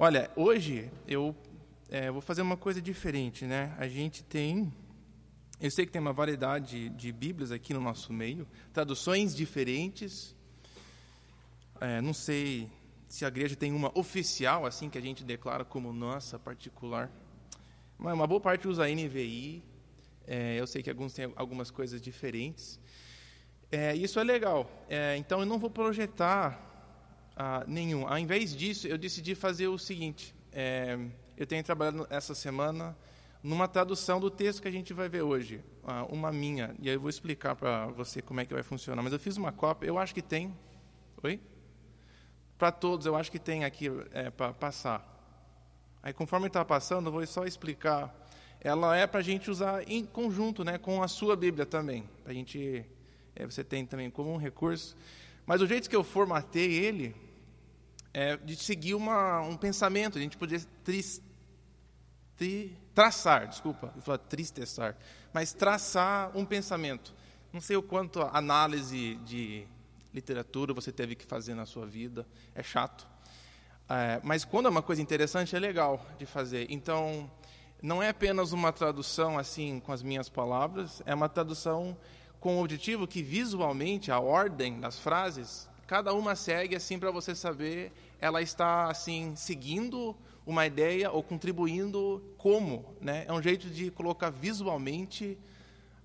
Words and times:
Olha, 0.00 0.30
hoje 0.36 0.88
eu 1.08 1.34
é, 1.90 2.08
vou 2.08 2.20
fazer 2.20 2.40
uma 2.40 2.56
coisa 2.56 2.80
diferente, 2.80 3.44
né? 3.44 3.74
A 3.76 3.88
gente 3.88 4.22
tem, 4.22 4.72
eu 5.60 5.68
sei 5.72 5.84
que 5.86 5.90
tem 5.90 6.00
uma 6.00 6.12
variedade 6.12 6.88
de 6.90 7.10
Bíblias 7.10 7.50
aqui 7.50 7.74
no 7.74 7.80
nosso 7.80 8.12
meio, 8.12 8.46
traduções 8.72 9.34
diferentes. 9.34 10.36
É, 11.80 12.00
não 12.00 12.14
sei 12.14 12.70
se 13.08 13.24
a 13.24 13.28
igreja 13.28 13.56
tem 13.56 13.72
uma 13.72 13.90
oficial, 13.98 14.64
assim 14.64 14.88
que 14.88 14.96
a 14.96 15.00
gente 15.00 15.24
declara 15.24 15.64
como 15.64 15.92
nossa 15.92 16.38
particular. 16.38 17.10
Mas 17.98 18.14
uma 18.14 18.28
boa 18.28 18.40
parte 18.40 18.68
usa 18.68 18.86
NVI. 18.86 19.64
É, 20.28 20.60
eu 20.60 20.66
sei 20.68 20.80
que 20.80 20.90
alguns 20.90 21.12
têm 21.12 21.32
algumas 21.34 21.72
coisas 21.72 22.00
diferentes. 22.00 22.78
É, 23.68 23.96
isso 23.96 24.20
é 24.20 24.22
legal. 24.22 24.70
É, 24.88 25.16
então 25.16 25.40
eu 25.40 25.46
não 25.46 25.58
vou 25.58 25.68
projetar 25.68 26.67
nenhum. 27.66 28.06
Ao 28.06 28.18
invés 28.18 28.54
disso, 28.54 28.86
eu 28.86 28.98
decidi 28.98 29.34
fazer 29.34 29.68
o 29.68 29.78
seguinte. 29.78 30.34
É, 30.52 30.98
eu 31.36 31.46
tenho 31.46 31.62
trabalhado 31.62 32.06
essa 32.10 32.34
semana 32.34 32.96
numa 33.42 33.68
tradução 33.68 34.18
do 34.18 34.30
texto 34.30 34.60
que 34.60 34.68
a 34.68 34.72
gente 34.72 34.92
vai 34.92 35.08
ver 35.08 35.22
hoje, 35.22 35.62
uma 36.10 36.32
minha, 36.32 36.74
e 36.80 36.88
aí 36.88 36.96
eu 36.96 37.00
vou 37.00 37.08
explicar 37.08 37.54
para 37.54 37.86
você 37.86 38.20
como 38.20 38.40
é 38.40 38.44
que 38.44 38.52
vai 38.52 38.62
funcionar. 38.62 39.02
Mas 39.02 39.12
eu 39.12 39.18
fiz 39.18 39.36
uma 39.36 39.52
cópia, 39.52 39.86
eu 39.86 39.98
acho 39.98 40.12
que 40.12 40.22
tem. 40.22 40.54
Oi? 41.22 41.40
Para 42.58 42.72
todos, 42.72 43.06
eu 43.06 43.14
acho 43.14 43.30
que 43.30 43.38
tem 43.38 43.64
aqui 43.64 43.86
é, 44.12 44.30
para 44.30 44.52
passar. 44.52 45.16
Aí, 46.02 46.12
conforme 46.12 46.48
está 46.48 46.64
passando, 46.64 47.06
eu 47.06 47.12
vou 47.12 47.26
só 47.26 47.44
explicar. 47.44 48.12
Ela 48.60 48.96
é 48.96 49.06
para 49.06 49.20
a 49.20 49.22
gente 49.22 49.48
usar 49.48 49.88
em 49.88 50.04
conjunto, 50.04 50.64
né, 50.64 50.76
com 50.76 51.00
a 51.00 51.06
sua 51.06 51.36
Bíblia 51.36 51.64
também. 51.64 52.08
A 52.24 52.32
gente, 52.32 52.84
é, 53.36 53.46
você 53.46 53.62
tem 53.62 53.86
também 53.86 54.10
como 54.10 54.32
um 54.32 54.36
recurso. 54.36 54.96
Mas 55.46 55.60
o 55.60 55.66
jeito 55.66 55.88
que 55.88 55.94
eu 55.94 56.02
formatei 56.02 56.72
ele 56.72 57.14
é 58.18 58.36
de 58.36 58.56
seguir 58.56 58.94
uma, 58.94 59.40
um 59.42 59.56
pensamento. 59.56 60.18
A 60.18 60.20
gente 60.20 60.36
podia 60.36 60.60
tris, 60.82 61.22
tri, 62.36 62.76
traçar, 62.92 63.46
desculpa, 63.46 63.92
eu 63.94 64.02
falar 64.02 64.18
tristeçar, 64.18 64.96
mas 65.32 65.52
traçar 65.52 66.36
um 66.36 66.44
pensamento. 66.44 67.14
Não 67.52 67.60
sei 67.60 67.76
o 67.76 67.82
quanto 67.82 68.20
análise 68.20 69.14
de 69.24 69.64
literatura 70.12 70.74
você 70.74 70.90
teve 70.90 71.14
que 71.14 71.24
fazer 71.24 71.54
na 71.54 71.64
sua 71.64 71.86
vida, 71.86 72.26
é 72.56 72.62
chato. 72.62 73.06
É, 73.88 74.20
mas 74.24 74.44
quando 74.44 74.66
é 74.66 74.68
uma 74.68 74.82
coisa 74.82 75.00
interessante, 75.00 75.54
é 75.54 75.58
legal 75.60 76.04
de 76.18 76.26
fazer. 76.26 76.66
Então, 76.70 77.30
não 77.80 78.02
é 78.02 78.08
apenas 78.08 78.50
uma 78.50 78.72
tradução 78.72 79.38
assim 79.38 79.78
com 79.78 79.92
as 79.92 80.02
minhas 80.02 80.28
palavras, 80.28 81.00
é 81.06 81.14
uma 81.14 81.28
tradução 81.28 81.96
com 82.40 82.56
o 82.56 82.64
objetivo 82.64 83.06
que 83.06 83.22
visualmente 83.22 84.10
a 84.10 84.18
ordem 84.18 84.80
das 84.80 84.98
frases, 84.98 85.68
cada 85.86 86.12
uma 86.12 86.34
segue 86.34 86.74
assim 86.74 86.98
para 86.98 87.12
você 87.12 87.32
saber, 87.32 87.92
ela 88.20 88.42
está 88.42 88.90
assim 88.90 89.34
seguindo 89.36 90.16
uma 90.46 90.66
ideia 90.66 91.10
ou 91.10 91.22
contribuindo 91.22 92.22
como, 92.38 92.96
né? 93.00 93.24
É 93.28 93.32
um 93.32 93.42
jeito 93.42 93.68
de 93.68 93.90
colocar 93.90 94.30
visualmente 94.30 95.38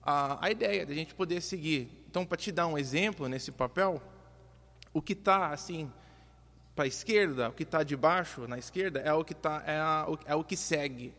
a, 0.01 0.45
a 0.45 0.51
ideia, 0.51 0.85
de 0.85 0.91
a 0.91 0.95
gente 0.95 1.15
poder 1.15 1.41
seguir. 1.41 1.89
Então, 2.09 2.25
para 2.25 2.37
te 2.37 2.51
dar 2.51 2.67
um 2.67 2.77
exemplo 2.77 3.27
nesse 3.27 3.51
papel, 3.51 4.01
o 4.93 5.01
que 5.01 5.13
está 5.13 5.47
assim 5.47 5.89
para 6.75 6.85
a 6.85 6.87
esquerda, 6.87 7.49
o 7.49 7.53
que 7.53 7.63
está 7.63 7.83
de 7.83 7.95
baixo 7.95 8.47
na 8.47 8.57
esquerda 8.57 8.99
é 8.99 9.13
o 9.13 9.23
que 9.23 9.33
tá 9.33 9.63
é, 9.65 9.77
a, 9.77 10.07
é 10.25 10.35
o 10.35 10.43
que 10.43 10.57
segue, 10.57 11.13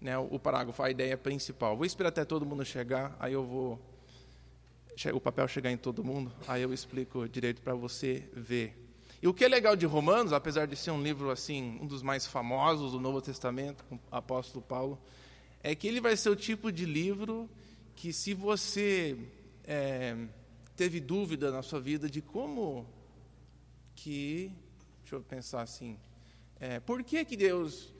né? 0.00 0.18
O 0.18 0.38
parágrafo, 0.38 0.82
a 0.82 0.90
ideia 0.90 1.16
principal. 1.16 1.76
Vou 1.76 1.86
esperar 1.86 2.10
até 2.10 2.24
todo 2.24 2.44
mundo 2.44 2.64
chegar, 2.64 3.16
aí 3.18 3.32
eu 3.32 3.44
vou 3.44 3.80
o 5.12 5.20
papel 5.20 5.46
chegar 5.46 5.70
em 5.70 5.76
todo 5.76 6.02
mundo, 6.02 6.32
aí 6.48 6.62
eu 6.62 6.72
explico 6.72 7.28
direito 7.28 7.60
para 7.60 7.74
você 7.74 8.28
ver. 8.34 8.85
E 9.22 9.26
o 9.26 9.32
que 9.32 9.44
é 9.44 9.48
legal 9.48 9.74
de 9.74 9.86
Romanos, 9.86 10.32
apesar 10.32 10.66
de 10.66 10.76
ser 10.76 10.90
um 10.90 11.02
livro 11.02 11.30
assim, 11.30 11.78
um 11.80 11.86
dos 11.86 12.02
mais 12.02 12.26
famosos 12.26 12.92
do 12.92 13.00
Novo 13.00 13.22
Testamento, 13.22 13.82
com 13.84 13.96
o 13.96 14.00
apóstolo 14.10 14.62
Paulo, 14.62 14.98
é 15.62 15.74
que 15.74 15.88
ele 15.88 16.00
vai 16.00 16.16
ser 16.16 16.28
o 16.28 16.36
tipo 16.36 16.70
de 16.70 16.84
livro 16.84 17.48
que, 17.94 18.12
se 18.12 18.34
você 18.34 19.16
é, 19.64 20.14
teve 20.76 21.00
dúvida 21.00 21.50
na 21.50 21.62
sua 21.62 21.80
vida 21.80 22.10
de 22.10 22.20
como 22.20 22.86
que, 23.94 24.52
deixa 25.00 25.16
eu 25.16 25.22
pensar 25.22 25.62
assim, 25.62 25.98
é, 26.60 26.78
por 26.78 27.02
que 27.02 27.24
que 27.24 27.36
Deus 27.36 27.92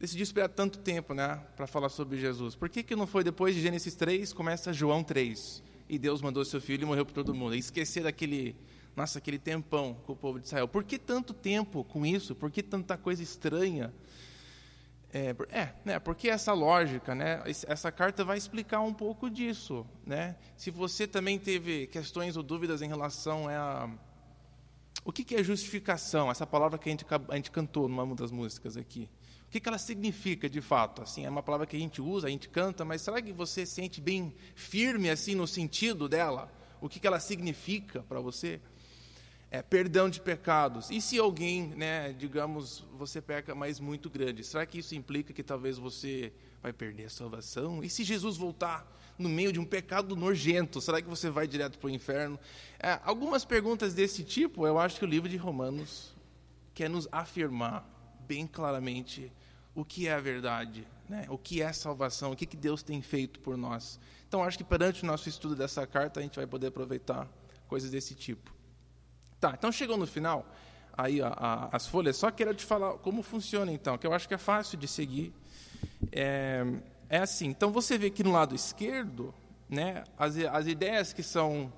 decidiu 0.00 0.22
esperar 0.22 0.48
tanto 0.48 0.78
tempo, 0.78 1.12
né, 1.12 1.44
para 1.56 1.66
falar 1.66 1.90
sobre 1.90 2.16
Jesus? 2.16 2.54
Por 2.54 2.70
que 2.70 2.82
que 2.82 2.96
não 2.96 3.06
foi 3.06 3.22
depois 3.22 3.54
de 3.54 3.60
Gênesis 3.60 3.94
3, 3.94 4.32
começa 4.32 4.72
João 4.72 5.04
3, 5.04 5.62
e 5.88 5.98
Deus 5.98 6.22
mandou 6.22 6.44
seu 6.44 6.60
filho 6.60 6.84
e 6.84 6.86
morreu 6.86 7.04
por 7.04 7.12
todo 7.12 7.34
mundo? 7.34 7.54
E 7.54 7.58
esquecer 7.58 8.04
daquele 8.04 8.56
nossa, 8.98 9.18
aquele 9.20 9.38
tempão 9.38 9.94
com 10.04 10.12
o 10.12 10.16
povo 10.16 10.40
de 10.40 10.46
Israel. 10.46 10.66
Por 10.66 10.82
que 10.82 10.98
tanto 10.98 11.32
tempo 11.32 11.84
com 11.84 12.04
isso? 12.04 12.34
Por 12.34 12.50
que 12.50 12.64
tanta 12.64 12.96
coisa 12.98 13.22
estranha? 13.22 13.94
É, 15.12 15.36
é 15.50 15.74
né, 15.84 15.98
porque 16.00 16.28
essa 16.28 16.52
lógica, 16.52 17.14
né, 17.14 17.40
essa 17.68 17.92
carta 17.92 18.24
vai 18.24 18.36
explicar 18.36 18.80
um 18.80 18.92
pouco 18.92 19.30
disso. 19.30 19.86
Né? 20.04 20.34
Se 20.56 20.72
você 20.72 21.06
também 21.06 21.38
teve 21.38 21.86
questões 21.86 22.36
ou 22.36 22.42
dúvidas 22.42 22.82
em 22.82 22.88
relação 22.88 23.48
a. 23.48 23.88
O 25.04 25.12
que, 25.12 25.22
que 25.22 25.36
é 25.36 25.44
justificação? 25.44 26.28
Essa 26.28 26.44
palavra 26.44 26.76
que 26.76 26.88
a 26.88 26.92
gente, 26.92 27.06
a 27.28 27.36
gente 27.36 27.52
cantou 27.52 27.88
numa 27.88 28.14
das 28.16 28.32
músicas 28.32 28.76
aqui. 28.76 29.08
O 29.46 29.50
que, 29.50 29.60
que 29.60 29.68
ela 29.68 29.78
significa 29.78 30.50
de 30.50 30.60
fato? 30.60 31.02
Assim, 31.02 31.24
é 31.24 31.30
uma 31.30 31.42
palavra 31.42 31.68
que 31.68 31.76
a 31.76 31.78
gente 31.78 32.02
usa, 32.02 32.26
a 32.26 32.30
gente 32.30 32.48
canta, 32.48 32.84
mas 32.84 33.00
será 33.00 33.22
que 33.22 33.32
você 33.32 33.64
sente 33.64 34.00
bem 34.00 34.34
firme 34.56 35.08
assim 35.08 35.36
no 35.36 35.46
sentido 35.46 36.08
dela? 36.08 36.52
O 36.80 36.88
que, 36.88 36.98
que 37.00 37.06
ela 37.06 37.20
significa 37.20 38.02
para 38.02 38.20
você? 38.20 38.60
É, 39.50 39.62
perdão 39.62 40.10
de 40.10 40.20
pecados. 40.20 40.90
E 40.90 41.00
se 41.00 41.18
alguém, 41.18 41.68
né, 41.68 42.12
digamos, 42.12 42.84
você 42.92 43.20
peca, 43.20 43.54
mas 43.54 43.80
muito 43.80 44.10
grande, 44.10 44.44
será 44.44 44.66
que 44.66 44.78
isso 44.78 44.94
implica 44.94 45.32
que 45.32 45.42
talvez 45.42 45.78
você 45.78 46.32
vai 46.62 46.72
perder 46.72 47.06
a 47.06 47.10
salvação? 47.10 47.82
E 47.82 47.88
se 47.88 48.04
Jesus 48.04 48.36
voltar 48.36 48.86
no 49.18 49.28
meio 49.28 49.52
de 49.52 49.58
um 49.58 49.64
pecado 49.64 50.14
nojento, 50.14 50.80
será 50.80 51.00
que 51.00 51.08
você 51.08 51.30
vai 51.30 51.46
direto 51.46 51.78
para 51.78 51.86
o 51.86 51.90
inferno? 51.90 52.38
É, 52.78 53.00
algumas 53.04 53.44
perguntas 53.44 53.94
desse 53.94 54.22
tipo, 54.22 54.66
eu 54.66 54.78
acho 54.78 54.98
que 54.98 55.04
o 55.04 55.08
livro 55.08 55.28
de 55.28 55.36
Romanos 55.36 56.14
quer 56.74 56.90
nos 56.90 57.08
afirmar 57.10 57.88
bem 58.26 58.46
claramente 58.46 59.32
o 59.74 59.84
que 59.84 60.08
é 60.08 60.14
a 60.14 60.20
verdade, 60.20 60.86
né? 61.08 61.24
o 61.28 61.38
que 61.38 61.62
é 61.62 61.72
salvação, 61.72 62.32
o 62.32 62.36
que, 62.36 62.46
que 62.46 62.56
Deus 62.56 62.82
tem 62.82 63.00
feito 63.00 63.40
por 63.40 63.56
nós. 63.56 63.98
Então, 64.28 64.42
acho 64.42 64.58
que 64.58 64.64
perante 64.64 65.02
o 65.02 65.06
nosso 65.06 65.28
estudo 65.28 65.56
dessa 65.56 65.86
carta, 65.86 66.20
a 66.20 66.22
gente 66.22 66.36
vai 66.36 66.46
poder 66.46 66.66
aproveitar 66.66 67.26
coisas 67.66 67.90
desse 67.90 68.14
tipo. 68.14 68.57
Tá, 69.40 69.54
então 69.56 69.70
chegou 69.70 69.96
no 69.96 70.06
final, 70.06 70.44
aí 70.92 71.22
a, 71.22 71.68
as 71.70 71.86
folhas, 71.86 72.16
só 72.16 72.28
quero 72.30 72.52
te 72.54 72.64
falar 72.64 72.94
como 72.94 73.22
funciona 73.22 73.70
então, 73.70 73.96
que 73.96 74.04
eu 74.06 74.12
acho 74.12 74.26
que 74.26 74.34
é 74.34 74.38
fácil 74.38 74.76
de 74.76 74.88
seguir. 74.88 75.32
É, 76.10 76.64
é 77.08 77.18
assim, 77.18 77.46
então 77.46 77.70
você 77.70 77.96
vê 77.96 78.10
que 78.10 78.24
no 78.24 78.32
lado 78.32 78.54
esquerdo, 78.54 79.32
né, 79.68 80.02
as, 80.18 80.36
as 80.36 80.66
ideias 80.66 81.12
que 81.12 81.22
são 81.22 81.72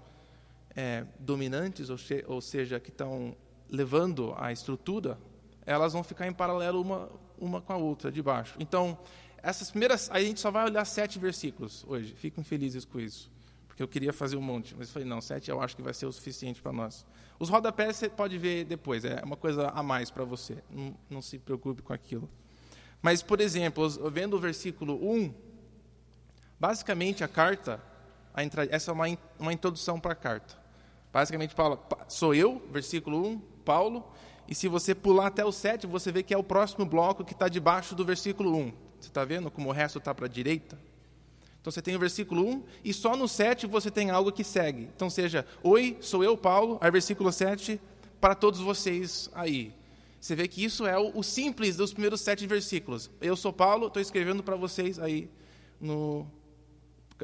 é, 0.75 1.05
dominantes, 1.19 1.91
ou, 1.91 1.99
che, 1.99 2.25
ou 2.27 2.41
seja, 2.41 2.81
que 2.81 2.89
estão 2.89 3.37
levando 3.69 4.35
a 4.39 4.53
estrutura, 4.53 5.19
elas 5.67 5.93
vão 5.93 6.03
ficar 6.03 6.27
em 6.27 6.33
paralelo 6.33 6.81
uma, 6.81 7.11
uma 7.39 7.61
com 7.61 7.75
a 7.75 7.77
outra, 7.77 8.11
de 8.11 8.23
baixo. 8.23 8.57
Então, 8.59 8.99
essas 9.43 9.71
primeiras, 9.71 10.11
a 10.11 10.19
gente 10.21 10.41
só 10.41 10.51
vai 10.51 10.65
olhar 10.65 10.85
sete 10.87 11.19
versículos 11.19 11.85
hoje, 11.87 12.15
fiquem 12.15 12.43
felizes 12.43 12.87
com 12.87 12.99
isso 12.99 13.31
que 13.81 13.83
eu 13.83 13.89
queria 13.89 14.13
fazer 14.13 14.37
um 14.37 14.43
monte, 14.43 14.77
mas 14.77 14.91
falei, 14.91 15.09
não, 15.09 15.23
sete 15.23 15.51
eu 15.51 15.59
acho 15.59 15.75
que 15.75 15.81
vai 15.81 15.95
ser 15.95 16.05
o 16.05 16.13
suficiente 16.13 16.61
para 16.61 16.71
nós. 16.71 17.07
Os 17.39 17.49
rodapés 17.49 17.97
você 17.97 18.11
pode 18.11 18.37
ver 18.37 18.67
depois, 18.67 19.07
é 19.07 19.23
uma 19.25 19.39
coisa 19.39 19.69
a 19.69 19.83
mais 19.83 20.11
para 20.11 20.23
você, 20.23 20.63
não, 20.69 20.95
não, 21.09 21.23
se 21.23 21.39
preocupe 21.39 21.81
com 21.81 21.95
aquilo. 21.95 22.29
Mas, 23.01 23.23
por 23.23 23.41
exemplo, 23.41 23.89
vendo 24.11 24.37
o 24.37 24.39
versículo 24.39 25.01
1, 25.03 25.33
basicamente 26.61 27.25
a 27.25 27.29
carta, 27.29 27.83
a 28.35 28.45
entra, 28.45 28.69
essa 28.71 28.91
é 28.91 28.93
uma, 28.93 29.07
uma 29.39 29.53
introdução 29.55 29.99
para 29.99 30.13
a 30.13 30.17
carta. 30.17 30.59
Basicamente, 31.11 31.55
Paulo, 31.55 31.81
sou 32.07 32.35
eu, 32.35 32.63
versículo 32.71 33.27
1, 33.27 33.39
Paulo, 33.65 34.05
e 34.47 34.55
se 34.55 34.69
você 34.69 34.95
pular 34.95 35.29
até 35.29 35.43
o 35.43 35.51
7, 35.51 35.87
você 35.87 36.13
vê 36.13 36.23
que 36.23 36.35
é 36.35 36.37
o 36.37 36.45
próximo 36.45 36.85
bloco 36.85 37.25
que 37.25 37.33
está 37.33 37.49
debaixo 37.49 37.95
do 37.95 38.05
versículo 38.05 38.55
1. 38.55 38.73
Você 39.01 39.09
está 39.09 39.25
vendo 39.25 39.51
como 39.51 39.71
o 39.71 39.73
resto 39.73 39.97
está 39.97 40.15
para 40.15 40.27
a 40.27 40.29
direita? 40.29 40.90
Então 41.61 41.71
você 41.71 41.83
tem 41.83 41.95
o 41.95 41.99
versículo 41.99 42.47
1 42.47 42.63
e 42.85 42.95
só 42.95 43.17
no 43.17 43.29
7 43.29 43.67
você 43.67 43.91
tem 43.91 44.11
algo 44.11 44.33
que 44.33 44.43
segue. 44.43 44.89
Então 44.95 45.11
seja, 45.11 45.47
oi, 45.63 45.97
sou 46.01 46.25
eu, 46.25 46.37
Paulo, 46.37 46.79
aí 46.81 46.91
versículo 46.91 47.31
7, 47.31 47.81
para 48.21 48.35
todos 48.35 48.61
vocês 48.61 49.29
aí. 49.35 49.73
Você 50.21 50.35
vê 50.35 50.47
que 50.47 50.63
isso 50.63 50.87
é 50.87 50.99
o, 50.99 51.19
o 51.19 51.23
simples 51.23 51.77
dos 51.77 51.93
primeiros 51.93 52.21
sete 52.21 52.47
versículos. 52.47 53.11
Eu 53.21 53.35
sou 53.37 53.53
Paulo, 53.53 53.87
estou 53.87 54.03
escrevendo 54.03 54.43
para 54.43 54.55
vocês 54.55 54.99
aí 54.99 55.31
no 55.81 56.27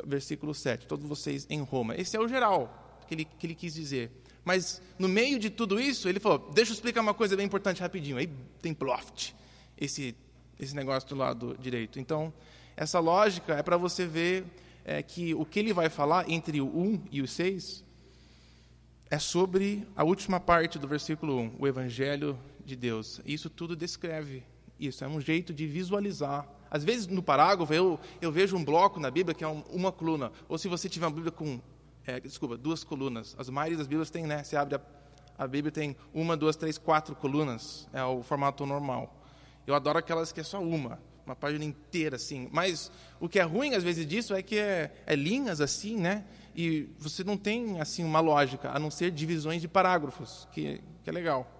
versículo 0.05 0.55
7, 0.55 0.87
todos 0.87 1.07
vocês 1.07 1.47
em 1.51 1.61
Roma. 1.61 1.95
Esse 1.95 2.17
é 2.17 2.21
o 2.21 2.27
geral 2.27 3.03
que 3.07 3.15
ele, 3.15 3.25
que 3.25 3.47
ele 3.47 3.55
quis 3.55 3.75
dizer. 3.75 4.11
Mas 4.45 4.81
no 4.99 5.09
meio 5.09 5.39
de 5.39 5.51
tudo 5.51 5.79
isso, 5.79 6.09
ele 6.09 6.21
falou: 6.21 6.51
deixa 6.55 6.71
eu 6.71 6.75
explicar 6.75 7.01
uma 7.01 7.13
coisa 7.13 7.37
bem 7.37 7.45
importante 7.45 7.81
rapidinho. 7.81 8.17
Aí 8.17 8.31
tem 8.63 8.73
ploft, 8.73 9.35
esse, 9.77 10.17
esse 10.59 10.75
negócio 10.75 11.09
do 11.09 11.17
lado 11.17 11.57
direito. 11.61 11.99
Então, 12.01 12.33
essa 12.77 13.01
lógica 13.01 13.55
é 13.55 13.63
para 13.63 13.77
você 13.77 14.07
ver 14.07 14.45
é, 14.85 15.03
que 15.03 15.35
o 15.35 15.45
que 15.45 15.59
ele 15.59 15.73
vai 15.73 15.89
falar 15.89 16.29
entre 16.31 16.61
o 16.61 16.67
1 16.67 17.03
e 17.11 17.23
o 17.23 17.27
6 17.29 17.85
é 19.11 19.19
sobre 19.19 19.87
a 19.97 20.05
última 20.05 20.39
parte 20.39 20.79
do 20.79 20.87
versículo 20.87 21.39
1, 21.39 21.57
o 21.59 21.67
Evangelho 21.67 22.39
de 22.65 22.77
Deus. 22.77 23.21
Isso 23.25 23.49
tudo 23.49 23.75
descreve 23.75 24.45
isso, 24.79 25.03
é 25.05 25.09
um 25.09 25.21
jeito 25.21 25.55
de 25.55 25.67
visualizar. 25.67 26.47
Às 26.71 26.85
vezes, 26.85 27.07
no 27.07 27.23
parágrafo, 27.23 27.73
eu, 27.73 27.99
eu 28.21 28.31
vejo 28.31 28.57
um 28.57 28.65
bloco 28.65 29.01
na 29.01 29.11
Bíblia 29.11 29.35
que 29.35 29.43
é 29.43 29.49
um, 29.49 29.63
uma 29.71 29.91
coluna. 29.91 30.31
Ou 30.49 30.59
se 30.59 30.69
você 30.69 30.89
tiver 30.89 31.07
uma 31.07 31.13
Bíblia 31.13 31.33
com, 31.33 31.61
é, 32.07 32.21
desculpa, 32.21 32.57
duas 32.57 32.85
colunas. 32.85 33.35
As 33.39 33.49
maioria 33.49 33.79
das 33.79 33.87
Bíblias 33.87 34.11
tem, 34.11 34.27
né? 34.27 34.45
Você 34.45 34.57
abre 34.57 34.75
a, 34.75 34.81
a 35.39 35.47
Bíblia, 35.47 35.73
tem 35.73 35.97
uma, 36.13 36.37
duas, 36.37 36.57
três, 36.57 36.77
quatro 36.77 37.15
colunas. 37.15 37.89
É 37.93 38.05
o 38.05 38.23
formato 38.23 38.67
normal. 38.67 39.23
Eu 39.67 39.75
adoro 39.75 39.99
aquelas 39.99 40.31
que 40.31 40.41
é 40.41 40.45
só 40.45 40.61
uma, 40.61 41.01
uma 41.27 41.37
página 41.37 41.65
inteira, 41.65 42.17
assim. 42.17 42.49
Mas 42.53 42.91
o 43.21 43.29
que 43.29 43.39
é 43.39 43.43
ruim, 43.43 43.75
às 43.75 43.83
vezes, 43.83 44.07
disso 44.07 44.35
é 44.35 44.43
que 44.43 44.59
é, 44.59 44.93
é 45.07 45.15
linhas, 45.15 45.61
assim, 45.61 45.97
né? 45.97 46.25
E 46.55 46.89
você 46.99 47.23
não 47.23 47.37
tem, 47.37 47.81
assim, 47.81 48.03
uma 48.05 48.21
lógica, 48.21 48.71
a 48.71 48.79
não 48.79 48.91
ser 48.91 49.11
divisões 49.11 49.61
de 49.61 49.69
parágrafos, 49.69 50.49
que, 50.53 50.81
que 51.03 51.11
é 51.11 51.13
legal. 51.13 51.53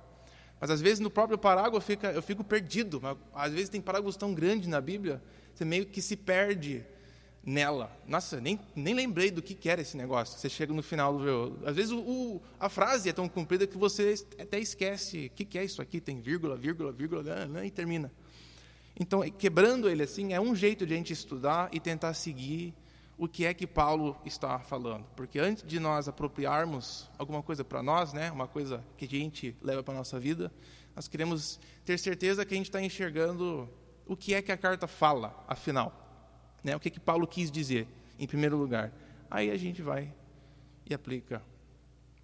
Mas 0.61 0.71
às 0.71 0.81
vezes 0.81 1.01
no 1.01 1.11
próprio 1.11 1.37
parágrafo 1.37 1.77
eu 1.77 1.81
fico, 1.81 2.07
eu 2.07 2.23
fico 2.23 2.43
perdido. 2.43 3.01
Às 3.35 3.53
vezes 3.53 3.69
tem 3.69 3.81
parágrafos 3.81 4.17
tão 4.17 4.33
grandes 4.33 4.69
na 4.69 4.81
Bíblia, 4.81 5.23
você 5.55 5.65
meio 5.65 5.87
que 5.87 6.01
se 6.01 6.17
perde 6.17 6.83
nela. 7.45 7.91
Nossa, 8.07 8.41
nem, 8.41 8.59
nem 8.75 8.95
lembrei 8.95 9.31
do 9.31 9.43
que, 9.43 9.55
que 9.55 9.69
era 9.69 9.81
esse 9.81 9.97
negócio. 9.97 10.39
Você 10.39 10.49
chega 10.49 10.73
no 10.73 10.83
final 10.83 11.19
do. 11.19 11.59
Às 11.65 11.77
vezes 11.77 11.93
o, 11.93 11.99
o, 11.99 12.43
a 12.59 12.69
frase 12.69 13.09
é 13.09 13.13
tão 13.13 13.29
comprida 13.29 13.67
que 13.67 13.77
você 13.77 14.15
até 14.41 14.59
esquece 14.59 15.27
o 15.27 15.37
que, 15.37 15.45
que 15.45 15.59
é 15.59 15.65
isso 15.65 15.81
aqui. 15.81 16.01
Tem 16.01 16.21
vírgula, 16.21 16.57
vírgula, 16.57 16.91
vírgula, 16.91 17.23
né, 17.23 17.47
né, 17.47 17.67
e 17.67 17.71
termina. 17.71 18.11
Então, 18.99 19.21
quebrando 19.31 19.89
ele 19.89 20.03
assim, 20.03 20.33
é 20.33 20.41
um 20.41 20.55
jeito 20.55 20.87
de 20.87 20.95
a 20.95 20.97
gente 20.97 21.13
estudar 21.13 21.69
e 21.73 21.79
tentar 21.79 22.15
seguir 22.15 22.75
o 23.19 23.27
que 23.27 23.45
é 23.45 23.55
que 23.55 23.67
Paulo 23.67 24.17
está 24.25 24.59
falando. 24.59 25.05
Porque 25.15 25.39
antes 25.39 25.63
de 25.63 25.81
nós 25.81 26.09
apropriarmos 26.09 27.11
alguma 27.19 27.43
coisa 27.43 27.65
para 27.65 27.83
nós, 27.83 28.13
né, 28.13 28.31
uma 28.31 28.47
coisa 28.47 28.85
que 28.97 29.05
a 29.05 29.09
gente 29.09 29.57
leva 29.63 29.83
para 29.83 29.95
a 29.95 29.97
nossa 29.99 30.19
vida, 30.19 30.53
nós 30.95 31.09
queremos 31.09 31.59
ter 31.85 31.99
certeza 31.99 32.45
que 32.45 32.55
a 32.55 32.57
gente 32.57 32.67
está 32.67 32.81
enxergando 32.81 33.69
o 34.07 34.17
que 34.17 34.35
é 34.35 34.41
que 34.41 34.53
a 34.53 34.57
carta 34.57 34.87
fala, 34.87 35.45
afinal. 35.47 35.93
Né, 36.63 36.75
o 36.75 36.81
que 36.81 36.89
é 36.89 36.91
que 36.91 37.01
Paulo 37.01 37.27
quis 37.27 37.51
dizer, 37.51 37.87
em 38.19 38.27
primeiro 38.27 38.57
lugar. 38.57 38.93
Aí 39.31 39.51
a 39.51 39.57
gente 39.57 39.83
vai 39.83 40.13
e 40.89 40.95
aplica 40.95 41.43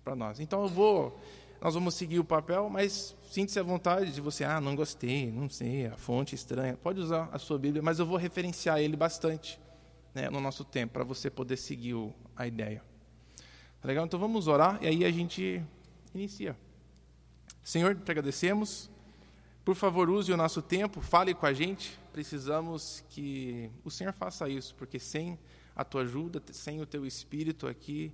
para 0.04 0.16
nós. 0.16 0.40
Então 0.40 0.62
eu 0.62 0.68
vou, 0.68 1.20
nós 1.62 1.74
vamos 1.74 1.94
seguir 1.94 2.18
o 2.18 2.24
papel, 2.24 2.68
mas 2.68 3.14
sinta-se 3.30 3.56
à 3.56 3.62
vontade 3.62 4.12
de 4.12 4.20
você, 4.20 4.42
ah, 4.42 4.60
não 4.60 4.74
gostei, 4.74 5.30
não 5.30 5.48
sei, 5.48 5.86
a 5.86 5.96
fonte 5.96 6.34
estranha. 6.34 6.76
Pode 6.76 6.98
usar 6.98 7.28
a 7.30 7.38
sua 7.38 7.56
Bíblia, 7.56 7.80
mas 7.80 8.00
eu 8.00 8.04
vou 8.04 8.16
referenciar 8.16 8.80
ele 8.80 8.96
bastante 8.96 9.60
né, 10.12 10.28
no 10.28 10.40
nosso 10.40 10.64
tempo, 10.64 10.94
para 10.94 11.04
você 11.04 11.30
poder 11.30 11.56
seguir 11.56 11.94
o, 11.94 12.12
a 12.34 12.48
ideia. 12.48 12.82
Tá 13.80 13.86
legal? 13.86 14.04
Então 14.04 14.18
vamos 14.18 14.48
orar 14.48 14.80
e 14.82 14.88
aí 14.88 15.04
a 15.04 15.10
gente 15.12 15.62
inicia. 16.12 16.56
Senhor, 17.62 17.94
te 17.94 18.10
agradecemos. 18.10 18.90
Por 19.64 19.76
favor, 19.76 20.10
use 20.10 20.32
o 20.32 20.36
nosso 20.36 20.60
tempo, 20.60 21.00
fale 21.00 21.32
com 21.32 21.46
a 21.46 21.52
gente. 21.52 21.96
Precisamos 22.12 23.04
que 23.08 23.70
o 23.84 23.90
Senhor 23.90 24.12
faça 24.12 24.48
isso, 24.48 24.74
porque 24.74 24.98
sem 24.98 25.38
a 25.76 25.84
tua 25.84 26.02
ajuda, 26.02 26.42
sem 26.50 26.80
o 26.80 26.86
teu 26.86 27.06
espírito 27.06 27.68
aqui, 27.68 28.12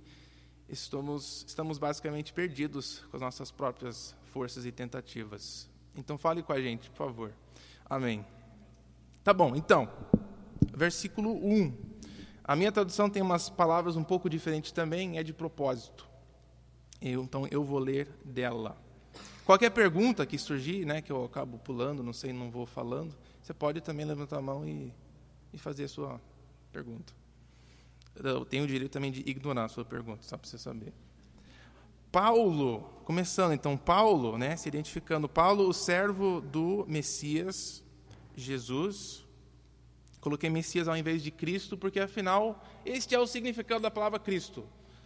estamos, 0.69 1.43
estamos 1.47 1.77
basicamente 1.77 2.31
perdidos 2.31 3.03
com 3.09 3.17
as 3.17 3.21
nossas 3.21 3.51
próprias 3.51 4.15
forças 4.25 4.65
e 4.65 4.71
tentativas. 4.71 5.69
Então, 5.95 6.17
fale 6.17 6.43
com 6.43 6.53
a 6.53 6.61
gente, 6.61 6.89
por 6.89 6.97
favor. 6.97 7.33
Amém. 7.85 8.25
Tá 9.23 9.33
bom, 9.33 9.55
então, 9.55 9.89
versículo 10.75 11.31
1. 11.31 11.73
A 12.43 12.55
minha 12.55 12.71
tradução 12.71 13.09
tem 13.09 13.21
umas 13.21 13.49
palavras 13.49 13.95
um 13.95 14.03
pouco 14.03 14.29
diferentes 14.29 14.71
também, 14.71 15.17
é 15.17 15.23
de 15.23 15.33
propósito. 15.33 16.07
Eu, 17.01 17.23
então 17.23 17.47
eu 17.51 17.63
vou 17.63 17.79
ler 17.79 18.09
dela. 18.23 18.77
Qualquer 19.45 19.69
pergunta 19.71 20.25
que 20.25 20.37
surgir, 20.37 20.85
né, 20.85 21.01
que 21.01 21.11
eu 21.11 21.25
acabo 21.25 21.57
pulando, 21.57 22.03
não 22.03 22.13
sei, 22.13 22.33
não 22.33 22.51
vou 22.51 22.65
falando, 22.65 23.15
você 23.41 23.53
pode 23.53 23.81
também 23.81 24.05
levantar 24.05 24.37
a 24.37 24.41
mão 24.41 24.67
e, 24.67 24.93
e 25.53 25.57
fazer 25.57 25.85
a 25.85 25.87
sua 25.87 26.21
pergunta. 26.71 27.18
Eu 28.15 28.45
tenho 28.45 28.63
o 28.63 28.67
direito 28.67 28.91
também 28.91 29.11
de 29.11 29.21
ignorar 29.21 29.65
a 29.65 29.69
sua 29.69 29.85
pergunta, 29.85 30.23
só 30.23 30.37
para 30.37 30.49
você 30.49 30.57
saber. 30.57 30.93
Paulo, 32.11 32.81
começando 33.05 33.53
então, 33.53 33.77
Paulo, 33.77 34.37
né, 34.37 34.55
se 34.57 34.67
identificando, 34.67 35.29
Paulo, 35.29 35.67
o 35.67 35.73
servo 35.73 36.41
do 36.41 36.85
Messias, 36.87 37.83
Jesus, 38.35 39.25
Coloquei 40.19 40.49
Messias 40.49 40.87
ao 40.87 40.97
invés 40.97 41.23
de 41.23 41.31
Cristo, 41.31 41.77
porque 41.77 41.99
afinal, 41.99 42.65
este 42.85 43.15
é 43.15 43.19
o 43.19 43.27
significado 43.27 43.81
da 43.81 43.91
palavra 43.91 44.19
Cristo. 44.19 44.65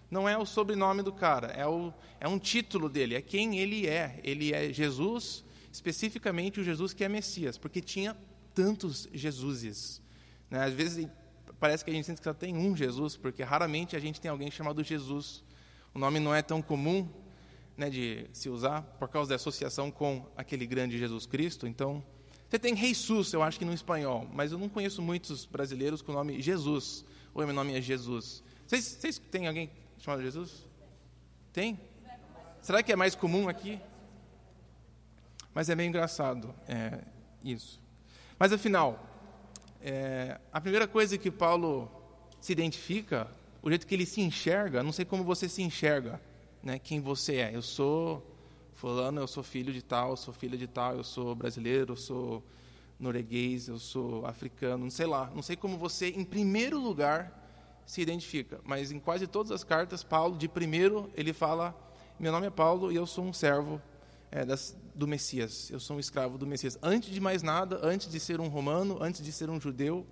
Não 0.10 0.28
é 0.28 0.38
o 0.38 0.46
sobrenome 0.46 1.02
do 1.02 1.12
cara, 1.12 1.48
é, 1.48 1.66
o, 1.68 1.94
é 2.20 2.28
um 2.28 2.40
título 2.40 2.90
dele, 2.90 3.16
é 3.16 3.22
quem 3.22 3.60
ele 3.60 3.88
é. 3.88 4.20
Ele 4.24 4.54
é 4.54 4.72
Jesus, 4.72 5.44
especificamente 5.72 6.60
o 6.60 6.64
Jesus 6.64 6.94
que 6.94 7.04
é 7.04 7.10
Messias, 7.10 7.58
porque 7.58 7.82
tinha 7.82 8.18
tantos 8.54 9.08
Jesuses. 9.14 10.02
Né? 10.50 10.64
Às 10.64 10.74
vezes 10.74 11.08
parece 11.64 11.86
que 11.86 11.90
a 11.90 11.94
gente 11.94 12.04
sente 12.04 12.18
que 12.20 12.26
só 12.26 12.34
tem 12.34 12.58
um 12.58 12.76
Jesus, 12.76 13.16
porque 13.16 13.42
raramente 13.42 13.96
a 13.96 14.00
gente 14.00 14.20
tem 14.20 14.30
alguém 14.30 14.52
chamado 14.52 14.84
Jesus. 14.84 15.46
O 15.94 15.98
nome 15.98 16.20
não 16.20 16.36
é 16.36 16.42
tão 16.42 16.62
comum 16.62 17.10
né, 17.78 17.90
de 17.90 18.28
se 18.34 18.50
usar 18.50 18.82
por 19.00 19.08
causa 19.08 19.30
da 19.30 19.36
associação 19.38 19.90
com 19.90 20.30
aquele 20.36 20.68
grande 20.68 20.98
Jesus 20.98 21.26
Cristo. 21.26 21.66
Então, 21.66 22.04
você 22.50 22.60
tem 22.60 22.76
Jesus, 22.76 23.32
eu 23.32 23.42
acho 23.42 23.58
que 23.58 23.64
no 23.64 23.72
espanhol, 23.72 24.28
mas 24.34 24.52
eu 24.52 24.58
não 24.58 24.68
conheço 24.68 25.02
muitos 25.02 25.46
brasileiros 25.46 26.02
com 26.02 26.12
o 26.12 26.16
nome 26.16 26.42
Jesus. 26.42 27.06
Ou 27.34 27.46
meu 27.46 27.56
nome 27.56 27.74
é 27.78 27.80
Jesus. 27.80 28.44
Vocês, 28.68 28.84
vocês 28.84 29.18
têm 29.18 29.48
alguém 29.48 29.72
chamado 30.00 30.22
Jesus? 30.22 30.68
Tem? 31.54 31.80
Será 32.62 32.84
que 32.84 32.92
é 32.92 32.96
mais 32.98 33.16
comum 33.16 33.48
aqui? 33.48 33.80
Mas 35.54 35.70
é 35.70 35.76
bem 35.76 35.88
engraçado 35.88 36.54
é, 36.68 37.00
isso. 37.42 37.80
Mas 38.38 38.52
afinal, 38.52 39.13
é, 39.84 40.40
a 40.52 40.62
primeira 40.62 40.88
coisa 40.88 41.18
que 41.18 41.30
Paulo 41.30 41.92
se 42.40 42.54
identifica, 42.54 43.28
o 43.62 43.70
jeito 43.70 43.86
que 43.86 43.94
ele 43.94 44.06
se 44.06 44.22
enxerga, 44.22 44.82
não 44.82 44.94
sei 44.94 45.04
como 45.04 45.26
você 45.26 45.50
se 45.50 45.62
enxerga, 45.62 46.22
né, 46.64 46.80
quem 46.80 47.02
você 47.02 47.36
é. 47.36 47.54
Eu 47.54 47.62
sou 47.62 48.26
fulano, 48.72 49.20
eu 49.20 49.28
sou 49.28 49.44
filho 49.44 49.74
de 49.74 49.82
tal, 49.82 50.12
eu 50.12 50.18
sou 50.18 50.34
filha 50.34 50.58
de 50.58 50.68
tal, 50.68 50.96
eu 50.96 51.04
sou 51.04 51.36
brasileiro, 51.36 51.92
eu 51.94 51.98
sou 51.98 52.42
norueguês, 52.98 53.68
eu 53.68 53.78
sou 53.78 54.26
africano, 54.26 54.86
não 54.86 54.90
sei 54.90 55.06
lá, 55.06 55.30
não 55.36 55.42
sei 55.42 55.58
como 55.58 55.78
você, 55.78 56.08
em 56.10 56.24
primeiro 56.24 56.80
lugar, 56.80 57.42
se 57.86 58.02
identifica, 58.02 58.62
mas 58.64 58.90
em 58.90 59.00
quase 59.00 59.28
todas 59.28 59.52
as 59.52 59.66
cartas, 59.66 60.02
Paulo, 60.02 60.38
de 60.38 60.48
primeiro, 60.48 61.12
ele 61.14 61.34
fala: 61.34 61.76
Meu 62.18 62.32
nome 62.32 62.48
é 62.48 62.50
Paulo 62.50 62.90
e 62.90 62.96
eu 62.96 63.06
sou 63.06 63.26
um 63.26 63.34
servo 63.34 63.82
é, 64.34 64.44
das, 64.44 64.76
do 64.96 65.08
Messias, 65.08 65.70
eu 65.70 65.80
sou 65.80 65.98
um 65.98 66.00
escravo 66.00 66.40
do 66.40 66.48
Messias. 66.48 66.76
Antes 66.82 67.12
de 67.12 67.22
mais 67.22 67.44
nada, 67.44 67.80
antes 67.84 68.10
de 68.10 68.20
ser 68.20 68.42
um 68.42 68.48
romano, 68.48 68.98
antes 69.00 69.24
de 69.24 69.32
ser 69.32 69.48
um 69.48 69.62
judeu, 69.62 70.08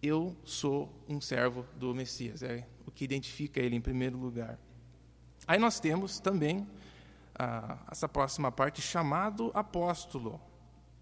eu 0.00 0.36
sou 0.44 0.88
um 1.08 1.20
servo 1.20 1.66
do 1.76 1.92
Messias, 1.92 2.40
é 2.44 2.68
o 2.86 2.92
que 2.92 3.02
identifica 3.02 3.58
ele 3.58 3.74
em 3.74 3.80
primeiro 3.80 4.16
lugar. 4.16 4.60
Aí 5.44 5.58
nós 5.58 5.80
temos 5.80 6.20
também 6.20 6.64
ah, 7.36 7.78
essa 7.90 8.08
próxima 8.08 8.52
parte, 8.52 8.80
chamado 8.80 9.50
apóstolo. 9.54 10.40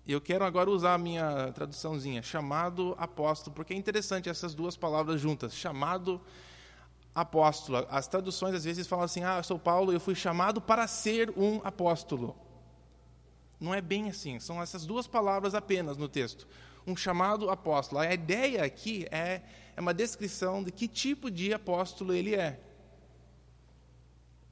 Eu 0.06 0.20
quero 0.20 0.46
agora 0.46 0.70
usar 0.70 0.94
a 0.94 0.98
minha 0.98 1.52
traduçãozinha, 1.52 2.22
chamado 2.22 2.96
apóstolo, 2.98 3.54
porque 3.54 3.74
é 3.74 3.76
interessante 3.76 4.30
essas 4.30 4.54
duas 4.54 4.78
palavras 4.78 5.20
juntas, 5.20 5.54
chamado 5.54 6.14
apóstolo. 6.14 6.51
As 7.14 8.08
traduções 8.08 8.54
às 8.54 8.64
vezes 8.64 8.86
falam 8.86 9.04
assim: 9.04 9.22
"Ah, 9.22 9.38
eu 9.38 9.44
sou 9.44 9.58
Paulo, 9.58 9.92
eu 9.92 10.00
fui 10.00 10.14
chamado 10.14 10.60
para 10.60 10.86
ser 10.86 11.30
um 11.36 11.60
apóstolo". 11.64 12.36
Não 13.60 13.72
é 13.72 13.80
bem 13.80 14.08
assim, 14.08 14.40
são 14.40 14.60
essas 14.60 14.84
duas 14.84 15.06
palavras 15.06 15.54
apenas 15.54 15.96
no 15.96 16.08
texto. 16.08 16.48
Um 16.84 16.96
chamado 16.96 17.48
apóstolo. 17.48 18.00
A 18.00 18.12
ideia 18.12 18.64
aqui 18.64 19.06
é, 19.10 19.40
é 19.76 19.80
uma 19.80 19.94
descrição 19.94 20.64
de 20.64 20.72
que 20.72 20.88
tipo 20.88 21.30
de 21.30 21.54
apóstolo 21.54 22.12
ele 22.12 22.34
é. 22.34 22.58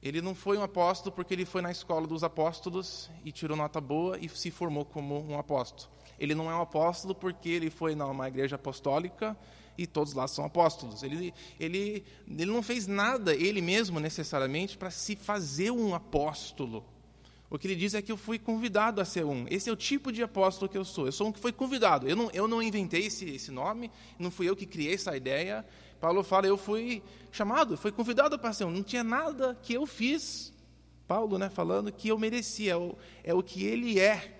Ele 0.01 0.21
não 0.21 0.33
foi 0.33 0.57
um 0.57 0.63
apóstolo 0.63 1.13
porque 1.13 1.33
ele 1.33 1.45
foi 1.45 1.61
na 1.61 1.71
escola 1.71 2.07
dos 2.07 2.23
apóstolos 2.23 3.11
e 3.25 3.31
tirou 3.31 3.55
nota 3.55 3.81
boa 3.81 4.17
e 4.17 4.29
se 4.29 4.49
formou 4.49 4.85
como 4.85 5.19
um 5.29 5.37
apóstolo. 5.37 5.91
Ele 6.17 6.33
não 6.33 6.49
é 6.49 6.55
um 6.55 6.61
apóstolo 6.61 7.13
porque 7.13 7.49
ele 7.49 7.69
foi 7.69 7.93
numa 7.93 8.27
igreja 8.27 8.55
apostólica 8.55 9.37
e 9.77 9.87
todos 9.87 10.13
lá 10.13 10.27
são 10.27 10.45
apóstolos. 10.45 11.03
Ele, 11.03 11.33
ele, 11.59 12.03
ele 12.27 12.45
não 12.45 12.61
fez 12.61 12.87
nada, 12.87 13.33
ele 13.35 13.61
mesmo, 13.61 13.99
necessariamente, 13.99 14.77
para 14.77 14.91
se 14.91 15.15
fazer 15.15 15.71
um 15.71 15.95
apóstolo. 15.95 16.85
O 17.49 17.59
que 17.59 17.67
ele 17.67 17.75
diz 17.75 17.93
é 17.93 18.01
que 18.01 18.11
eu 18.11 18.15
fui 18.15 18.39
convidado 18.39 19.01
a 19.01 19.05
ser 19.05 19.25
um. 19.25 19.45
Esse 19.49 19.69
é 19.69 19.73
o 19.73 19.75
tipo 19.75 20.09
de 20.09 20.23
apóstolo 20.23 20.71
que 20.71 20.77
eu 20.77 20.85
sou. 20.85 21.05
Eu 21.05 21.11
sou 21.11 21.27
um 21.27 21.31
que 21.33 21.39
foi 21.39 21.51
convidado. 21.51 22.07
Eu 22.07 22.15
não, 22.15 22.31
eu 22.31 22.47
não 22.47 22.63
inventei 22.63 23.07
esse, 23.07 23.29
esse 23.29 23.51
nome, 23.51 23.91
não 24.17 24.31
fui 24.31 24.47
eu 24.47 24.55
que 24.55 24.65
criei 24.65 24.93
essa 24.93 25.15
ideia. 25.17 25.65
Paulo 25.99 26.23
fala, 26.23 26.47
eu 26.47 26.57
fui 26.57 27.03
chamado, 27.29 27.75
fui 27.75 27.91
convidado 27.91 28.39
para 28.39 28.53
ser 28.53 28.63
um. 28.63 28.71
Não 28.71 28.81
tinha 28.81 29.03
nada 29.03 29.57
que 29.61 29.73
eu 29.73 29.85
fiz, 29.85 30.53
Paulo, 31.05 31.37
né, 31.37 31.49
falando 31.49 31.91
que 31.91 32.07
eu 32.07 32.17
merecia. 32.17 32.71
É 32.71 32.77
o, 32.77 32.97
é 33.21 33.33
o 33.33 33.43
que 33.43 33.65
ele 33.65 33.99
é, 33.99 34.33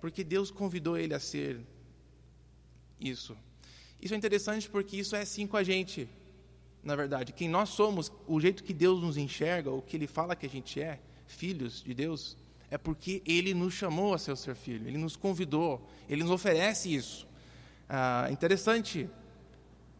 porque 0.00 0.24
Deus 0.24 0.50
convidou 0.50 0.98
ele 0.98 1.14
a 1.14 1.20
ser 1.20 1.60
isso. 3.00 3.36
Isso 4.00 4.14
é 4.14 4.16
interessante 4.16 4.68
porque 4.68 4.96
isso 4.96 5.16
é 5.16 5.22
assim 5.22 5.46
com 5.46 5.56
a 5.56 5.62
gente, 5.62 6.08
na 6.82 6.94
verdade. 6.94 7.32
Quem 7.32 7.48
nós 7.48 7.70
somos, 7.70 8.12
o 8.26 8.40
jeito 8.40 8.62
que 8.62 8.72
Deus 8.72 9.02
nos 9.02 9.16
enxerga, 9.16 9.70
o 9.70 9.82
que 9.82 9.96
Ele 9.96 10.06
fala 10.06 10.36
que 10.36 10.46
a 10.46 10.48
gente 10.48 10.80
é, 10.80 11.00
filhos 11.26 11.82
de 11.82 11.92
Deus, 11.94 12.36
é 12.70 12.78
porque 12.78 13.22
Ele 13.26 13.54
nos 13.54 13.74
chamou 13.74 14.14
a 14.14 14.18
ser 14.18 14.32
o 14.32 14.36
seu 14.36 14.54
filho, 14.54 14.86
Ele 14.86 14.98
nos 14.98 15.16
convidou, 15.16 15.86
Ele 16.08 16.22
nos 16.22 16.30
oferece 16.30 16.94
isso. 16.94 17.26
Ah, 17.88 18.28
interessante, 18.30 19.08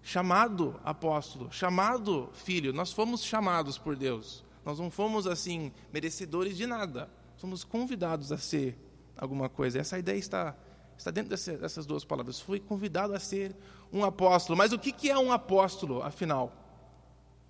chamado 0.02 0.78
apóstolo, 0.84 1.50
chamado 1.50 2.30
filho, 2.32 2.72
nós 2.72 2.92
fomos 2.92 3.24
chamados 3.24 3.78
por 3.78 3.96
Deus, 3.96 4.44
nós 4.64 4.78
não 4.78 4.90
fomos 4.90 5.26
assim 5.26 5.72
merecedores 5.92 6.56
de 6.56 6.66
nada, 6.66 7.10
somos 7.36 7.64
convidados 7.64 8.30
a 8.30 8.38
ser 8.38 8.78
alguma 9.16 9.48
coisa. 9.48 9.78
Essa 9.78 9.98
ideia 9.98 10.18
está, 10.18 10.56
está 10.98 11.10
dentro 11.10 11.30
dessas 11.30 11.86
duas 11.86 12.04
palavras. 12.04 12.40
Fui 12.40 12.58
convidado 12.58 13.14
a 13.14 13.20
ser 13.20 13.56
um 13.92 14.04
apóstolo, 14.04 14.58
mas 14.58 14.72
o 14.72 14.78
que 14.78 15.08
é 15.08 15.16
um 15.16 15.32
apóstolo, 15.32 16.02
afinal 16.02 16.52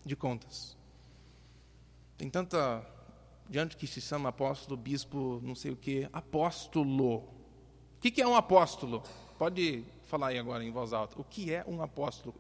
de 0.05 0.15
contas? 0.15 0.77
Tem 2.17 2.29
tanta 2.29 2.85
diante 3.49 3.77
que 3.77 3.87
se 3.87 4.01
chama 4.01 4.29
apóstolo, 4.29 4.77
bispo, 4.77 5.41
não 5.43 5.55
sei 5.55 5.73
o 5.73 5.77
que, 5.77 6.09
apóstolo. 6.13 7.17
O 7.97 8.01
que, 8.01 8.21
é 8.21 8.27
um 8.27 8.37
apóstolo? 8.37 9.03
Pode 9.39 9.85
falar 10.05 10.29
aí 10.29 10.39
agora 10.39 10.63
em 10.63 10.71
voz 10.71 10.93
alta. 10.93 11.21
O 11.21 11.25
que 11.25 11.53
é 11.53 11.65
um 11.67 11.83
apóstolo? 11.83 12.35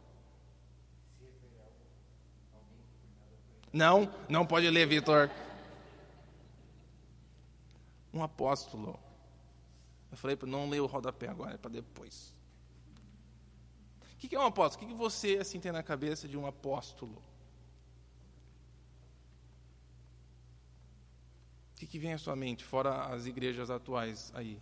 Não, 3.72 4.12
não 4.28 4.46
pode 4.46 4.68
ler, 4.70 4.86
Vitor. 4.86 5.30
Um 8.12 8.22
apóstolo. 8.22 8.98
Eu 10.10 10.16
falei 10.16 10.36
para 10.36 10.48
não 10.48 10.68
ler 10.68 10.80
o 10.80 10.86
rodapé 10.86 11.28
agora, 11.28 11.54
é 11.54 11.58
para 11.58 11.70
depois. 11.70 12.34
O 14.14 14.16
que 14.18 14.34
é 14.34 14.38
um 14.38 14.46
apóstolo? 14.46 14.84
O 14.84 14.88
que 14.88 14.94
você 14.98 15.38
assim 15.38 15.60
tem 15.60 15.70
na 15.70 15.82
cabeça 15.82 16.26
de 16.26 16.36
um 16.36 16.46
apóstolo? 16.46 17.22
O 21.72 21.76
que, 21.76 21.86
que 21.86 21.98
vem 21.98 22.12
à 22.12 22.18
sua 22.18 22.34
mente, 22.34 22.64
fora 22.64 23.06
as 23.14 23.26
igrejas 23.26 23.70
atuais 23.70 24.32
aí? 24.34 24.60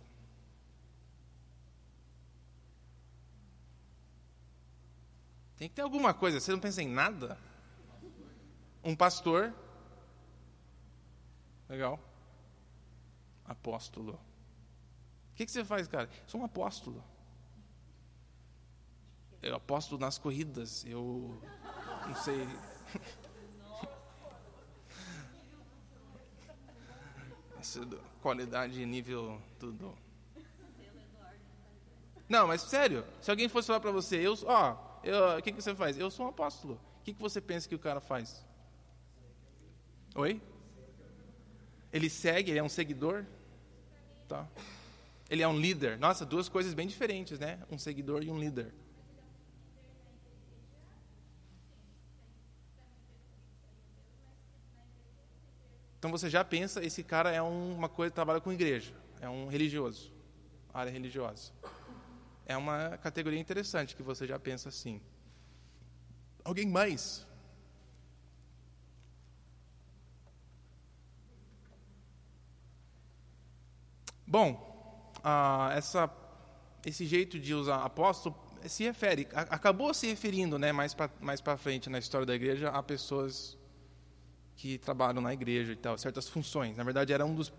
Tem 5.57 5.67
que 5.67 5.73
ter 5.73 5.81
alguma 5.81 6.13
coisa, 6.13 6.39
você 6.39 6.51
não 6.51 6.59
pensa 6.59 6.83
em 6.83 6.87
nada? 6.87 7.39
Um 8.83 8.95
pastor. 8.95 9.51
Legal. 11.67 11.99
Apóstolo. 13.43 14.26
O 15.37 15.37
que, 15.37 15.45
que 15.45 15.51
você 15.51 15.63
faz, 15.63 15.87
cara? 15.87 16.09
Sou 16.25 16.41
um 16.41 16.45
apóstolo. 16.45 17.03
Eu 19.39 19.55
aposto 19.55 19.95
nas 19.95 20.17
corridas. 20.17 20.83
Eu 20.83 21.39
não 22.07 22.15
sei. 22.15 22.39
qualidade, 28.19 28.83
nível, 28.83 29.39
tudo. 29.59 29.95
Não, 32.27 32.47
mas 32.47 32.63
sério, 32.63 33.05
se 33.21 33.29
alguém 33.29 33.47
fosse 33.47 33.67
falar 33.67 33.79
para 33.79 33.91
você, 33.91 34.17
eu, 34.17 34.33
ó, 34.47 34.75
o 35.37 35.41
que, 35.43 35.51
que 35.51 35.61
você 35.61 35.75
faz? 35.75 35.99
Eu 35.99 36.09
sou 36.09 36.25
um 36.25 36.29
apóstolo. 36.29 36.81
O 36.99 37.03
que, 37.03 37.13
que 37.13 37.21
você 37.21 37.39
pensa 37.39 37.69
que 37.69 37.75
o 37.75 37.79
cara 37.79 38.01
faz? 38.01 38.43
Oi? 40.15 40.41
Ele 41.93 42.09
segue, 42.09 42.49
ele 42.49 42.59
é 42.59 42.63
um 42.63 42.69
seguidor? 42.69 43.23
Tá. 44.27 44.47
Ele 45.29 45.43
é 45.43 45.47
um 45.47 45.59
líder. 45.59 45.97
Nossa, 45.97 46.25
duas 46.25 46.47
coisas 46.47 46.73
bem 46.73 46.87
diferentes, 46.87 47.37
né? 47.39 47.59
Um 47.69 47.77
seguidor 47.77 48.23
e 48.23 48.31
um 48.31 48.39
líder. 48.39 48.73
Então 55.97 56.11
você 56.11 56.29
já 56.29 56.43
pensa, 56.45 56.83
esse 56.85 57.03
cara 57.03 57.31
é 57.31 57.41
uma 57.41 57.89
coisa, 57.89 58.11
trabalha 58.13 58.39
com 58.39 58.53
igreja, 58.53 58.93
é 59.19 59.27
um 59.27 59.47
religioso, 59.47 60.13
área 60.73 60.91
religiosa. 60.91 61.51
É 62.45 62.55
uma 62.55 62.97
categoria 62.99 63.39
interessante 63.39 63.95
que 63.95 64.03
você 64.03 64.25
já 64.25 64.39
pensa 64.39 64.69
assim. 64.69 65.01
Alguém 66.45 66.67
mais? 66.67 67.27
Bom, 74.25 74.66
ah, 75.29 75.73
essa, 75.75 76.09
esse 76.85 77.05
jeito 77.05 77.37
de 77.37 77.53
usar 77.53 77.83
apóstolo 77.83 78.33
se 78.65 78.85
refere, 78.85 79.27
acabou 79.33 79.93
se 79.93 80.07
referindo, 80.07 80.57
né, 80.57 80.71
mais 80.71 80.93
para 80.93 81.11
mais 81.19 81.41
para 81.41 81.57
frente 81.57 81.89
na 81.89 81.99
história 81.99 82.25
da 82.25 82.33
igreja 82.33 82.69
a 82.69 82.81
pessoas 82.81 83.57
que 84.55 84.77
trabalham 84.77 85.21
na 85.21 85.33
igreja 85.33 85.73
e 85.73 85.75
tal, 85.75 85.97
certas 85.97 86.29
funções. 86.29 86.77
Na 86.77 86.83
verdade, 86.85 87.11
era 87.11 87.25
um 87.25 87.35
dos 87.35 87.51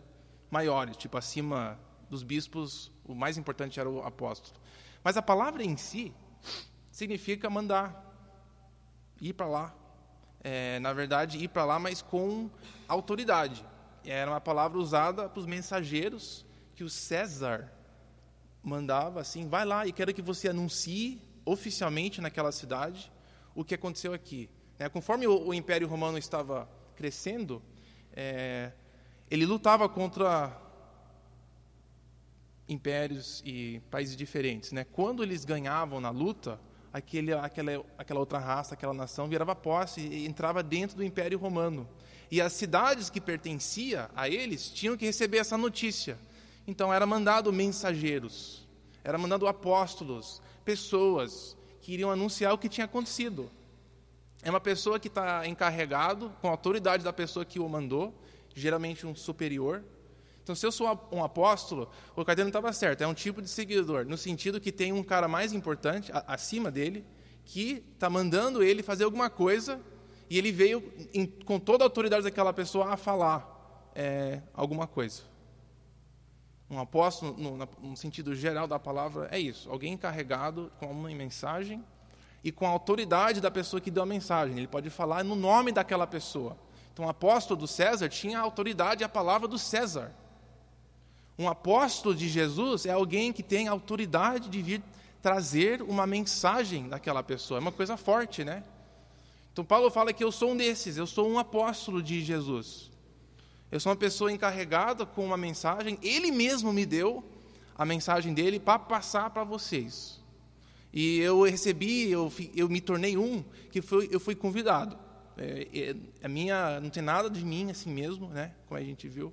maiores, 0.50 0.96
tipo, 0.96 1.18
acima 1.18 1.78
dos 2.08 2.22
bispos, 2.22 2.90
o 3.04 3.14
mais 3.14 3.36
importante 3.36 3.78
era 3.78 3.88
o 3.88 4.02
apóstolo. 4.02 4.58
Mas 5.04 5.18
a 5.18 5.22
palavra 5.22 5.62
em 5.62 5.76
si 5.76 6.14
significa 6.90 7.50
mandar, 7.50 8.02
ir 9.20 9.34
para 9.34 9.46
lá. 9.46 9.74
É, 10.42 10.78
na 10.78 10.94
verdade, 10.94 11.36
ir 11.36 11.48
para 11.48 11.66
lá, 11.66 11.78
mas 11.78 12.00
com 12.00 12.48
autoridade. 12.88 13.62
Era 14.06 14.30
uma 14.30 14.40
palavra 14.40 14.78
usada 14.78 15.28
para 15.28 15.38
os 15.38 15.44
mensageiros 15.46 16.47
que 16.78 16.84
o 16.84 16.88
César 16.88 17.68
mandava 18.62 19.20
assim: 19.20 19.48
vai 19.48 19.64
lá 19.64 19.84
e 19.84 19.92
quero 19.92 20.14
que 20.14 20.22
você 20.22 20.48
anuncie 20.48 21.20
oficialmente 21.44 22.20
naquela 22.20 22.52
cidade 22.52 23.10
o 23.52 23.64
que 23.64 23.74
aconteceu 23.74 24.12
aqui. 24.12 24.48
É, 24.78 24.88
conforme 24.88 25.26
o, 25.26 25.48
o 25.48 25.52
Império 25.52 25.88
Romano 25.88 26.16
estava 26.16 26.70
crescendo, 26.94 27.60
é, 28.12 28.70
ele 29.28 29.44
lutava 29.44 29.88
contra 29.88 30.56
impérios 32.68 33.42
e 33.44 33.82
países 33.90 34.14
diferentes. 34.14 34.70
Né? 34.70 34.84
Quando 34.84 35.24
eles 35.24 35.44
ganhavam 35.44 36.00
na 36.00 36.10
luta, 36.10 36.60
aquele, 36.92 37.32
aquela, 37.32 37.84
aquela 37.98 38.20
outra 38.20 38.38
raça, 38.38 38.74
aquela 38.74 38.94
nação 38.94 39.26
virava 39.26 39.56
posse 39.56 40.00
e 40.00 40.28
entrava 40.28 40.62
dentro 40.62 40.96
do 40.96 41.02
Império 41.02 41.40
Romano. 41.40 41.88
E 42.30 42.40
as 42.40 42.52
cidades 42.52 43.10
que 43.10 43.20
pertenciam 43.20 44.08
a 44.14 44.28
eles 44.28 44.70
tinham 44.70 44.96
que 44.96 45.06
receber 45.06 45.38
essa 45.38 45.58
notícia. 45.58 46.16
Então 46.68 46.94
era 46.94 47.04
mandado 47.04 47.52
mensageiros, 47.52 48.68
era 49.02 49.18
mandado 49.18 49.48
apóstolos, 49.48 50.40
pessoas 50.64 51.56
que 51.80 51.94
iriam 51.94 52.12
anunciar 52.12 52.52
o 52.52 52.58
que 52.58 52.68
tinha 52.68 52.84
acontecido 52.84 53.50
é 54.42 54.50
uma 54.50 54.60
pessoa 54.60 55.00
que 55.00 55.08
está 55.08 55.46
encarregado, 55.46 56.32
com 56.40 56.48
a 56.48 56.50
autoridade 56.50 57.02
da 57.02 57.12
pessoa 57.12 57.44
que 57.44 57.58
o 57.58 57.68
mandou, 57.68 58.14
geralmente 58.54 59.06
um 59.06 59.14
superior. 59.14 59.82
Então, 60.42 60.54
se 60.54 60.64
eu 60.64 60.72
sou 60.72 60.86
um 61.12 61.22
apóstolo, 61.22 61.90
o 62.16 62.24
Caetano 62.24 62.48
estava 62.48 62.72
certo, 62.72 63.02
é 63.02 63.06
um 63.06 63.14
tipo 63.14 63.42
de 63.42 63.48
seguidor, 63.48 64.06
no 64.06 64.16
sentido 64.16 64.60
que 64.60 64.72
tem 64.72 64.92
um 64.92 65.02
cara 65.02 65.28
mais 65.28 65.52
importante, 65.52 66.10
acima 66.26 66.70
dele, 66.70 67.04
que 67.44 67.84
está 67.94 68.08
mandando 68.08 68.62
ele 68.62 68.82
fazer 68.82 69.04
alguma 69.04 69.28
coisa, 69.28 69.80
e 70.30 70.38
ele 70.38 70.52
veio 70.52 70.82
em, 71.12 71.26
com 71.26 71.58
toda 71.58 71.84
a 71.84 71.86
autoridade 71.86 72.22
daquela 72.22 72.52
pessoa 72.52 72.92
a 72.92 72.96
falar 72.96 73.90
é, 73.94 74.40
alguma 74.54 74.86
coisa. 74.86 75.22
Um 76.70 76.78
apóstolo, 76.78 77.34
no, 77.38 77.68
no 77.82 77.96
sentido 77.96 78.34
geral 78.34 78.66
da 78.66 78.78
palavra, 78.78 79.28
é 79.30 79.38
isso: 79.38 79.70
alguém 79.70 79.94
encarregado 79.94 80.70
com 80.78 80.86
uma 80.86 81.08
mensagem 81.08 81.82
e 82.44 82.52
com 82.52 82.66
a 82.66 82.70
autoridade 82.70 83.40
da 83.40 83.50
pessoa 83.50 83.80
que 83.80 83.90
deu 83.90 84.02
a 84.02 84.06
mensagem. 84.06 84.56
Ele 84.56 84.66
pode 84.66 84.90
falar 84.90 85.24
no 85.24 85.34
nome 85.34 85.72
daquela 85.72 86.06
pessoa. 86.06 86.56
Então, 86.92 87.06
o 87.06 87.08
apóstolo 87.08 87.60
do 87.60 87.66
César 87.66 88.08
tinha 88.08 88.38
a 88.38 88.42
autoridade 88.42 89.02
e 89.02 89.04
a 89.04 89.08
palavra 89.08 89.46
do 89.48 89.58
César. 89.58 90.12
Um 91.38 91.48
apóstolo 91.48 92.14
de 92.14 92.28
Jesus 92.28 92.84
é 92.84 92.90
alguém 92.90 93.32
que 93.32 93.42
tem 93.42 93.68
a 93.68 93.70
autoridade 93.70 94.48
de 94.48 94.60
vir 94.60 94.82
trazer 95.22 95.80
uma 95.82 96.06
mensagem 96.06 96.88
daquela 96.88 97.22
pessoa. 97.22 97.58
É 97.58 97.60
uma 97.60 97.72
coisa 97.72 97.96
forte, 97.96 98.44
né? 98.44 98.64
Então, 99.52 99.64
Paulo 99.64 99.90
fala 99.90 100.12
que 100.12 100.22
eu 100.22 100.30
sou 100.30 100.52
um 100.52 100.56
desses, 100.56 100.96
eu 100.96 101.06
sou 101.06 101.28
um 101.28 101.38
apóstolo 101.38 102.02
de 102.02 102.20
Jesus. 102.22 102.90
Eu 103.70 103.78
sou 103.78 103.90
uma 103.90 103.96
pessoa 103.96 104.32
encarregada 104.32 105.04
com 105.04 105.24
uma 105.24 105.36
mensagem, 105.36 105.98
ele 106.02 106.30
mesmo 106.30 106.72
me 106.72 106.86
deu 106.86 107.24
a 107.76 107.84
mensagem 107.84 108.32
dele 108.32 108.58
para 108.58 108.78
passar 108.78 109.30
para 109.30 109.44
vocês. 109.44 110.18
E 110.92 111.18
eu 111.18 111.42
recebi, 111.42 112.10
eu, 112.10 112.32
eu 112.54 112.68
me 112.68 112.80
tornei 112.80 113.16
um 113.16 113.44
que 113.70 113.82
foi, 113.82 114.08
eu 114.10 114.18
fui 114.18 114.34
convidado. 114.34 114.98
É, 115.36 115.68
é, 115.72 115.96
a 116.24 116.28
minha 116.28 116.80
não 116.80 116.90
tem 116.90 117.02
nada 117.02 117.28
de 117.28 117.44
mim 117.44 117.70
assim 117.70 117.92
mesmo, 117.92 118.28
né? 118.30 118.54
Como 118.66 118.80
a 118.80 118.82
gente 118.82 119.06
viu. 119.06 119.32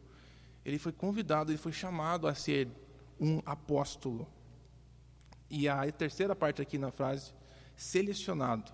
Ele 0.64 0.78
foi 0.78 0.92
convidado, 0.92 1.52
ele 1.52 1.58
foi 1.58 1.72
chamado 1.72 2.28
a 2.28 2.36
ser 2.36 2.68
um 3.20 3.42
apóstolo. 3.46 4.28
E 5.50 5.68
a 5.70 5.90
terceira 5.92 6.36
parte 6.36 6.62
aqui 6.62 6.78
na 6.78 6.92
frase, 6.92 7.34
selecionado 7.76 8.72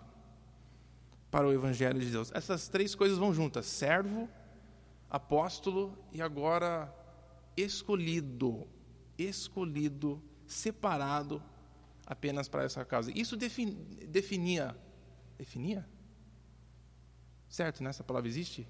para 1.30 1.48
o 1.48 1.54
evangelho 1.54 2.00
de 2.00 2.10
Deus. 2.10 2.32
Essas 2.34 2.68
três 2.68 2.96
coisas 2.96 3.18
vão 3.18 3.34
juntas: 3.34 3.66
servo, 3.68 4.28
apóstolo 5.12 5.96
e 6.12 6.22
agora 6.22 6.92
escolhido, 7.56 8.68
escolhido, 9.18 10.24
separado 10.48 11.44
apenas 12.06 12.48
para 12.48 12.64
essa 12.64 12.84
causa. 12.84 13.12
Isso 13.14 13.38
definia. 13.38 14.76
Definia? 15.38 15.88
Certo, 17.48 17.84
né? 17.84 17.92
Essa 17.92 18.04
palavra 18.04 18.28
existe? 18.28 18.68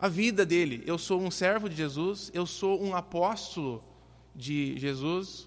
a 0.00 0.08
vida 0.08 0.46
dele. 0.46 0.82
Eu 0.86 0.96
sou 0.96 1.20
um 1.20 1.30
servo 1.30 1.68
de 1.68 1.76
Jesus, 1.76 2.30
eu 2.32 2.46
sou 2.46 2.82
um 2.82 2.96
apóstolo 2.96 3.84
de 4.34 4.78
Jesus, 4.78 5.46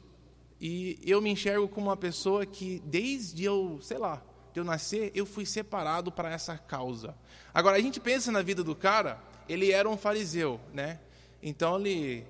e 0.62 1.00
eu 1.04 1.22
me 1.22 1.32
enxergo 1.32 1.68
como 1.68 1.88
uma 1.88 1.98
pessoa 1.98 2.46
que, 2.46 2.80
desde 2.86 3.44
eu, 3.44 3.80
sei 3.82 3.98
lá, 3.98 4.22
de 4.54 4.60
eu 4.60 4.64
nascer, 4.64 5.12
eu 5.16 5.26
fui 5.26 5.46
separado 5.46 6.12
para 6.12 6.30
essa 6.30 6.56
causa. 6.56 7.16
Agora, 7.52 7.78
a 7.78 7.82
gente 7.82 8.00
pensa 8.00 8.32
na 8.32 8.44
vida 8.44 8.64
do 8.64 8.76
cara, 8.76 9.20
ele 9.48 9.72
era 9.72 9.90
um 9.90 9.98
fariseu, 9.98 10.60
né? 10.74 11.00
Então, 11.42 11.78
ele 11.80 12.26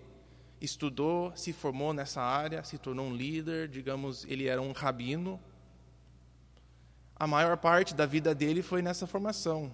estudou, 0.60 1.32
se 1.36 1.51
formou 1.51 1.93
nessa 1.93 2.22
área, 2.22 2.63
se 2.63 2.77
tornou 2.77 3.08
um 3.08 3.15
líder, 3.15 3.67
digamos, 3.67 4.25
ele 4.25 4.48
era 4.48 4.62
um 4.62 4.72
rabino. 4.72 5.39
A 7.15 7.27
maior 7.27 7.58
parte 7.58 7.93
da 7.93 8.05
vida 8.05 8.34
dele 8.34 8.62
foi 8.62 8.82
nessa 8.82 9.05
formação. 9.05 9.74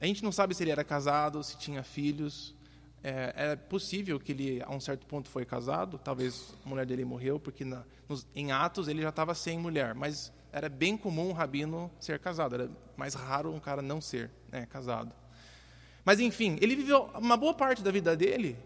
A 0.00 0.06
gente 0.06 0.22
não 0.22 0.32
sabe 0.32 0.54
se 0.54 0.62
ele 0.62 0.70
era 0.70 0.84
casado, 0.84 1.42
se 1.42 1.58
tinha 1.58 1.82
filhos. 1.82 2.54
É, 3.02 3.32
é 3.52 3.56
possível 3.56 4.18
que 4.20 4.32
ele, 4.32 4.62
a 4.62 4.70
um 4.70 4.80
certo 4.80 5.06
ponto, 5.06 5.28
foi 5.28 5.44
casado. 5.44 5.98
Talvez 5.98 6.54
a 6.64 6.68
mulher 6.68 6.86
dele 6.86 7.04
morreu, 7.04 7.38
porque 7.38 7.64
na, 7.64 7.84
nos, 8.08 8.26
em 8.34 8.52
Atos 8.52 8.88
ele 8.88 9.02
já 9.02 9.10
estava 9.10 9.34
sem 9.34 9.58
mulher. 9.58 9.94
Mas 9.94 10.32
era 10.52 10.68
bem 10.68 10.96
comum 10.96 11.30
um 11.30 11.32
rabino 11.32 11.90
ser 12.00 12.18
casado. 12.18 12.54
Era 12.54 12.70
mais 12.96 13.14
raro 13.14 13.52
um 13.52 13.60
cara 13.60 13.82
não 13.82 14.00
ser 14.00 14.30
né, 14.50 14.64
casado. 14.64 15.12
Mas, 16.04 16.20
enfim, 16.20 16.56
ele 16.60 16.74
viveu 16.76 17.10
uma 17.14 17.36
boa 17.36 17.54
parte 17.54 17.82
da 17.82 17.90
vida 17.90 18.16
dele 18.16 18.56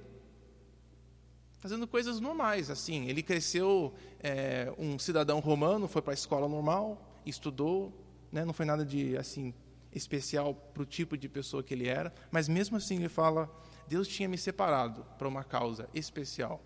fazendo 1.64 1.86
coisas 1.86 2.20
normais, 2.20 2.68
assim. 2.68 3.08
Ele 3.08 3.22
cresceu 3.22 3.94
é, 4.20 4.70
um 4.76 4.98
cidadão 4.98 5.40
romano, 5.40 5.88
foi 5.88 6.02
para 6.02 6.12
a 6.12 6.14
escola 6.14 6.46
normal, 6.46 7.02
estudou, 7.24 7.90
né, 8.30 8.44
não 8.44 8.52
foi 8.52 8.66
nada 8.66 8.84
de 8.84 9.16
assim 9.16 9.54
especial 9.90 10.54
para 10.54 10.82
o 10.82 10.84
tipo 10.84 11.16
de 11.16 11.26
pessoa 11.26 11.62
que 11.62 11.72
ele 11.72 11.88
era, 11.88 12.12
mas 12.30 12.48
mesmo 12.50 12.76
assim 12.76 12.96
ele 12.96 13.08
fala: 13.08 13.50
Deus 13.88 14.06
tinha 14.06 14.28
me 14.28 14.36
separado 14.36 15.06
para 15.16 15.26
uma 15.26 15.42
causa 15.42 15.88
especial. 15.94 16.60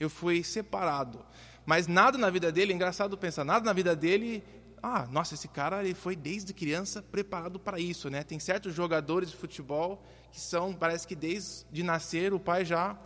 Eu 0.00 0.08
fui 0.08 0.42
separado, 0.42 1.22
mas 1.66 1.86
nada 1.86 2.16
na 2.16 2.30
vida 2.30 2.50
dele, 2.50 2.72
é 2.72 2.74
engraçado 2.74 3.18
pensar, 3.18 3.44
nada 3.44 3.66
na 3.66 3.72
vida 3.74 3.94
dele 3.94 4.42
ah, 4.82 5.06
nossa, 5.10 5.34
esse 5.34 5.46
cara 5.46 5.84
ele 5.84 5.94
foi 5.94 6.16
desde 6.16 6.52
criança 6.52 7.00
preparado 7.00 7.60
para 7.60 7.78
isso, 7.78 8.10
né? 8.10 8.24
Tem 8.24 8.40
certos 8.40 8.74
jogadores 8.74 9.30
de 9.30 9.36
futebol 9.36 10.02
que 10.32 10.40
são, 10.40 10.74
parece 10.74 11.06
que 11.06 11.14
desde 11.14 11.64
de 11.70 11.84
nascer 11.84 12.34
o 12.34 12.40
pai 12.40 12.64
já 12.64 12.98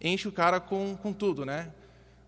enche 0.00 0.28
o 0.28 0.32
cara 0.32 0.60
com, 0.60 0.94
com 0.96 1.12
tudo, 1.12 1.46
né? 1.46 1.72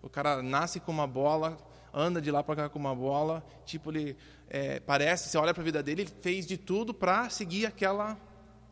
O 0.00 0.08
cara 0.08 0.42
nasce 0.42 0.80
com 0.80 0.90
uma 0.90 1.06
bola, 1.06 1.58
anda 1.92 2.22
de 2.22 2.30
lá 2.30 2.42
para 2.42 2.56
cá 2.56 2.68
com 2.70 2.78
uma 2.78 2.94
bola, 2.94 3.44
tipo 3.66 3.90
ele 3.90 4.16
é, 4.48 4.80
parece, 4.80 5.28
você 5.28 5.36
olha 5.36 5.52
para 5.52 5.62
a 5.62 5.64
vida 5.64 5.82
dele, 5.82 6.02
ele 6.02 6.12
fez 6.22 6.46
de 6.46 6.56
tudo 6.56 6.94
para 6.94 7.28
seguir 7.28 7.66
aquela 7.66 8.16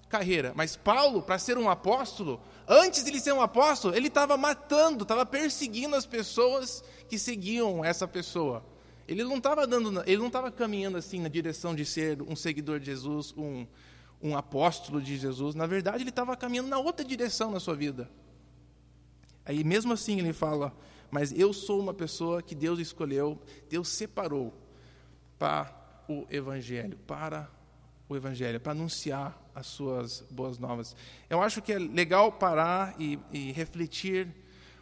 carreira. 0.08 0.52
Mas 0.56 0.74
Paulo, 0.74 1.20
para 1.20 1.38
ser 1.38 1.58
um 1.58 1.68
apóstolo, 1.68 2.40
antes 2.66 3.04
de 3.04 3.10
ele 3.10 3.20
ser 3.20 3.32
um 3.32 3.42
apóstolo, 3.42 3.94
ele 3.94 4.08
estava 4.08 4.38
matando, 4.38 5.02
estava 5.02 5.26
perseguindo 5.26 5.94
as 5.94 6.06
pessoas 6.06 6.82
que 7.10 7.18
seguiam 7.18 7.84
essa 7.84 8.08
pessoa. 8.08 8.64
Ele 9.08 9.24
não 9.24 9.38
estava 9.38 9.66
dando, 9.66 10.02
ele 10.06 10.18
não 10.18 10.26
estava 10.26 10.52
caminhando 10.52 10.98
assim 10.98 11.18
na 11.18 11.28
direção 11.28 11.74
de 11.74 11.82
ser 11.86 12.20
um 12.20 12.36
seguidor 12.36 12.78
de 12.78 12.84
Jesus, 12.84 13.32
um, 13.34 13.66
um 14.22 14.36
apóstolo 14.36 15.00
de 15.00 15.16
Jesus. 15.16 15.54
Na 15.54 15.66
verdade, 15.66 16.02
ele 16.02 16.10
estava 16.10 16.36
caminhando 16.36 16.68
na 16.68 16.78
outra 16.78 17.02
direção 17.02 17.50
na 17.50 17.58
sua 17.58 17.74
vida. 17.74 18.10
Aí 19.46 19.64
mesmo 19.64 19.94
assim 19.94 20.18
ele 20.18 20.34
fala: 20.34 20.76
"Mas 21.10 21.32
eu 21.32 21.54
sou 21.54 21.80
uma 21.80 21.94
pessoa 21.94 22.42
que 22.42 22.54
Deus 22.54 22.78
escolheu, 22.78 23.40
Deus 23.70 23.88
separou 23.88 24.52
para 25.38 25.74
o 26.06 26.26
evangelho, 26.28 26.98
para 27.06 27.50
o 28.10 28.14
evangelho, 28.14 28.60
para 28.60 28.72
anunciar 28.72 29.42
as 29.54 29.68
suas 29.68 30.20
boas 30.30 30.58
novas". 30.58 30.94
Eu 31.30 31.40
acho 31.40 31.62
que 31.62 31.72
é 31.72 31.78
legal 31.78 32.30
parar 32.30 32.94
e, 33.00 33.18
e 33.32 33.52
refletir 33.52 34.28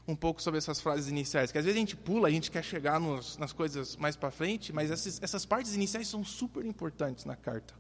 um 0.09 0.15
pouco 0.15 0.41
sobre 0.41 0.59
essas 0.59 0.81
frases 0.81 1.09
iniciais, 1.09 1.51
que 1.51 1.59
às 1.59 1.65
vezes 1.65 1.77
a 1.77 1.81
gente 1.81 1.97
pula, 1.97 2.29
a 2.29 2.31
gente 2.31 2.51
quer 2.51 2.63
chegar 2.63 3.01
nos, 3.01 3.37
nas 3.39 3.53
coisas 3.53 3.97
mais 3.97 4.15
para 4.15 4.31
frente, 4.31 4.73
mas 4.73 4.91
essas, 4.91 5.21
essas 5.23 5.45
partes 5.45 5.75
iniciais 5.75 6.07
são 6.07 6.25
super 6.25 6.65
importantes 6.65 7.25
na 7.25 7.35
carta. 7.35 7.75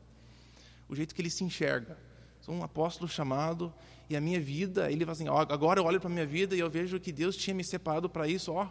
O 0.89 0.97
jeito 0.97 1.15
que 1.15 1.23
ele 1.23 1.31
se 1.31 1.45
enxerga. 1.45 1.97
Sou 2.41 2.55
um 2.55 2.63
apóstolo 2.63 3.09
chamado 3.09 3.73
e 4.09 4.17
a 4.17 4.21
minha 4.21 4.41
vida, 4.41 4.91
ele 4.91 5.05
fala 5.05 5.13
assim, 5.13 5.29
ó, 5.29 5.41
agora 5.41 5.81
eu 5.81 5.85
olho 5.85 6.01
para 6.01 6.09
a 6.09 6.13
minha 6.13 6.27
vida 6.27 6.55
e 6.55 6.61
eu 6.61 6.71
vejo 6.71 6.99
que 7.01 7.13
Deus 7.13 7.37
tinha 7.37 7.55
me 7.55 7.65
separado 7.65 8.09
para 8.09 8.27
isso, 8.29 8.53
ó. 8.53 8.69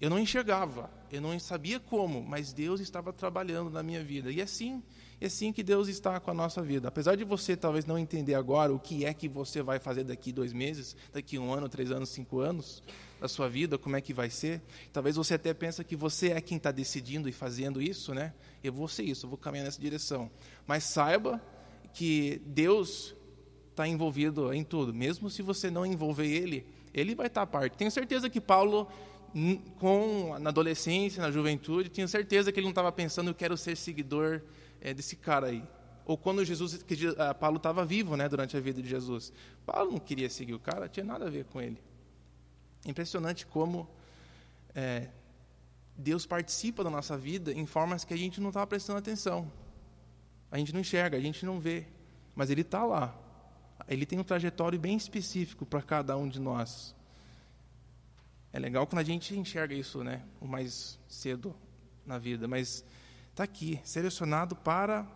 Eu 0.00 0.08
não 0.08 0.18
enxergava, 0.18 0.90
eu 1.10 1.20
não 1.20 1.36
sabia 1.40 1.80
como, 1.80 2.22
mas 2.22 2.52
Deus 2.52 2.80
estava 2.80 3.12
trabalhando 3.12 3.70
na 3.70 3.82
minha 3.82 4.02
vida. 4.02 4.30
E 4.30 4.40
assim, 4.40 4.82
é 5.20 5.26
assim 5.26 5.52
que 5.52 5.62
Deus 5.62 5.88
está 5.88 6.20
com 6.20 6.30
a 6.30 6.34
nossa 6.34 6.62
vida. 6.62 6.88
Apesar 6.88 7.16
de 7.16 7.24
você 7.24 7.56
talvez 7.56 7.84
não 7.84 7.98
entender 7.98 8.34
agora 8.34 8.72
o 8.72 8.78
que 8.78 9.04
é 9.04 9.12
que 9.12 9.28
você 9.28 9.62
vai 9.62 9.78
fazer 9.80 10.04
daqui 10.04 10.30
dois 10.30 10.52
meses, 10.52 10.96
daqui 11.12 11.38
um 11.38 11.52
ano, 11.52 11.68
três 11.68 11.90
anos, 11.90 12.08
cinco 12.08 12.38
anos 12.38 12.82
da 13.20 13.26
sua 13.26 13.48
vida, 13.48 13.76
como 13.76 13.96
é 13.96 14.00
que 14.00 14.14
vai 14.14 14.30
ser. 14.30 14.62
Talvez 14.92 15.16
você 15.16 15.34
até 15.34 15.52
pense 15.52 15.82
que 15.82 15.96
você 15.96 16.30
é 16.30 16.40
quem 16.40 16.56
está 16.56 16.70
decidindo 16.70 17.28
e 17.28 17.32
fazendo 17.32 17.82
isso, 17.82 18.14
né? 18.14 18.32
Eu 18.62 18.72
vou 18.72 18.86
ser 18.86 19.02
isso, 19.02 19.26
eu 19.26 19.30
vou 19.30 19.38
caminhar 19.38 19.64
nessa 19.64 19.80
direção. 19.80 20.30
Mas 20.66 20.84
saiba 20.84 21.42
que 21.92 22.40
Deus 22.46 23.16
está 23.70 23.88
envolvido 23.88 24.52
em 24.52 24.62
tudo. 24.62 24.94
Mesmo 24.94 25.28
se 25.28 25.42
você 25.42 25.68
não 25.68 25.84
envolver 25.84 26.26
Ele, 26.26 26.64
Ele 26.94 27.16
vai 27.16 27.26
estar 27.26 27.42
à 27.42 27.46
parte. 27.46 27.76
Tenho 27.76 27.90
certeza 27.90 28.30
que 28.30 28.40
Paulo, 28.40 28.86
com 29.80 30.38
na 30.38 30.50
adolescência, 30.50 31.20
na 31.20 31.32
juventude, 31.32 31.88
tinha 31.88 32.06
certeza 32.06 32.52
que 32.52 32.60
ele 32.60 32.66
não 32.66 32.70
estava 32.70 32.92
pensando, 32.92 33.30
eu 33.30 33.34
quero 33.34 33.56
ser 33.56 33.76
seguidor 33.76 34.42
é, 34.80 34.94
desse 34.94 35.16
cara 35.16 35.48
aí. 35.48 35.62
Ou 36.04 36.16
quando 36.16 36.42
Jesus, 36.44 36.82
que 36.82 36.94
uh, 37.06 37.34
Paulo 37.38 37.58
estava 37.58 37.84
vivo, 37.84 38.16
né, 38.16 38.28
durante 38.28 38.56
a 38.56 38.60
vida 38.60 38.80
de 38.80 38.88
Jesus. 38.88 39.32
Paulo 39.66 39.92
não 39.92 39.98
queria 39.98 40.30
seguir 40.30 40.54
o 40.54 40.58
cara, 40.58 40.88
tinha 40.88 41.04
nada 41.04 41.26
a 41.26 41.30
ver 41.30 41.44
com 41.44 41.60
ele. 41.60 41.78
Impressionante 42.86 43.46
como 43.46 43.86
é, 44.74 45.08
Deus 45.96 46.24
participa 46.24 46.82
da 46.82 46.88
nossa 46.88 47.16
vida 47.18 47.52
em 47.52 47.66
formas 47.66 48.04
que 48.04 48.14
a 48.14 48.16
gente 48.16 48.40
não 48.40 48.48
estava 48.48 48.66
prestando 48.66 48.98
atenção. 48.98 49.52
A 50.50 50.56
gente 50.56 50.72
não 50.72 50.80
enxerga, 50.80 51.16
a 51.16 51.20
gente 51.20 51.44
não 51.44 51.60
vê, 51.60 51.86
mas 52.34 52.48
Ele 52.48 52.62
está 52.62 52.84
lá. 52.84 53.14
Ele 53.86 54.06
tem 54.06 54.18
um 54.18 54.24
trajetório 54.24 54.78
bem 54.78 54.96
específico 54.96 55.66
para 55.66 55.82
cada 55.82 56.16
um 56.16 56.28
de 56.28 56.40
nós. 56.40 56.94
É 58.50 58.58
legal 58.58 58.86
quando 58.86 59.00
a 59.00 59.04
gente 59.04 59.36
enxerga 59.36 59.74
isso, 59.74 60.02
né, 60.02 60.22
o 60.40 60.46
mais 60.46 60.98
cedo 61.06 61.54
na 62.06 62.16
vida, 62.16 62.48
mas 62.48 62.84
está 63.38 63.44
aqui, 63.44 63.78
selecionado 63.84 64.56
para 64.56 65.06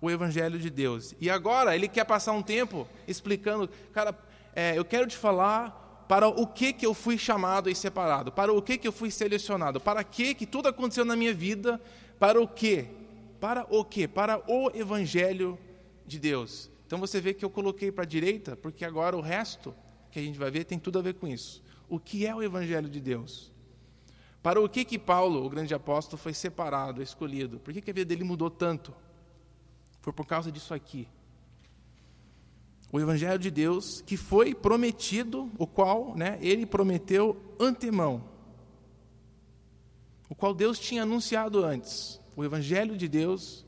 o 0.00 0.10
Evangelho 0.10 0.58
de 0.58 0.68
Deus. 0.68 1.14
E 1.20 1.30
agora 1.30 1.76
ele 1.76 1.86
quer 1.86 2.04
passar 2.04 2.32
um 2.32 2.42
tempo 2.42 2.88
explicando, 3.06 3.68
cara, 3.92 4.18
é, 4.52 4.76
eu 4.76 4.84
quero 4.84 5.06
te 5.06 5.16
falar 5.16 6.04
para 6.08 6.26
o 6.26 6.44
que 6.44 6.72
que 6.72 6.84
eu 6.84 6.92
fui 6.92 7.16
chamado 7.16 7.70
e 7.70 7.74
separado, 7.76 8.32
para 8.32 8.52
o 8.52 8.60
que 8.60 8.78
que 8.78 8.88
eu 8.88 8.92
fui 8.92 9.12
selecionado, 9.12 9.80
para 9.80 10.02
que 10.02 10.34
que 10.34 10.44
tudo 10.44 10.68
aconteceu 10.68 11.04
na 11.04 11.14
minha 11.14 11.32
vida, 11.32 11.80
para 12.18 12.40
o 12.40 12.48
que 12.48 12.86
para 13.38 13.64
o 13.70 13.84
quê? 13.84 14.08
Para 14.08 14.42
o 14.50 14.72
Evangelho 14.74 15.56
de 16.04 16.18
Deus. 16.18 16.68
Então 16.84 16.98
você 16.98 17.20
vê 17.20 17.32
que 17.32 17.44
eu 17.44 17.50
coloquei 17.50 17.92
para 17.92 18.02
a 18.02 18.06
direita, 18.06 18.56
porque 18.56 18.84
agora 18.84 19.16
o 19.16 19.20
resto 19.20 19.72
que 20.10 20.18
a 20.18 20.22
gente 20.22 20.36
vai 20.36 20.50
ver 20.50 20.64
tem 20.64 20.80
tudo 20.80 20.98
a 20.98 21.02
ver 21.02 21.14
com 21.14 21.28
isso. 21.28 21.62
O 21.88 22.00
que 22.00 22.26
é 22.26 22.34
o 22.34 22.42
Evangelho 22.42 22.88
de 22.88 23.00
Deus? 23.00 23.52
Para 24.42 24.60
o 24.60 24.68
que 24.68 24.84
que 24.84 24.98
Paulo, 24.98 25.44
o 25.44 25.50
grande 25.50 25.74
apóstolo, 25.74 26.16
foi 26.16 26.32
separado, 26.32 27.02
escolhido? 27.02 27.58
Por 27.58 27.74
que, 27.74 27.80
que 27.80 27.90
a 27.90 27.94
vida 27.94 28.08
dele 28.08 28.24
mudou 28.24 28.50
tanto? 28.50 28.94
Foi 30.00 30.12
por 30.12 30.26
causa 30.26 30.50
disso 30.50 30.72
aqui. 30.72 31.08
O 32.90 32.98
Evangelho 32.98 33.38
de 33.38 33.50
Deus 33.50 34.00
que 34.00 34.16
foi 34.16 34.54
prometido, 34.54 35.50
o 35.58 35.66
qual 35.66 36.16
né, 36.16 36.38
ele 36.40 36.64
prometeu 36.64 37.36
antemão, 37.60 38.24
o 40.28 40.34
qual 40.34 40.54
Deus 40.54 40.78
tinha 40.78 41.02
anunciado 41.02 41.64
antes 41.64 42.18
o 42.38 42.44
Evangelho 42.44 42.96
de 42.96 43.08
Deus 43.08 43.66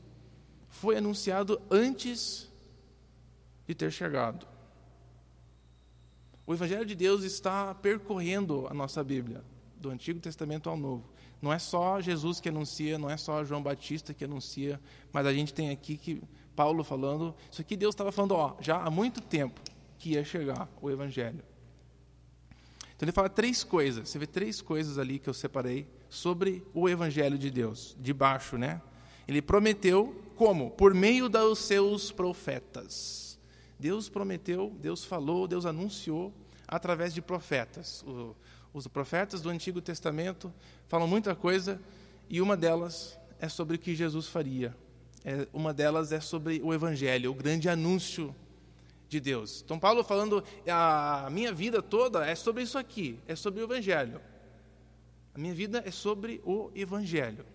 foi 0.69 0.95
anunciado 0.95 1.61
antes 1.69 2.49
de 3.67 3.75
ter 3.75 3.91
chegado. 3.91 4.47
O 6.47 6.53
Evangelho 6.53 6.85
de 6.85 6.95
Deus 6.95 7.25
está 7.25 7.75
percorrendo 7.75 8.65
a 8.69 8.73
nossa 8.73 9.03
Bíblia, 9.03 9.43
do 9.81 9.89
Antigo 9.89 10.19
Testamento 10.19 10.69
ao 10.69 10.77
Novo. 10.77 11.03
Não 11.41 11.51
é 11.51 11.57
só 11.57 11.99
Jesus 11.99 12.39
que 12.39 12.49
anuncia, 12.49 12.97
não 12.97 13.09
é 13.09 13.17
só 13.17 13.43
João 13.43 13.63
Batista 13.63 14.13
que 14.13 14.23
anuncia, 14.23 14.79
mas 15.11 15.25
a 15.25 15.33
gente 15.33 15.53
tem 15.53 15.71
aqui 15.71 15.97
que 15.97 16.21
Paulo 16.55 16.83
falando, 16.83 17.33
isso 17.51 17.61
aqui 17.61 17.75
Deus 17.75 17.93
estava 17.93 18.11
falando 18.11 18.33
ó, 18.33 18.55
já 18.59 18.81
há 18.81 18.89
muito 18.91 19.19
tempo 19.19 19.59
que 19.97 20.11
ia 20.11 20.23
chegar 20.23 20.69
o 20.81 20.89
Evangelho. 20.89 21.43
Então 22.95 23.07
ele 23.07 23.11
fala 23.11 23.29
três 23.29 23.63
coisas, 23.63 24.07
você 24.07 24.19
vê 24.19 24.27
três 24.27 24.61
coisas 24.61 24.99
ali 24.99 25.17
que 25.17 25.27
eu 25.27 25.33
separei 25.33 25.87
sobre 26.07 26.63
o 26.73 26.87
Evangelho 26.87 27.37
de 27.37 27.49
Deus, 27.49 27.97
de 27.99 28.13
baixo, 28.13 28.57
né? 28.57 28.79
Ele 29.27 29.41
prometeu 29.41 30.23
como? 30.35 30.69
Por 30.71 30.93
meio 30.93 31.27
dos 31.27 31.59
seus 31.59 32.11
profetas. 32.11 33.39
Deus 33.79 34.09
prometeu, 34.09 34.75
Deus 34.79 35.03
falou, 35.03 35.47
Deus 35.47 35.65
anunciou 35.65 36.31
através 36.67 37.13
de 37.13 37.21
profetas. 37.21 38.03
O, 38.03 38.35
os 38.73 38.87
profetas 38.87 39.41
do 39.41 39.49
Antigo 39.49 39.81
Testamento 39.81 40.53
falam 40.87 41.07
muita 41.07 41.35
coisa 41.35 41.81
e 42.29 42.41
uma 42.41 42.55
delas 42.55 43.17
é 43.39 43.49
sobre 43.49 43.75
o 43.75 43.79
que 43.79 43.95
Jesus 43.95 44.27
faria. 44.27 44.75
É, 45.23 45.47
uma 45.53 45.73
delas 45.73 46.11
é 46.11 46.19
sobre 46.19 46.61
o 46.63 46.73
Evangelho, 46.73 47.31
o 47.31 47.35
grande 47.35 47.69
anúncio 47.69 48.35
de 49.09 49.19
Deus. 49.19 49.61
Então, 49.63 49.77
Paulo 49.77 50.03
falando, 50.03 50.43
a 50.67 51.29
minha 51.31 51.51
vida 51.51 51.81
toda 51.81 52.25
é 52.25 52.33
sobre 52.33 52.63
isso 52.63 52.77
aqui, 52.77 53.19
é 53.27 53.35
sobre 53.35 53.61
o 53.61 53.65
Evangelho. 53.65 54.21
A 55.35 55.37
minha 55.37 55.53
vida 55.53 55.83
é 55.85 55.91
sobre 55.91 56.41
o 56.45 56.71
Evangelho. 56.73 57.45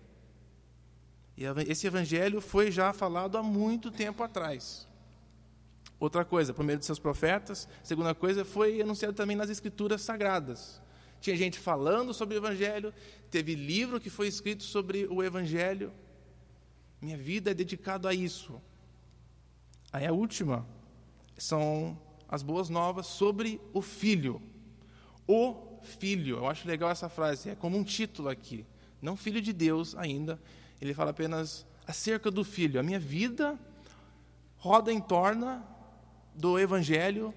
E 1.35 1.43
esse 1.67 1.87
Evangelho 1.87 2.41
foi 2.41 2.71
já 2.71 2.93
falado 2.93 3.37
há 3.37 3.43
muito 3.43 3.91
tempo 3.91 4.23
atrás. 4.23 4.87
Outra 5.99 6.23
coisa, 6.23 6.53
primeiro 6.53 6.79
de 6.79 6.85
seus 6.85 6.99
profetas. 6.99 7.67
Segunda 7.83 8.13
coisa, 8.13 8.45
foi 8.45 8.81
anunciado 8.81 9.15
também 9.15 9.35
nas 9.35 9.49
Escrituras 9.49 10.01
Sagradas. 10.01 10.79
Tinha 11.19 11.35
gente 11.35 11.59
falando 11.59 12.13
sobre 12.13 12.35
o 12.35 12.39
Evangelho, 12.39 12.93
teve 13.29 13.55
livro 13.55 13.99
que 13.99 14.09
foi 14.09 14.27
escrito 14.27 14.63
sobre 14.63 15.07
o 15.07 15.23
Evangelho. 15.23 15.91
Minha 17.01 17.17
vida 17.17 17.51
é 17.51 17.53
dedicada 17.53 18.09
a 18.09 18.13
isso. 18.13 18.61
Aí 19.91 20.05
a 20.05 20.11
última 20.11 20.65
são 21.37 21.99
as 22.27 22.43
boas 22.43 22.69
novas 22.69 23.07
sobre 23.07 23.61
o 23.73 23.81
Filho. 23.81 24.41
O 25.27 25.79
Filho, 25.83 26.37
eu 26.37 26.47
acho 26.47 26.67
legal 26.67 26.89
essa 26.89 27.09
frase, 27.09 27.49
é 27.49 27.55
como 27.55 27.77
um 27.77 27.83
título 27.83 28.29
aqui. 28.29 28.65
Não 29.01 29.15
Filho 29.15 29.41
de 29.41 29.53
Deus 29.53 29.95
ainda, 29.95 30.39
ele 30.81 30.93
fala 30.93 31.11
apenas 31.11 31.65
acerca 31.85 32.29
do 32.29 32.43
Filho. 32.43 32.79
A 32.79 32.83
minha 32.83 32.99
vida 32.99 33.57
roda 34.57 34.91
em 34.91 34.99
torno 34.99 35.63
do 36.35 36.59
Evangelho 36.59 37.33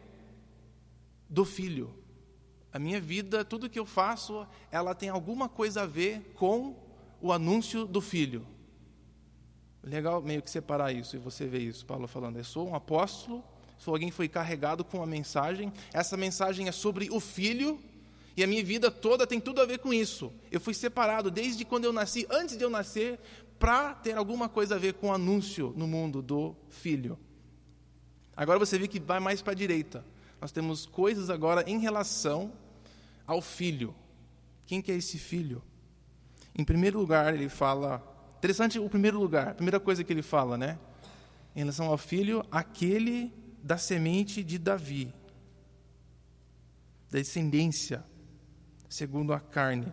do 1.28 1.44
Filho. 1.44 1.99
A 2.72 2.78
minha 2.78 3.00
vida, 3.00 3.44
tudo 3.44 3.68
que 3.68 3.78
eu 3.78 3.86
faço, 3.86 4.46
ela 4.70 4.94
tem 4.94 5.08
alguma 5.08 5.48
coisa 5.48 5.82
a 5.82 5.86
ver 5.86 6.32
com 6.34 6.76
o 7.20 7.32
anúncio 7.32 7.84
do 7.84 8.00
Filho. 8.00 8.46
Legal 9.82 10.22
meio 10.22 10.42
que 10.42 10.50
separar 10.50 10.92
isso, 10.92 11.16
e 11.16 11.18
você 11.18 11.46
vê 11.46 11.58
isso, 11.58 11.84
Paulo 11.84 12.06
falando. 12.06 12.36
Eu 12.36 12.44
sou 12.44 12.68
um 12.68 12.74
apóstolo, 12.74 13.42
sou 13.78 13.94
alguém 13.94 14.10
que 14.10 14.14
foi 14.14 14.28
carregado 14.28 14.84
com 14.84 14.98
uma 14.98 15.06
mensagem, 15.06 15.72
essa 15.92 16.16
mensagem 16.16 16.68
é 16.68 16.72
sobre 16.72 17.10
o 17.10 17.18
Filho, 17.18 17.80
e 18.36 18.44
a 18.44 18.46
minha 18.46 18.62
vida 18.62 18.90
toda 18.90 19.26
tem 19.26 19.40
tudo 19.40 19.60
a 19.60 19.66
ver 19.66 19.78
com 19.78 19.92
isso. 19.92 20.32
Eu 20.50 20.60
fui 20.60 20.74
separado 20.74 21.30
desde 21.30 21.64
quando 21.64 21.84
eu 21.84 21.92
nasci, 21.92 22.26
antes 22.30 22.56
de 22.56 22.62
eu 22.62 22.70
nascer, 22.70 23.18
para 23.58 23.94
ter 23.94 24.16
alguma 24.16 24.48
coisa 24.48 24.76
a 24.76 24.78
ver 24.78 24.94
com 24.94 25.08
o 25.08 25.12
anúncio 25.12 25.74
no 25.76 25.86
mundo 25.86 26.22
do 26.22 26.54
Filho. 26.68 27.18
Agora 28.36 28.58
você 28.58 28.78
vê 28.78 28.88
que 28.88 29.00
vai 29.00 29.20
mais 29.20 29.42
para 29.42 29.52
a 29.52 29.56
direita. 29.56 30.04
Nós 30.40 30.52
temos 30.52 30.86
coisas 30.86 31.30
agora 31.30 31.68
em 31.68 31.78
relação 31.78 32.52
ao 33.26 33.42
Filho. 33.42 33.94
Quem 34.66 34.80
que 34.80 34.90
é 34.90 34.96
esse 34.96 35.18
Filho? 35.18 35.62
Em 36.56 36.64
primeiro 36.64 36.98
lugar, 36.98 37.34
ele 37.34 37.48
fala 37.48 38.10
Interessante 38.40 38.78
o 38.78 38.88
primeiro 38.88 39.20
lugar, 39.20 39.48
a 39.48 39.54
primeira 39.54 39.78
coisa 39.78 40.02
que 40.02 40.10
ele 40.10 40.22
fala, 40.22 40.56
né? 40.56 40.78
Em 41.54 41.58
relação 41.58 41.88
ao 41.88 41.98
filho, 41.98 42.42
aquele 42.50 43.30
da 43.62 43.76
semente 43.76 44.42
de 44.42 44.56
Davi, 44.56 45.12
da 47.10 47.18
descendência, 47.18 48.02
segundo 48.88 49.34
a 49.34 49.40
carne. 49.40 49.92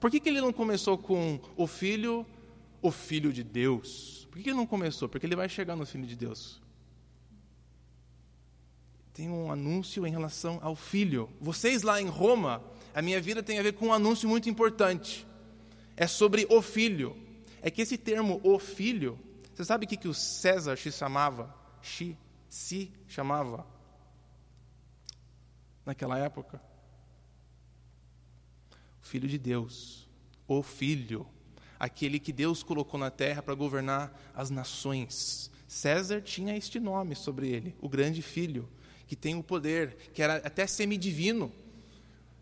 Por 0.00 0.10
que, 0.10 0.18
que 0.18 0.30
ele 0.30 0.40
não 0.40 0.54
começou 0.54 0.96
com 0.96 1.38
o 1.54 1.66
filho, 1.66 2.24
o 2.80 2.90
filho 2.90 3.30
de 3.30 3.42
Deus? 3.42 4.26
Por 4.30 4.38
que, 4.38 4.44
que 4.44 4.48
ele 4.48 4.56
não 4.56 4.66
começou? 4.66 5.06
Porque 5.06 5.26
ele 5.26 5.36
vai 5.36 5.50
chegar 5.50 5.76
no 5.76 5.84
filho 5.84 6.06
de 6.06 6.16
Deus. 6.16 6.62
Tem 9.12 9.28
um 9.28 9.50
anúncio 9.50 10.06
em 10.06 10.10
relação 10.10 10.58
ao 10.62 10.74
filho. 10.74 11.28
Vocês 11.40 11.82
lá 11.82 12.00
em 12.00 12.08
Roma, 12.08 12.62
a 12.94 13.02
minha 13.02 13.20
vida 13.20 13.42
tem 13.42 13.58
a 13.58 13.62
ver 13.62 13.74
com 13.74 13.88
um 13.88 13.92
anúncio 13.92 14.28
muito 14.28 14.48
importante. 14.48 15.26
É 15.96 16.06
sobre 16.06 16.46
o 16.48 16.62
filho 16.62 17.16
é 17.62 17.70
que 17.70 17.80
esse 17.80 17.96
termo 17.96 18.40
o 18.42 18.58
filho, 18.58 19.18
você 19.54 19.64
sabe 19.64 19.86
o 19.86 19.88
que, 19.88 19.96
que 19.96 20.08
o 20.08 20.14
César 20.14 20.76
se 20.76 20.90
chamava? 20.90 21.54
Xi, 21.80 22.18
se 22.48 22.92
chamava 23.06 23.64
naquela 25.86 26.18
época? 26.18 26.60
O 29.00 29.06
filho 29.06 29.28
de 29.28 29.38
Deus, 29.38 30.08
o 30.48 30.60
filho, 30.60 31.24
aquele 31.78 32.18
que 32.18 32.32
Deus 32.32 32.64
colocou 32.64 32.98
na 32.98 33.10
terra 33.10 33.42
para 33.42 33.54
governar 33.54 34.12
as 34.34 34.50
nações. 34.50 35.50
César 35.68 36.20
tinha 36.20 36.56
este 36.56 36.80
nome 36.80 37.14
sobre 37.14 37.48
ele, 37.48 37.76
o 37.80 37.88
grande 37.88 38.22
filho, 38.22 38.68
que 39.06 39.16
tem 39.16 39.36
o 39.36 39.42
poder, 39.42 39.96
que 40.12 40.22
era 40.22 40.36
até 40.36 40.66
semidivino. 40.66 41.52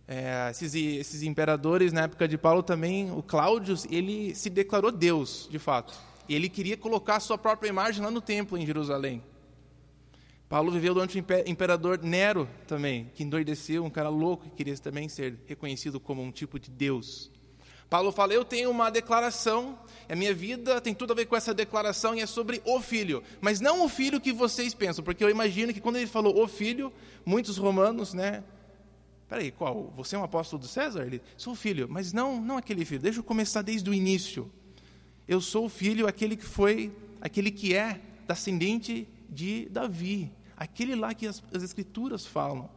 É, 0.07 0.49
esses, 0.51 0.75
esses, 0.75 1.23
imperadores 1.23 1.93
na 1.93 2.03
época 2.03 2.27
de 2.27 2.37
Paulo 2.37 2.65
também, 2.65 3.13
o 3.13 3.23
Cláudio, 3.23 3.77
ele 3.89 4.35
se 4.35 4.51
declarou 4.51 4.91
Deus, 4.91 5.49
de 5.51 5.59
fato. 5.59 5.95
Ele 6.29 6.49
queria 6.49 6.77
colocar 6.77 7.17
a 7.17 7.21
sua 7.21 7.39
própria 7.39 7.69
imagem 7.69 8.03
lá 8.03 8.11
no 8.11 8.21
templo 8.21 8.59
em 8.59 8.67
Jerusalém. 8.67 9.23
Paulo 10.49 10.73
viveu 10.73 10.95
durante 10.95 11.17
o 11.17 11.25
imperador 11.47 12.01
Nero 12.03 12.49
também, 12.67 13.09
que 13.15 13.23
endoideceu, 13.23 13.85
um 13.85 13.91
cara 13.91 14.09
louco 14.09 14.51
que 14.51 14.57
queria 14.57 14.77
também 14.79 15.09
ser 15.09 15.39
reconhecido 15.47 16.01
como 16.01 16.21
um 16.21 16.33
tipo 16.33 16.59
de 16.59 16.69
Deus. 16.69 17.31
Paulo 17.91 18.13
fala: 18.13 18.33
Eu 18.33 18.45
tenho 18.45 18.71
uma 18.71 18.89
declaração, 18.89 19.77
a 20.09 20.15
minha 20.15 20.33
vida 20.33 20.81
tem 20.81 20.95
tudo 20.95 21.13
a 21.13 21.17
ver 21.17 21.27
com 21.27 21.37
essa 21.37 21.53
declaração 21.53 22.15
e 22.15 22.21
é 22.21 22.27
sobre 22.27 22.63
o 22.65 22.81
filho, 22.81 23.23
mas 23.41 23.61
não 23.61 23.85
o 23.85 23.89
filho 23.89 24.21
que 24.21 24.33
vocês 24.33 24.73
pensam, 24.73 25.05
porque 25.05 25.23
eu 25.23 25.29
imagino 25.29 25.75
que 25.75 25.81
quando 25.81 25.97
ele 25.97 26.07
falou 26.07 26.43
o 26.43 26.47
filho, 26.47 26.93
muitos 27.27 27.59
romanos, 27.59 28.15
né, 28.15 28.45
Peraí, 29.29 29.53
qual? 29.53 29.93
Você 29.95 30.17
é 30.17 30.19
um 30.19 30.25
apóstolo 30.25 30.61
do 30.61 30.67
César? 30.67 31.05
Ele, 31.05 31.23
sou 31.37 31.55
filho, 31.55 31.87
mas 31.89 32.13
não, 32.13 32.41
não 32.41 32.57
aquele 32.57 32.85
filho. 32.85 33.01
Deixa 33.01 33.21
eu 33.21 33.23
começar 33.23 33.63
desde 33.63 33.89
o 33.89 33.95
início. 33.95 34.51
Eu 35.29 35.41
sou 35.41 35.67
o 35.67 35.69
filho, 35.69 36.09
aquele 36.09 36.37
que 36.37 36.45
foi, 36.45 36.93
aquele 37.21 37.53
que 37.53 37.73
é 37.73 38.01
descendente 38.27 39.07
de 39.29 39.69
Davi, 39.69 40.33
aquele 40.57 40.97
lá 40.97 41.15
que 41.15 41.29
as, 41.29 41.41
as 41.55 41.63
escrituras 41.63 42.27
falam. 42.27 42.69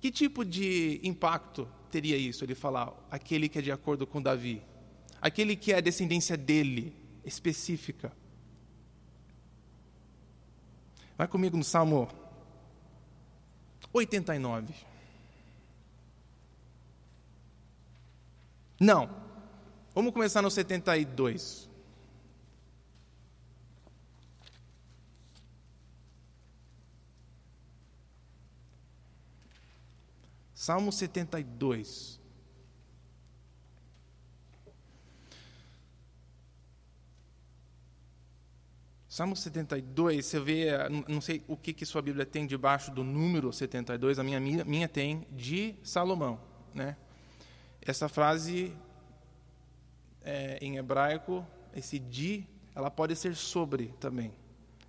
Que 0.00 0.10
tipo 0.10 0.44
de 0.44 0.98
impacto 1.04 1.68
teria 1.92 2.16
isso? 2.16 2.42
Ele 2.44 2.54
falar, 2.54 2.92
aquele 3.10 3.48
que 3.48 3.58
é 3.58 3.62
de 3.62 3.70
acordo 3.70 4.06
com 4.06 4.20
Davi, 4.20 4.62
aquele 5.20 5.54
que 5.54 5.72
é 5.72 5.76
a 5.76 5.80
descendência 5.80 6.36
dele, 6.36 6.96
específica. 7.24 8.10
Vai 11.16 11.28
comigo 11.28 11.56
no 11.56 11.62
Salmo 11.62 12.08
89. 13.92 14.74
Não. 18.80 19.08
Vamos 19.94 20.12
começar 20.12 20.40
no 20.40 20.50
72. 20.50 21.68
Salmo 30.62 30.92
72. 30.92 32.20
Salmo 39.08 39.34
72, 39.34 40.24
você 40.24 40.38
vê, 40.38 40.66
não 41.08 41.20
sei 41.20 41.42
o 41.48 41.56
que, 41.56 41.72
que 41.72 41.84
sua 41.84 42.00
Bíblia 42.00 42.24
tem 42.24 42.46
debaixo 42.46 42.92
do 42.92 43.02
número 43.02 43.52
72, 43.52 44.20
a 44.20 44.22
minha, 44.22 44.38
minha 44.38 44.88
tem 44.88 45.26
de 45.32 45.74
Salomão, 45.82 46.40
né? 46.72 46.96
Essa 47.80 48.08
frase 48.08 48.72
é, 50.20 50.58
em 50.64 50.76
hebraico, 50.76 51.44
esse 51.74 51.98
di, 51.98 52.46
ela 52.72 52.88
pode 52.88 53.16
ser 53.16 53.34
sobre 53.34 53.88
também. 53.98 54.32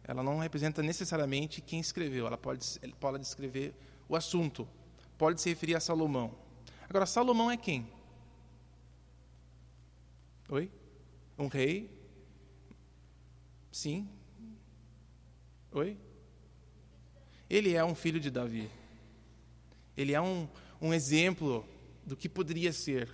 Ela 0.04 0.22
não 0.22 0.38
representa 0.38 0.84
necessariamente 0.84 1.62
quem 1.62 1.80
escreveu, 1.80 2.28
ela 2.28 2.38
pode, 2.38 2.80
pode 3.00 3.18
descrever 3.18 3.74
o 4.08 4.16
assunto, 4.16 4.68
pode 5.24 5.40
se 5.40 5.48
referir 5.48 5.74
a 5.74 5.80
Salomão. 5.80 6.36
Agora, 6.90 7.06
Salomão 7.06 7.50
é 7.50 7.56
quem? 7.56 7.88
Oi? 10.50 10.70
Um 11.40 11.48
rei? 11.48 11.90
Sim. 13.72 14.10
Oi? 15.72 15.98
Ele 17.50 17.74
é 17.74 17.86
um 17.86 17.96
filho 17.96 18.20
de 18.20 18.30
Davi. 18.30 18.70
Ele 19.96 20.12
é 20.12 20.20
um, 20.20 20.46
um 20.82 20.94
exemplo 20.94 21.66
do 22.06 22.18
que 22.18 22.28
poderia 22.28 22.74
ser. 22.74 23.10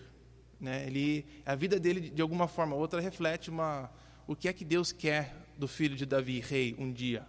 Né? 0.59 0.87
Ele, 0.87 1.27
a 1.45 1.53
vida 1.53 1.79
dele, 1.79 2.09
de 2.09 2.23
alguma 2.23 2.47
forma 2.47 2.73
ou 2.73 2.81
outra, 2.81 2.99
reflete 2.99 3.51
uma, 3.51 3.87
o 4.25 4.35
que 4.35 4.47
é 4.47 4.53
que 4.53 4.65
Deus 4.65 4.91
quer 4.91 5.45
do 5.55 5.67
filho 5.67 5.95
de 5.95 6.07
Davi, 6.07 6.39
rei, 6.39 6.75
um 6.79 6.91
dia. 6.91 7.27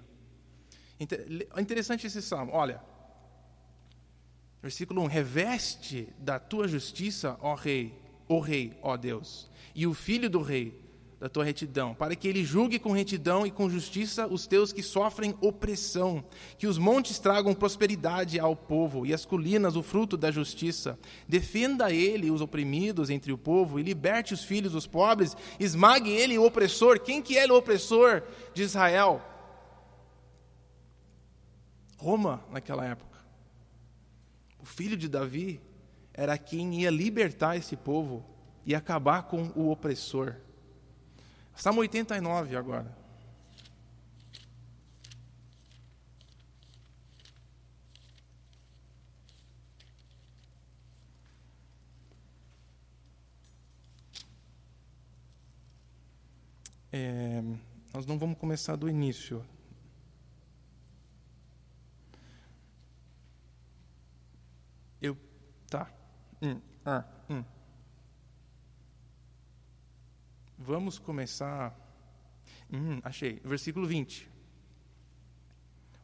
É 0.99 1.61
interessante 1.61 2.07
esse 2.07 2.23
salmo. 2.23 2.53
Olha, 2.55 2.83
versículo 4.63 5.03
1: 5.03 5.07
Reveste 5.07 6.09
da 6.19 6.39
tua 6.39 6.69
justiça, 6.69 7.37
ó 7.41 7.55
rei, 7.55 7.95
ó 8.29 8.41
rei, 8.41 8.73
ó 8.83 8.97
Deus, 8.97 9.51
e 9.75 9.87
o 9.87 9.95
filho 9.95 10.29
do 10.29 10.43
rei 10.43 10.79
da 11.21 11.29
tua 11.29 11.45
retidão, 11.45 11.95
para 11.95 12.17
que 12.17 12.27
ele 12.27 12.43
julgue 12.43 12.79
com 12.79 12.93
retidão 12.93 13.47
e 13.47 13.51
com 13.51 13.69
justiça 13.69 14.27
os 14.27 14.47
teus 14.47 14.73
que 14.73 14.83
sofrem 14.83 15.37
opressão, 15.43 16.25
que 16.57 16.67
os 16.67 16.79
montes 16.79 17.19
tragam 17.19 17.53
prosperidade 17.53 18.41
ao 18.41 18.57
povo 18.57 19.05
e 19.05 19.13
as 19.13 19.27
colinas 19.27 19.77
o 19.77 19.83
fruto 19.83 20.17
da 20.17 20.31
justiça. 20.31 20.99
Defenda 21.29 21.93
ele 21.93 22.31
os 22.31 22.41
oprimidos 22.41 23.11
entre 23.11 23.33
o 23.33 23.37
povo 23.39 23.79
e 23.79 23.83
liberte 23.83 24.33
os 24.33 24.43
filhos 24.43 24.73
dos 24.73 24.87
pobres, 24.87 25.37
esmague 25.59 26.11
ele 26.11 26.39
o 26.39 26.47
opressor. 26.47 26.99
Quem 26.99 27.21
que 27.21 27.37
é 27.37 27.45
o 27.47 27.57
opressor 27.57 28.23
de 28.55 28.63
Israel? 28.63 29.21
Roma 31.99 32.43
naquela 32.51 32.87
época. 32.87 33.10
O 34.63 34.67
filho 34.67 34.97
de 34.97 35.09
Davi 35.09 35.61
era 36.13 36.37
quem 36.37 36.83
ia 36.83 36.91
libertar 36.91 37.57
esse 37.57 37.77
povo 37.77 38.25
e 38.67 38.75
acabar 38.75 39.25
com 39.25 39.51
o 39.55 39.71
opressor. 39.71 40.37
Salmo 41.55 41.81
89 41.81 42.57
agora. 42.57 43.01
É, 56.93 57.41
nós 57.95 58.05
não 58.05 58.19
vamos 58.19 58.37
começar 58.37 58.75
do 58.75 58.89
início. 58.89 59.45
Eu. 65.01 65.17
Tá. 65.71 65.89
Hum, 66.43 66.61
ah, 66.85 67.05
hum. 67.31 67.45
Vamos 70.59 70.99
começar. 70.99 71.75
Hum, 72.73 73.01
achei. 73.05 73.41
Versículo 73.45 73.87
20. 73.87 74.29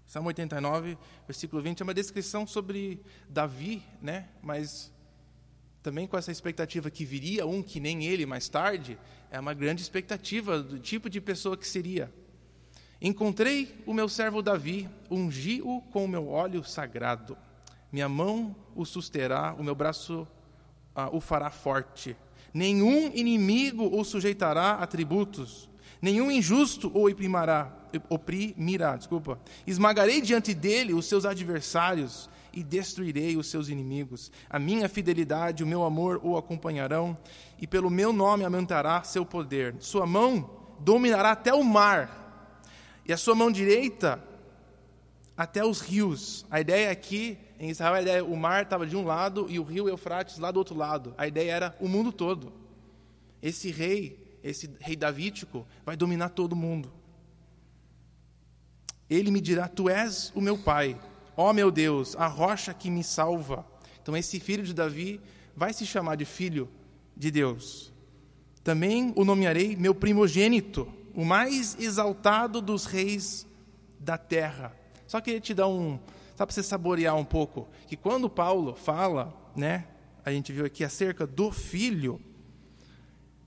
Salmo 0.06 0.28
89, 0.28 0.96
versículo 1.26 1.60
20, 1.60 1.80
é 1.80 1.82
uma 1.82 1.92
descrição 1.92 2.46
sobre 2.46 3.02
Davi, 3.28 3.82
né? 4.00 4.28
mas 4.40 4.92
também 5.82 6.06
com 6.06 6.16
essa 6.16 6.30
expectativa 6.30 6.88
que 6.88 7.04
viria 7.04 7.44
um 7.44 7.60
que 7.60 7.80
nem 7.80 8.04
ele 8.04 8.24
mais 8.24 8.48
tarde, 8.48 8.96
é 9.32 9.40
uma 9.40 9.52
grande 9.52 9.82
expectativa 9.82 10.62
do 10.62 10.78
tipo 10.78 11.10
de 11.10 11.20
pessoa 11.20 11.56
que 11.56 11.66
seria. 11.66 12.12
Encontrei 13.00 13.82
o 13.84 13.92
meu 13.92 14.08
servo 14.08 14.42
Davi, 14.42 14.88
ungi-o 15.10 15.82
com 15.90 16.04
o 16.04 16.08
meu 16.08 16.28
óleo 16.28 16.62
sagrado. 16.62 17.36
Minha 17.96 18.10
mão 18.10 18.54
o 18.74 18.84
susterá, 18.84 19.56
o 19.58 19.64
meu 19.64 19.74
braço 19.74 20.28
ah, 20.94 21.08
o 21.10 21.18
fará 21.18 21.48
forte. 21.48 22.14
Nenhum 22.52 23.10
inimigo 23.14 23.88
o 23.98 24.04
sujeitará 24.04 24.72
a 24.72 24.86
tributos, 24.86 25.66
nenhum 26.02 26.30
injusto 26.30 26.92
o 26.94 27.08
oprimirá, 27.08 27.74
oprimirá, 28.10 28.96
desculpa. 28.96 29.40
Esmagarei 29.66 30.20
diante 30.20 30.52
dele 30.52 30.92
os 30.92 31.06
seus 31.06 31.24
adversários 31.24 32.28
e 32.52 32.62
destruirei 32.62 33.34
os 33.38 33.46
seus 33.46 33.70
inimigos. 33.70 34.30
A 34.50 34.58
minha 34.58 34.90
fidelidade, 34.90 35.64
o 35.64 35.66
meu 35.66 35.82
amor 35.82 36.20
o 36.22 36.36
acompanharão, 36.36 37.16
e 37.58 37.66
pelo 37.66 37.88
meu 37.88 38.12
nome 38.12 38.44
aumentará 38.44 39.02
seu 39.04 39.24
poder. 39.24 39.74
Sua 39.78 40.04
mão 40.04 40.50
dominará 40.80 41.30
até 41.30 41.54
o 41.54 41.64
mar, 41.64 42.60
e 43.06 43.12
a 43.14 43.16
sua 43.16 43.34
mão 43.34 43.50
direita 43.50 44.22
até 45.34 45.64
os 45.64 45.80
rios. 45.80 46.44
A 46.50 46.60
ideia 46.60 46.90
aqui, 46.90 47.38
em 47.58 47.70
Israel, 47.70 47.94
a 47.94 48.02
ideia, 48.02 48.24
o 48.24 48.36
mar 48.36 48.64
estava 48.64 48.86
de 48.86 48.96
um 48.96 49.04
lado 49.04 49.46
e 49.48 49.58
o 49.58 49.62
rio 49.62 49.88
Eufrates 49.88 50.38
lá 50.38 50.50
do 50.50 50.58
outro 50.58 50.74
lado. 50.74 51.14
A 51.16 51.26
ideia 51.26 51.52
era 51.52 51.76
o 51.80 51.88
mundo 51.88 52.12
todo. 52.12 52.52
Esse 53.42 53.70
rei, 53.70 54.38
esse 54.42 54.70
rei 54.80 54.96
davídico, 54.96 55.66
vai 55.84 55.96
dominar 55.96 56.30
todo 56.30 56.54
mundo. 56.54 56.92
Ele 59.08 59.30
me 59.30 59.40
dirá: 59.40 59.68
Tu 59.68 59.88
és 59.88 60.32
o 60.34 60.40
meu 60.40 60.58
pai, 60.58 60.98
ó 61.36 61.52
meu 61.52 61.70
Deus, 61.70 62.14
a 62.16 62.26
rocha 62.26 62.74
que 62.74 62.90
me 62.90 63.02
salva. 63.02 63.64
Então, 64.02 64.16
esse 64.16 64.38
filho 64.38 64.62
de 64.62 64.74
Davi 64.74 65.20
vai 65.54 65.72
se 65.72 65.86
chamar 65.86 66.16
de 66.16 66.24
filho 66.24 66.68
de 67.16 67.30
Deus. 67.30 67.92
Também 68.62 69.12
o 69.16 69.24
nomearei 69.24 69.76
meu 69.76 69.94
primogênito, 69.94 70.92
o 71.14 71.24
mais 71.24 71.76
exaltado 71.80 72.60
dos 72.60 72.84
reis 72.84 73.46
da 73.98 74.18
terra. 74.18 74.76
Só 75.06 75.20
queria 75.20 75.40
te 75.40 75.54
dar 75.54 75.68
um, 75.68 75.98
só 76.36 76.44
para 76.44 76.54
você 76.54 76.62
saborear 76.62 77.16
um 77.16 77.24
pouco, 77.24 77.66
que 77.88 77.96
quando 77.96 78.28
Paulo 78.28 78.74
fala, 78.74 79.34
né, 79.56 79.86
a 80.22 80.30
gente 80.30 80.52
viu 80.52 80.66
aqui 80.66 80.84
acerca 80.84 81.26
do 81.26 81.50
filho, 81.50 82.20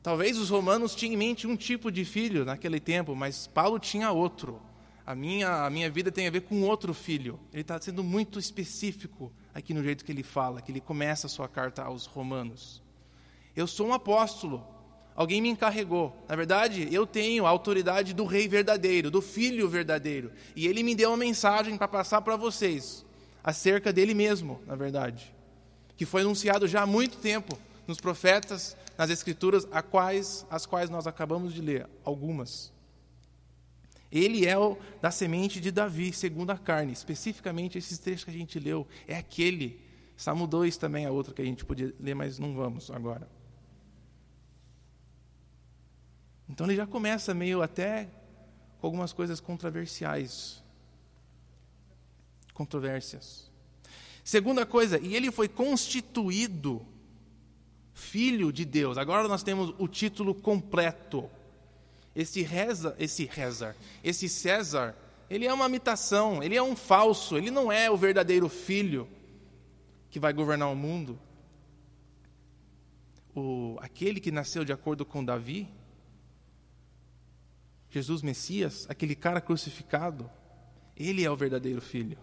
talvez 0.01 0.39
os 0.39 0.49
romanos 0.49 0.95
tinham 0.95 1.13
em 1.13 1.17
mente 1.17 1.45
um 1.45 1.55
tipo 1.55 1.91
de 1.91 2.03
filho 2.03 2.43
naquele 2.43 2.79
tempo, 2.79 3.15
mas 3.15 3.45
Paulo 3.45 3.77
tinha 3.77 4.11
outro. 4.11 4.59
A 5.05 5.13
minha, 5.13 5.65
a 5.65 5.69
minha 5.69 5.89
vida 5.89 6.11
tem 6.11 6.27
a 6.27 6.31
ver 6.31 6.41
com 6.41 6.63
outro 6.63 6.93
filho. 6.93 7.39
Ele 7.53 7.61
está 7.61 7.79
sendo 7.79 8.03
muito 8.03 8.39
específico 8.39 9.31
aqui 9.53 9.73
no 9.73 9.83
jeito 9.83 10.03
que 10.03 10.11
ele 10.11 10.23
fala, 10.23 10.61
que 10.61 10.71
ele 10.71 10.81
começa 10.81 11.27
a 11.27 11.29
sua 11.29 11.47
carta 11.47 11.83
aos 11.83 12.07
romanos. 12.07 12.81
Eu 13.55 13.67
sou 13.67 13.87
um 13.87 13.93
apóstolo, 13.93 14.65
Alguém 15.19 15.41
me 15.41 15.49
encarregou. 15.49 16.15
Na 16.29 16.35
verdade, 16.37 16.87
eu 16.93 17.05
tenho 17.05 17.45
a 17.45 17.49
autoridade 17.49 18.13
do 18.13 18.23
rei 18.23 18.47
verdadeiro, 18.47 19.11
do 19.11 19.21
filho 19.21 19.67
verdadeiro. 19.67 20.31
E 20.55 20.65
ele 20.65 20.81
me 20.81 20.95
deu 20.95 21.09
uma 21.09 21.17
mensagem 21.17 21.77
para 21.77 21.89
passar 21.89 22.21
para 22.21 22.37
vocês, 22.37 23.05
acerca 23.43 23.91
dele 23.91 24.13
mesmo, 24.13 24.61
na 24.65 24.77
verdade. 24.77 25.35
Que 25.97 26.05
foi 26.05 26.21
anunciado 26.21 26.69
já 26.69 26.83
há 26.83 26.85
muito 26.85 27.17
tempo 27.17 27.59
nos 27.85 27.99
profetas, 27.99 28.77
nas 28.97 29.09
escrituras, 29.09 29.67
a 29.73 29.81
quais, 29.81 30.45
as 30.49 30.65
quais 30.65 30.89
nós 30.89 31.05
acabamos 31.05 31.53
de 31.53 31.61
ler, 31.61 31.85
algumas. 32.05 32.71
Ele 34.09 34.47
é 34.47 34.57
o 34.57 34.77
da 35.01 35.11
semente 35.11 35.59
de 35.59 35.69
Davi, 35.69 36.13
segundo 36.13 36.51
a 36.51 36.57
carne. 36.57 36.93
Especificamente, 36.93 37.77
esses 37.77 37.99
trechos 37.99 38.23
que 38.23 38.31
a 38.31 38.33
gente 38.33 38.57
leu, 38.57 38.87
é 39.05 39.17
aquele. 39.17 39.81
Salmo 40.15 40.47
2 40.47 40.77
também 40.77 41.03
é 41.03 41.11
outro 41.11 41.33
que 41.33 41.41
a 41.41 41.45
gente 41.45 41.65
podia 41.65 41.93
ler, 41.99 42.15
mas 42.15 42.39
não 42.39 42.55
vamos 42.55 42.89
agora. 42.89 43.38
Então 46.49 46.65
ele 46.65 46.75
já 46.75 46.87
começa 46.87 47.33
meio 47.33 47.61
até 47.61 48.09
com 48.79 48.87
algumas 48.87 49.13
coisas 49.13 49.39
controversiais. 49.39 50.63
Controvérsias. 52.53 53.49
Segunda 54.23 54.65
coisa, 54.65 54.99
e 54.99 55.15
ele 55.15 55.31
foi 55.31 55.47
constituído 55.47 56.85
filho 57.93 58.51
de 58.51 58.65
Deus. 58.65 58.97
Agora 58.97 59.27
nós 59.27 59.43
temos 59.43 59.73
o 59.77 59.87
título 59.87 60.33
completo. 60.33 61.29
Esse 62.15 62.41
reza, 62.41 62.95
esse 62.97 63.25
rezar, 63.25 63.75
esse 64.03 64.27
César, 64.27 64.95
ele 65.29 65.45
é 65.45 65.53
uma 65.53 65.67
imitação, 65.67 66.41
ele 66.41 66.55
é 66.55 66.63
um 66.63 66.75
falso, 66.75 67.37
ele 67.37 67.51
não 67.51 67.71
é 67.71 67.89
o 67.89 67.95
verdadeiro 67.95 68.49
filho 68.49 69.07
que 70.09 70.19
vai 70.19 70.33
governar 70.33 70.69
o 70.69 70.75
mundo. 70.75 71.19
O, 73.35 73.77
aquele 73.79 74.19
que 74.19 74.31
nasceu 74.31 74.65
de 74.65 74.73
acordo 74.73 75.05
com 75.05 75.23
Davi, 75.23 75.67
Jesus 77.89 78.21
Messias, 78.21 78.85
aquele 78.89 79.15
cara 79.15 79.41
crucificado, 79.41 80.29
ele 80.95 81.23
é 81.23 81.31
o 81.31 81.35
verdadeiro 81.35 81.81
filho. 81.81 82.17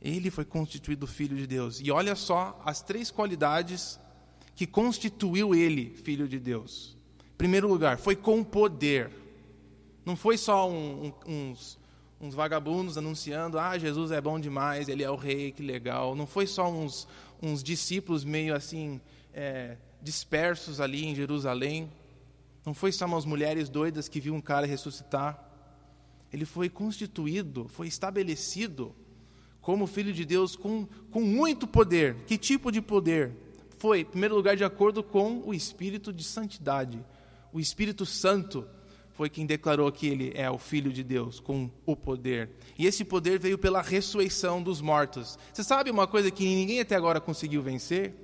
Ele 0.00 0.30
foi 0.30 0.44
constituído 0.44 1.06
filho 1.06 1.36
de 1.36 1.46
Deus. 1.46 1.80
E 1.80 1.90
olha 1.90 2.14
só 2.14 2.60
as 2.64 2.80
três 2.80 3.10
qualidades 3.10 3.98
que 4.54 4.66
constituiu 4.66 5.54
ele 5.54 5.90
filho 5.90 6.26
de 6.26 6.38
Deus. 6.38 6.96
Em 7.20 7.36
primeiro 7.36 7.68
lugar, 7.68 7.98
foi 7.98 8.16
com 8.16 8.42
poder. 8.42 9.10
Não 10.04 10.16
foi 10.16 10.36
só 10.36 10.68
um, 10.68 11.06
um, 11.06 11.50
uns, 11.50 11.78
uns 12.20 12.34
vagabundos 12.34 12.96
anunciando: 12.98 13.58
ah, 13.58 13.78
Jesus 13.78 14.10
é 14.10 14.20
bom 14.20 14.40
demais, 14.40 14.88
ele 14.88 15.04
é 15.04 15.10
o 15.10 15.16
rei, 15.16 15.52
que 15.52 15.62
legal. 15.62 16.16
Não 16.16 16.26
foi 16.26 16.46
só 16.46 16.68
uns, 16.68 17.06
uns 17.42 17.62
discípulos 17.62 18.24
meio 18.24 18.54
assim, 18.54 19.00
é, 19.32 19.76
dispersos 20.02 20.80
ali 20.80 21.04
em 21.04 21.14
Jerusalém. 21.14 21.90
Não 22.68 22.74
foi 22.74 22.92
só 22.92 23.06
umas 23.06 23.24
mulheres 23.24 23.70
doidas 23.70 24.10
que 24.10 24.20
viu 24.20 24.34
um 24.34 24.42
cara 24.42 24.66
ressuscitar. 24.66 25.42
Ele 26.30 26.44
foi 26.44 26.68
constituído, 26.68 27.66
foi 27.66 27.86
estabelecido 27.86 28.94
como 29.62 29.86
filho 29.86 30.12
de 30.12 30.22
Deus 30.26 30.54
com, 30.54 30.86
com 31.10 31.22
muito 31.22 31.66
poder. 31.66 32.16
Que 32.26 32.36
tipo 32.36 32.70
de 32.70 32.82
poder? 32.82 33.32
Foi, 33.78 34.00
em 34.00 34.04
primeiro 34.04 34.34
lugar, 34.34 34.54
de 34.54 34.64
acordo 34.64 35.02
com 35.02 35.40
o 35.46 35.54
espírito 35.54 36.12
de 36.12 36.22
santidade. 36.22 37.02
O 37.54 37.58
Espírito 37.58 38.04
Santo 38.04 38.68
foi 39.12 39.30
quem 39.30 39.46
declarou 39.46 39.90
que 39.90 40.06
ele 40.06 40.30
é 40.34 40.50
o 40.50 40.58
filho 40.58 40.92
de 40.92 41.02
Deus, 41.02 41.40
com 41.40 41.70
o 41.86 41.96
poder. 41.96 42.50
E 42.78 42.84
esse 42.84 43.02
poder 43.02 43.38
veio 43.38 43.56
pela 43.56 43.80
ressurreição 43.80 44.62
dos 44.62 44.82
mortos. 44.82 45.38
Você 45.54 45.64
sabe 45.64 45.90
uma 45.90 46.06
coisa 46.06 46.30
que 46.30 46.44
ninguém 46.44 46.80
até 46.80 46.96
agora 46.96 47.18
conseguiu 47.18 47.62
vencer? 47.62 48.14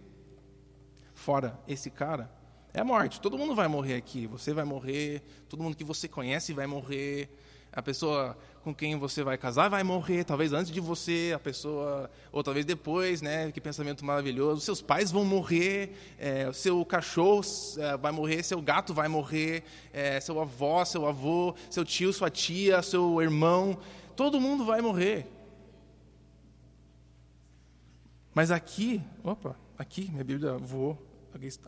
Fora 1.14 1.58
esse 1.66 1.88
cara 1.88 2.43
é 2.74 2.80
a 2.80 2.84
morte. 2.84 3.20
Todo 3.20 3.38
mundo 3.38 3.54
vai 3.54 3.68
morrer 3.68 3.94
aqui. 3.94 4.26
Você 4.26 4.52
vai 4.52 4.64
morrer, 4.64 5.22
todo 5.48 5.62
mundo 5.62 5.76
que 5.76 5.84
você 5.84 6.08
conhece 6.08 6.52
vai 6.52 6.66
morrer. 6.66 7.30
A 7.72 7.80
pessoa 7.80 8.36
com 8.62 8.74
quem 8.74 8.96
você 8.96 9.22
vai 9.22 9.36
casar 9.36 9.68
vai 9.68 9.82
morrer, 9.82 10.24
talvez 10.24 10.52
antes 10.52 10.72
de 10.72 10.80
você, 10.80 11.32
a 11.34 11.38
pessoa, 11.38 12.10
ou 12.32 12.42
talvez 12.42 12.64
depois, 12.64 13.20
né? 13.20 13.50
Que 13.52 13.60
pensamento 13.60 14.04
maravilhoso. 14.04 14.60
Seus 14.60 14.80
pais 14.80 15.10
vão 15.10 15.24
morrer, 15.24 15.92
é, 16.18 16.52
seu 16.52 16.84
cachorro 16.84 17.42
é, 17.78 17.96
vai 17.96 18.10
morrer, 18.10 18.42
seu 18.42 18.60
gato 18.60 18.92
vai 18.94 19.06
morrer, 19.06 19.64
é, 19.92 20.18
seu 20.20 20.40
avó, 20.40 20.84
seu 20.84 21.06
avô, 21.06 21.54
seu 21.70 21.84
tio, 21.84 22.12
sua 22.12 22.30
tia, 22.30 22.80
seu 22.82 23.20
irmão, 23.20 23.78
todo 24.16 24.40
mundo 24.40 24.64
vai 24.64 24.80
morrer. 24.80 25.26
Mas 28.32 28.50
aqui, 28.50 29.02
opa, 29.22 29.56
aqui, 29.78 30.10
minha 30.10 30.24
Bíblia 30.24 30.56
voou. 30.58 31.13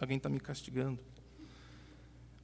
Alguém 0.00 0.16
está 0.16 0.28
me 0.28 0.40
castigando. 0.40 0.98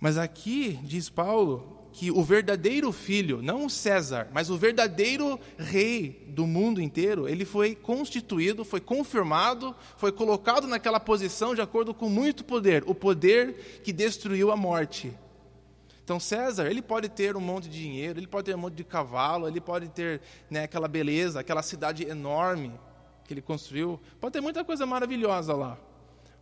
Mas 0.00 0.18
aqui 0.18 0.80
diz 0.82 1.08
Paulo 1.08 1.78
que 1.92 2.10
o 2.10 2.24
verdadeiro 2.24 2.90
filho, 2.90 3.40
não 3.40 3.66
o 3.66 3.70
César, 3.70 4.28
mas 4.32 4.50
o 4.50 4.56
verdadeiro 4.56 5.38
rei 5.58 6.26
do 6.28 6.46
mundo 6.46 6.80
inteiro, 6.80 7.28
ele 7.28 7.44
foi 7.44 7.76
constituído, 7.76 8.64
foi 8.64 8.80
confirmado, 8.80 9.76
foi 9.96 10.10
colocado 10.10 10.66
naquela 10.66 10.98
posição 10.98 11.54
de 11.54 11.60
acordo 11.60 11.94
com 11.94 12.08
muito 12.08 12.44
poder, 12.44 12.82
o 12.86 12.94
poder 12.94 13.80
que 13.84 13.92
destruiu 13.92 14.50
a 14.50 14.56
morte. 14.56 15.12
Então 16.02 16.18
César, 16.18 16.68
ele 16.68 16.82
pode 16.82 17.08
ter 17.08 17.36
um 17.36 17.40
monte 17.40 17.68
de 17.68 17.80
dinheiro, 17.80 18.18
ele 18.18 18.26
pode 18.26 18.46
ter 18.46 18.56
um 18.56 18.58
monte 18.58 18.74
de 18.74 18.84
cavalo, 18.84 19.46
ele 19.46 19.60
pode 19.60 19.88
ter 19.88 20.20
né, 20.50 20.64
aquela 20.64 20.88
beleza, 20.88 21.38
aquela 21.38 21.62
cidade 21.62 22.04
enorme 22.04 22.72
que 23.24 23.32
ele 23.32 23.42
construiu, 23.42 24.00
pode 24.20 24.32
ter 24.32 24.40
muita 24.40 24.64
coisa 24.64 24.84
maravilhosa 24.84 25.54
lá, 25.54 25.78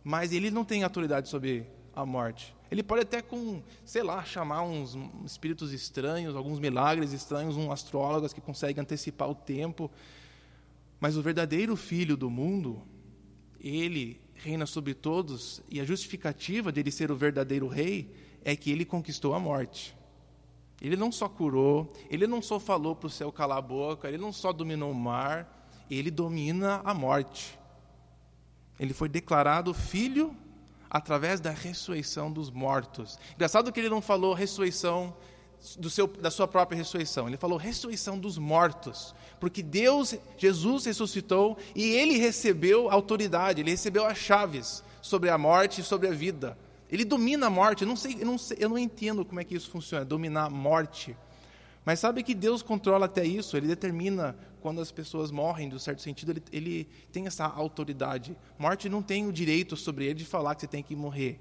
mas 0.03 0.31
ele 0.31 0.49
não 0.49 0.65
tem 0.65 0.83
autoridade 0.83 1.29
sobre 1.29 1.65
a 1.95 2.05
morte. 2.05 2.55
Ele 2.71 2.81
pode 2.81 3.01
até 3.01 3.21
com, 3.21 3.61
sei 3.83 4.01
lá, 4.01 4.23
chamar 4.23 4.63
uns 4.63 4.97
espíritos 5.25 5.73
estranhos, 5.73 6.35
alguns 6.35 6.57
milagres 6.57 7.11
estranhos, 7.11 7.57
um 7.57 7.71
astrólogo 7.71 8.33
que 8.33 8.39
consegue 8.39 8.79
antecipar 8.79 9.29
o 9.29 9.35
tempo. 9.35 9.91
Mas 10.99 11.17
o 11.17 11.21
verdadeiro 11.21 11.75
filho 11.75 12.15
do 12.15 12.29
mundo, 12.29 12.81
ele 13.59 14.21
reina 14.35 14.65
sobre 14.65 14.93
todos, 14.93 15.61
e 15.69 15.79
a 15.79 15.85
justificativa 15.85 16.71
dele 16.71 16.91
ser 16.91 17.11
o 17.11 17.15
verdadeiro 17.15 17.67
rei 17.67 18.15
é 18.43 18.55
que 18.55 18.71
ele 18.71 18.85
conquistou 18.85 19.33
a 19.35 19.39
morte. 19.39 19.95
Ele 20.81 20.95
não 20.95 21.11
só 21.11 21.29
curou, 21.29 21.93
ele 22.09 22.25
não 22.25 22.41
só 22.41 22.59
falou 22.59 22.95
para 22.95 23.07
o 23.07 23.09
céu 23.09 23.31
calar 23.31 23.59
a 23.59 23.61
boca, 23.61 24.07
ele 24.07 24.17
não 24.17 24.33
só 24.33 24.51
dominou 24.51 24.91
o 24.91 24.95
mar, 24.95 25.69
ele 25.91 26.09
domina 26.09 26.81
a 26.83 26.93
morte. 26.93 27.59
Ele 28.81 28.95
foi 28.95 29.07
declarado 29.07 29.75
filho 29.75 30.35
através 30.89 31.39
da 31.39 31.51
ressurreição 31.51 32.31
dos 32.31 32.49
mortos. 32.49 33.19
Engraçado 33.35 33.71
que 33.71 33.79
ele 33.79 33.89
não 33.89 34.01
falou 34.01 34.33
ressurreição 34.33 35.15
seu, 35.59 36.07
da 36.07 36.31
sua 36.31 36.47
própria 36.47 36.75
ressurreição, 36.75 37.27
ele 37.27 37.37
falou 37.37 37.59
ressurreição 37.59 38.17
dos 38.17 38.39
mortos, 38.39 39.13
porque 39.39 39.61
Deus, 39.61 40.15
Jesus 40.35 40.85
ressuscitou 40.85 41.55
e 41.75 41.91
ele 41.91 42.17
recebeu 42.17 42.89
autoridade, 42.89 43.61
ele 43.61 43.69
recebeu 43.69 44.03
as 44.03 44.17
chaves 44.17 44.83
sobre 44.99 45.29
a 45.29 45.37
morte 45.37 45.81
e 45.81 45.83
sobre 45.83 46.07
a 46.07 46.11
vida. 46.11 46.57
Ele 46.91 47.05
domina 47.05 47.45
a 47.45 47.49
morte. 47.51 47.83
Eu 47.83 47.87
não 47.87 47.95
sei, 47.95 48.17
eu 48.19 48.25
não, 48.25 48.37
sei, 48.39 48.57
eu 48.59 48.67
não 48.67 48.79
entendo 48.79 49.23
como 49.23 49.39
é 49.39 49.43
que 49.43 49.53
isso 49.53 49.69
funciona, 49.69 50.03
dominar 50.03 50.45
a 50.45 50.49
morte. 50.49 51.15
Mas 51.83 51.99
sabe 51.99 52.23
que 52.23 52.35
Deus 52.35 52.61
controla 52.61 53.05
até 53.05 53.25
isso, 53.25 53.57
Ele 53.57 53.67
determina 53.67 54.37
quando 54.61 54.79
as 54.79 54.91
pessoas 54.91 55.31
morrem, 55.31 55.67
do 55.67 55.79
certo 55.79 56.01
sentido, 56.01 56.31
ele, 56.31 56.43
ele, 56.51 56.89
tem 57.11 57.25
essa 57.25 57.45
autoridade. 57.45 58.37
Morte 58.57 58.87
não 58.87 59.01
tem 59.01 59.27
o 59.27 59.33
direito 59.33 59.75
sobre 59.75 60.05
ele 60.05 60.13
de 60.13 60.25
falar 60.25 60.55
que 60.55 60.61
você 60.61 60.67
tem 60.67 60.83
que 60.83 60.95
morrer. 60.95 61.39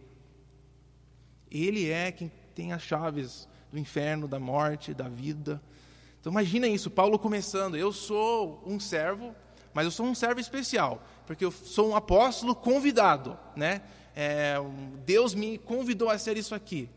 Ele 1.51 1.89
é 1.91 2.11
quem 2.11 2.33
tem 2.55 2.73
as 2.73 2.83
chaves 2.83 3.47
do 3.71 3.79
inferno, 3.79 4.27
da 4.27 4.41
morte, 4.41 4.95
da 4.95 5.09
vida. 5.09 5.63
Então 6.19 6.33
imagina 6.33 6.67
isso, 6.67 6.91
Paulo 6.91 7.19
começando, 7.19 7.77
eu 7.77 7.93
sou 7.93 8.63
um 8.67 8.81
servo, 8.81 9.35
mas 9.73 9.85
eu 9.85 9.91
sou 9.91 10.07
um 10.07 10.15
servo 10.15 10.41
especial, 10.41 11.03
porque 11.27 11.45
eu 11.45 11.51
sou 11.51 11.91
um 11.91 11.97
apóstolo 11.97 12.55
convidado, 12.55 13.39
né? 13.55 13.83
É, 14.15 14.57
Deus 15.05 15.35
me 15.35 15.57
convidou 15.59 16.09
a 16.09 16.19
ser 16.19 16.37
isso 16.37 16.55
aqui. 16.55 16.89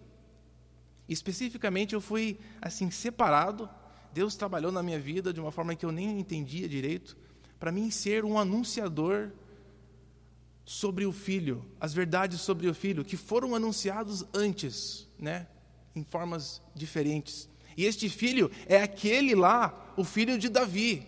Especificamente, 1.07 1.93
eu 1.93 2.01
fui 2.01 2.39
assim 2.61 2.89
separado. 2.89 3.69
Deus 4.13 4.35
trabalhou 4.35 4.71
na 4.71 4.83
minha 4.83 4.99
vida 4.99 5.33
de 5.33 5.39
uma 5.39 5.51
forma 5.51 5.75
que 5.75 5.85
eu 5.85 5.91
nem 5.91 6.19
entendia 6.19 6.67
direito, 6.69 7.17
para 7.59 7.71
mim 7.71 7.89
ser 7.89 8.23
um 8.23 8.37
anunciador 8.37 9.31
sobre 10.65 11.05
o 11.05 11.11
filho, 11.11 11.65
as 11.79 11.93
verdades 11.93 12.39
sobre 12.41 12.67
o 12.67 12.73
filho 12.73 13.03
que 13.03 13.17
foram 13.17 13.53
anunciados 13.53 14.23
antes, 14.33 15.07
né, 15.19 15.47
em 15.95 16.03
formas 16.03 16.61
diferentes. 16.73 17.49
E 17.75 17.85
este 17.85 18.07
filho 18.07 18.51
é 18.67 18.81
aquele 18.81 19.35
lá, 19.35 19.93
o 19.97 20.03
filho 20.03 20.37
de 20.37 20.47
Davi. 20.47 21.07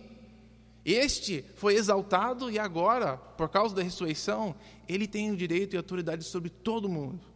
Este 0.84 1.44
foi 1.54 1.74
exaltado 1.74 2.50
e 2.50 2.58
agora, 2.58 3.16
por 3.16 3.48
causa 3.48 3.74
da 3.74 3.82
ressurreição, 3.82 4.54
ele 4.88 5.06
tem 5.06 5.30
o 5.30 5.36
direito 5.36 5.74
e 5.74 5.76
autoridade 5.76 6.24
sobre 6.24 6.50
todo 6.50 6.88
mundo 6.88 7.35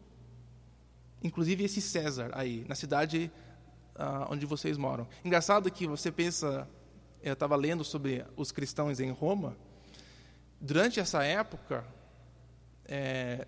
inclusive 1.23 1.65
esse 1.65 1.81
César 1.81 2.31
aí, 2.33 2.65
na 2.69 2.75
cidade 2.75 3.31
uh, 3.97 4.33
onde 4.33 4.47
vocês 4.47 4.77
moram. 4.77 5.07
Engraçado 5.25 5.71
que 5.71 5.87
você 5.87 6.11
pensa, 6.11 6.69
eu 7.23 7.35
estava 7.35 7.57
lendo 7.57 7.85
sobre 7.85 8.25
os 8.37 8.51
cristãos 8.51 9.01
em 9.01 9.11
Roma, 9.11 9.57
durante 10.61 11.01
essa 11.01 11.23
época, 11.23 11.85
é, 12.85 13.47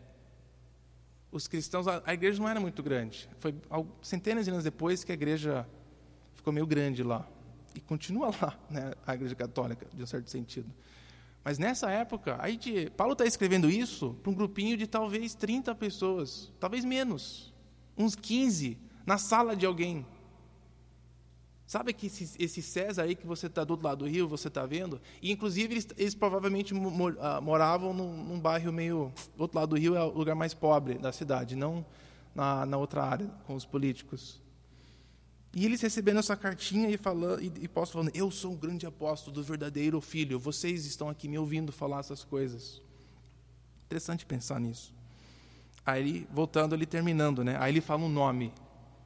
os 1.31 1.47
cristãos, 1.47 1.89
a, 1.89 2.03
a, 2.05 2.15
igreja 2.15 2.41
não 2.41 2.49
era 2.49 2.61
muito 2.61 2.83
grande. 2.83 3.29
Foi 3.39 3.55
centenas 4.03 4.45
de 4.45 4.51
anos 4.51 4.65
depois 4.65 5.03
que 5.03 5.13
a 5.13 5.15
igreja 5.15 5.67
ficou 6.35 6.53
meio 6.53 6.67
grande 6.67 7.03
lá. 7.03 7.27
E 7.75 7.81
continua 7.81 8.29
lá, 8.41 8.59
né, 8.69 8.93
a 9.07 9.15
igreja 9.15 9.35
católica, 9.35 9.87
de 9.93 10.03
um 10.03 10.07
certo 10.07 10.31
sentido. 10.31 10.71
Mas 11.45 11.59
nessa 11.59 11.91
época, 11.91 12.37
aí 12.39 12.57
de, 12.57 12.89
Paulo 12.91 13.15
está 13.15 13.25
escrevendo 13.25 13.69
isso 13.69 14.15
para 14.23 14.31
um 14.31 14.35
grupinho 14.35 14.77
de 14.77 14.87
talvez 14.87 15.35
30 15.35 15.75
pessoas, 15.75 16.53
talvez 16.61 16.85
menos 16.85 17.52
uns 17.96 18.14
15, 18.14 18.78
na 19.07 19.18
sala 19.18 19.57
de 19.57 19.66
alguém. 19.66 20.07
Sabe 21.66 21.92
que 21.92 22.07
esse, 22.07 22.37
esse 22.38 22.61
César 22.61 23.05
aí 23.05 23.14
que 23.14 23.26
você 23.26 23.46
está 23.46 23.64
do 23.64 23.70
outro 23.70 23.87
lado 23.87 24.00
do 24.00 24.11
rio, 24.11 24.28
você 24.28 24.48
está 24.48 24.66
vendo? 24.66 25.00
E 25.22 25.33
inclusive 25.33 25.72
eles, 25.72 25.88
eles 25.96 26.14
provavelmente 26.14 26.74
ah, 27.18 27.40
moravam 27.40 27.94
num, 27.94 28.24
num, 28.24 28.38
bairro 28.38 28.70
meio. 28.70 29.12
Do 29.37 29.42
outro 29.42 29.59
lado 29.59 29.70
do 29.70 29.76
rio 29.76 29.96
é 29.96 30.02
o 30.02 30.11
lugar 30.11 30.35
mais 30.35 30.52
pobre 30.52 30.98
da 30.98 31.12
cidade, 31.12 31.57
não 31.57 31.85
na, 32.35 32.66
na 32.66 32.76
outra 32.76 33.02
área, 33.02 33.26
com 33.46 33.55
os 33.55 33.64
políticos. 33.64 34.40
E 35.55 35.64
eles 35.64 35.81
recebendo 35.81 36.18
essa 36.18 36.37
cartinha 36.37 36.88
e 36.88 36.96
falando, 36.96 37.42
e, 37.42 37.52
e 37.62 37.68
falando, 37.87 38.11
eu 38.14 38.31
sou 38.31 38.52
um 38.52 38.57
grande 38.57 38.87
apóstolo 38.87 39.35
do 39.35 39.42
verdadeiro 39.42 40.00
filho, 40.00 40.38
vocês 40.38 40.87
estão 40.87 41.09
aqui 41.09 41.28
me 41.28 41.38
ouvindo 41.38 41.70
falar 41.72 42.00
essas 42.00 42.24
coisas. 42.24 42.81
Interessante 43.87 44.24
pensar 44.24 44.59
nisso. 44.59 44.94
Aí, 45.85 46.27
voltando 46.33 46.75
ali, 46.75 46.87
terminando, 46.87 47.42
né? 47.42 47.57
Aí 47.59 47.73
ele 47.73 47.81
fala 47.81 48.03
um 48.03 48.09
nome, 48.09 48.53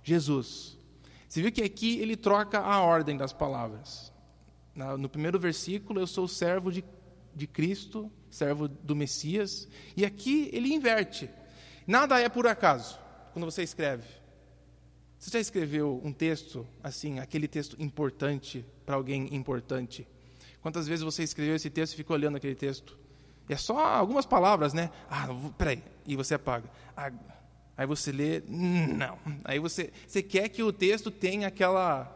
Jesus. 0.02 0.76
Você 1.28 1.42
viu 1.42 1.50
que 1.50 1.62
aqui 1.62 1.98
ele 1.98 2.16
troca 2.16 2.60
a 2.60 2.80
ordem 2.80 3.16
das 3.16 3.32
palavras. 3.32 4.12
No 4.98 5.08
primeiro 5.08 5.38
versículo, 5.38 6.00
eu 6.00 6.06
sou 6.06 6.28
servo 6.28 6.70
de, 6.70 6.84
de 7.34 7.46
Cristo, 7.46 8.12
servo 8.30 8.68
do 8.68 8.94
Messias. 8.94 9.66
E 9.96 10.04
aqui 10.04 10.50
ele 10.52 10.72
inverte. 10.72 11.30
Nada 11.86 12.20
é 12.20 12.28
por 12.28 12.46
acaso, 12.46 12.98
quando 13.32 13.46
você 13.46 13.62
escreve. 13.62 14.06
Você 15.18 15.30
já 15.30 15.40
escreveu 15.40 16.00
um 16.04 16.12
texto, 16.12 16.66
assim, 16.82 17.18
aquele 17.20 17.48
texto 17.48 17.74
importante 17.80 18.64
para 18.84 18.96
alguém 18.96 19.34
importante? 19.34 20.06
Quantas 20.60 20.86
vezes 20.86 21.02
você 21.02 21.22
escreveu 21.22 21.56
esse 21.56 21.70
texto 21.70 21.94
e 21.94 21.96
ficou 21.96 22.14
olhando 22.14 22.36
aquele 22.36 22.54
texto? 22.54 22.98
É 23.48 23.56
só 23.56 23.78
algumas 23.78 24.26
palavras, 24.26 24.72
né? 24.72 24.90
Ah, 25.10 25.28
peraí. 25.56 25.82
E 26.04 26.16
você 26.16 26.34
apaga. 26.34 26.68
Ah, 26.96 27.12
aí 27.76 27.86
você 27.86 28.10
lê, 28.10 28.42
não. 28.48 29.18
Aí 29.44 29.58
você, 29.58 29.92
você 30.06 30.22
quer 30.22 30.48
que 30.48 30.62
o 30.62 30.72
texto 30.72 31.10
tenha 31.10 31.46
aquela. 31.46 32.12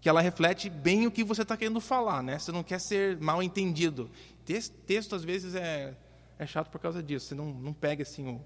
que 0.00 0.08
ela 0.08 0.20
reflete 0.20 0.68
bem 0.68 1.06
o 1.06 1.10
que 1.10 1.22
você 1.22 1.42
está 1.42 1.56
querendo 1.56 1.80
falar, 1.80 2.22
né? 2.22 2.38
Você 2.38 2.50
não 2.50 2.62
quer 2.62 2.80
ser 2.80 3.18
mal 3.20 3.42
entendido. 3.42 4.10
Texto, 4.44 4.74
texto 4.86 5.14
às 5.14 5.22
vezes, 5.22 5.54
é, 5.54 5.94
é 6.38 6.46
chato 6.46 6.70
por 6.70 6.80
causa 6.80 7.02
disso. 7.02 7.26
Você 7.26 7.34
não, 7.34 7.46
não 7.46 7.72
pega 7.72 8.02
assim 8.02 8.26
o. 8.28 8.44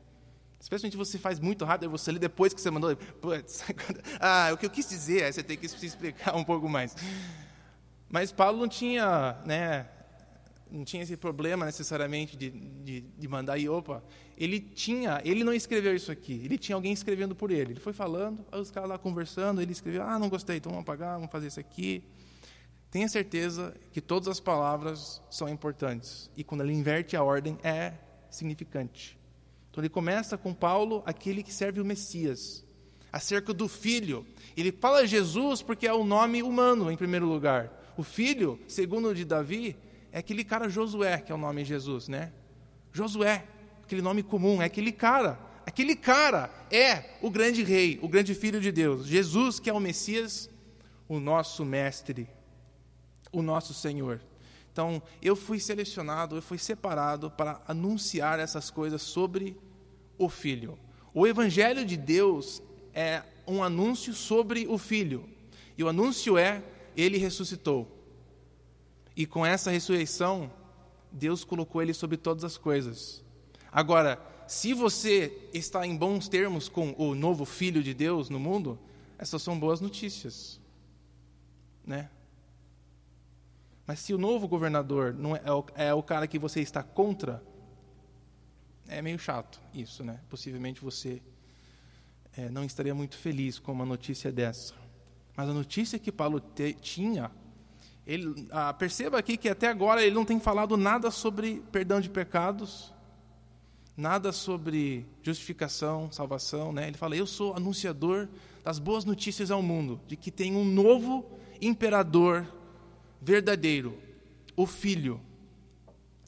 Especialmente 0.60 0.96
você 0.96 1.18
faz 1.18 1.38
muito 1.38 1.64
rápido, 1.64 1.90
você 1.90 2.10
lê 2.10 2.18
depois 2.18 2.52
que 2.54 2.60
você 2.60 2.70
mandou. 2.70 2.94
Putz, 2.96 3.64
ah, 4.20 4.50
o 4.52 4.56
que 4.56 4.66
eu 4.66 4.70
quis 4.70 4.88
dizer, 4.88 5.24
aí 5.24 5.32
você 5.32 5.42
tem 5.42 5.56
que 5.56 5.68
se 5.68 5.84
explicar 5.84 6.34
um 6.36 6.44
pouco 6.44 6.68
mais. 6.68 6.94
Mas 8.08 8.32
Paulo 8.32 8.58
não 8.58 8.68
tinha 8.68 9.38
né, 9.44 9.88
não 10.74 10.84
tinha 10.84 11.02
esse 11.02 11.16
problema 11.16 11.64
necessariamente 11.64 12.36
de, 12.36 12.50
de, 12.50 13.00
de 13.00 13.28
mandar 13.28 13.58
e 13.58 13.68
opa. 13.68 14.02
Ele 14.36 14.58
tinha, 14.58 15.20
ele 15.24 15.44
não 15.44 15.52
escreveu 15.52 15.94
isso 15.94 16.10
aqui, 16.10 16.40
ele 16.44 16.58
tinha 16.58 16.74
alguém 16.74 16.92
escrevendo 16.92 17.34
por 17.34 17.50
ele. 17.50 17.72
Ele 17.72 17.80
foi 17.80 17.92
falando, 17.92 18.44
os 18.52 18.70
caras 18.70 18.90
lá 18.90 18.98
conversando, 18.98 19.62
ele 19.62 19.72
escreveu, 19.72 20.02
ah, 20.02 20.18
não 20.18 20.28
gostei, 20.28 20.56
então 20.56 20.72
vamos 20.72 20.82
apagar, 20.82 21.14
vamos 21.14 21.30
fazer 21.30 21.46
isso 21.46 21.60
aqui. 21.60 22.02
Tenha 22.90 23.08
certeza 23.08 23.74
que 23.92 24.00
todas 24.00 24.28
as 24.28 24.40
palavras 24.40 25.22
são 25.30 25.48
importantes. 25.48 26.30
E 26.36 26.42
quando 26.42 26.62
ele 26.62 26.72
inverte 26.72 27.16
a 27.16 27.22
ordem, 27.22 27.56
é 27.62 27.94
significante. 28.30 29.18
Então 29.70 29.82
ele 29.82 29.88
começa 29.88 30.36
com 30.36 30.52
Paulo, 30.52 31.02
aquele 31.06 31.42
que 31.42 31.52
serve 31.52 31.80
o 31.80 31.84
Messias, 31.84 32.64
acerca 33.12 33.52
do 33.52 33.68
filho. 33.68 34.26
Ele 34.56 34.72
fala 34.72 35.06
Jesus 35.06 35.62
porque 35.62 35.86
é 35.86 35.92
o 35.92 36.04
nome 36.04 36.42
humano, 36.42 36.90
em 36.90 36.96
primeiro 36.96 37.26
lugar. 37.26 37.72
O 37.96 38.02
filho, 38.02 38.58
segundo 38.66 39.14
de 39.14 39.24
Davi, 39.24 39.76
é 40.14 40.18
aquele 40.18 40.44
cara 40.44 40.68
Josué, 40.68 41.18
que 41.18 41.32
é 41.32 41.34
o 41.34 41.38
nome 41.38 41.64
de 41.64 41.70
Jesus, 41.70 42.06
né? 42.06 42.32
Josué, 42.92 43.44
aquele 43.82 44.00
nome 44.00 44.22
comum, 44.22 44.62
é 44.62 44.66
aquele 44.66 44.92
cara. 44.92 45.36
Aquele 45.66 45.96
cara 45.96 46.48
é 46.70 47.16
o 47.20 47.28
grande 47.28 47.64
rei, 47.64 47.98
o 48.00 48.06
grande 48.06 48.32
filho 48.32 48.60
de 48.60 48.70
Deus. 48.70 49.06
Jesus, 49.08 49.58
que 49.58 49.68
é 49.68 49.72
o 49.72 49.80
Messias, 49.80 50.48
o 51.08 51.18
nosso 51.18 51.64
mestre, 51.64 52.28
o 53.32 53.42
nosso 53.42 53.74
Senhor. 53.74 54.20
Então, 54.72 55.02
eu 55.20 55.34
fui 55.34 55.58
selecionado, 55.58 56.36
eu 56.36 56.42
fui 56.42 56.58
separado 56.58 57.28
para 57.28 57.60
anunciar 57.66 58.38
essas 58.38 58.70
coisas 58.70 59.02
sobre 59.02 59.56
o 60.16 60.28
Filho. 60.28 60.78
O 61.12 61.26
Evangelho 61.26 61.84
de 61.84 61.96
Deus 61.96 62.62
é 62.92 63.24
um 63.48 63.64
anúncio 63.64 64.14
sobre 64.14 64.64
o 64.68 64.78
Filho. 64.78 65.28
E 65.76 65.82
o 65.82 65.88
anúncio 65.88 66.38
é: 66.38 66.62
ele 66.96 67.18
ressuscitou. 67.18 67.93
E 69.16 69.26
com 69.26 69.44
essa 69.44 69.70
ressurreição, 69.70 70.50
Deus 71.10 71.44
colocou 71.44 71.80
ele 71.80 71.94
sobre 71.94 72.16
todas 72.16 72.44
as 72.44 72.56
coisas. 72.56 73.22
Agora, 73.70 74.20
se 74.46 74.74
você 74.74 75.48
está 75.52 75.86
em 75.86 75.96
bons 75.96 76.28
termos 76.28 76.68
com 76.68 76.94
o 76.98 77.14
novo 77.14 77.44
Filho 77.44 77.82
de 77.82 77.94
Deus 77.94 78.28
no 78.28 78.38
mundo, 78.38 78.78
essas 79.18 79.42
são 79.42 79.58
boas 79.58 79.80
notícias. 79.80 80.60
Né? 81.86 82.10
Mas 83.86 84.00
se 84.00 84.14
o 84.14 84.18
novo 84.18 84.48
governador 84.48 85.14
não 85.14 85.36
é, 85.36 85.42
é, 85.44 85.52
o, 85.52 85.64
é 85.76 85.94
o 85.94 86.02
cara 86.02 86.26
que 86.26 86.38
você 86.38 86.60
está 86.60 86.82
contra, 86.82 87.42
é 88.88 89.00
meio 89.00 89.18
chato 89.18 89.60
isso, 89.72 90.02
né? 90.04 90.20
Possivelmente 90.28 90.80
você 90.80 91.22
é, 92.36 92.48
não 92.48 92.64
estaria 92.64 92.94
muito 92.94 93.16
feliz 93.16 93.58
com 93.58 93.72
uma 93.72 93.84
notícia 93.84 94.32
dessa. 94.32 94.74
Mas 95.36 95.48
a 95.48 95.52
notícia 95.52 95.98
que 95.98 96.12
Paulo 96.12 96.40
te, 96.40 96.74
tinha, 96.74 97.30
ele, 98.06 98.46
ah, 98.50 98.72
perceba 98.72 99.18
aqui 99.18 99.36
que 99.36 99.48
até 99.48 99.68
agora 99.68 100.02
ele 100.02 100.14
não 100.14 100.24
tem 100.24 100.38
falado 100.38 100.76
nada 100.76 101.10
sobre 101.10 101.62
perdão 101.72 102.00
de 102.00 102.10
pecados, 102.10 102.92
nada 103.96 104.32
sobre 104.32 105.06
justificação, 105.22 106.12
salvação, 106.12 106.72
né? 106.72 106.86
Ele 106.88 106.98
fala: 106.98 107.16
"Eu 107.16 107.26
sou 107.26 107.54
anunciador 107.54 108.28
das 108.62 108.78
boas 108.78 109.04
notícias 109.04 109.50
ao 109.50 109.62
mundo, 109.62 110.00
de 110.06 110.16
que 110.16 110.30
tem 110.30 110.54
um 110.54 110.64
novo 110.64 111.24
imperador 111.60 112.46
verdadeiro, 113.20 113.98
o 114.56 114.66
Filho 114.66 115.20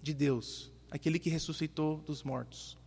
de 0.02 0.14
Deus, 0.14 0.70
aquele 0.90 1.18
que 1.18 1.28
ressuscitou 1.28 1.98
dos 1.98 2.22
mortos. 2.22 2.78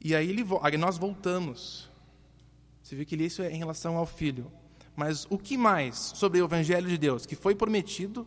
E 0.00 0.14
aí, 0.14 0.28
ele, 0.28 0.44
aí 0.62 0.76
nós 0.76 0.98
voltamos. 0.98 1.88
Você 2.82 2.94
viu 2.94 3.04
que 3.04 3.16
isso 3.16 3.42
é 3.42 3.50
em 3.50 3.58
relação 3.58 3.96
ao 3.96 4.06
Filho. 4.06 4.50
Mas 4.96 5.26
o 5.28 5.38
que 5.38 5.56
mais 5.56 5.96
sobre 5.96 6.40
o 6.40 6.46
Evangelho 6.46 6.88
de 6.88 6.98
Deus, 6.98 7.26
que 7.26 7.36
foi 7.36 7.54
prometido 7.54 8.26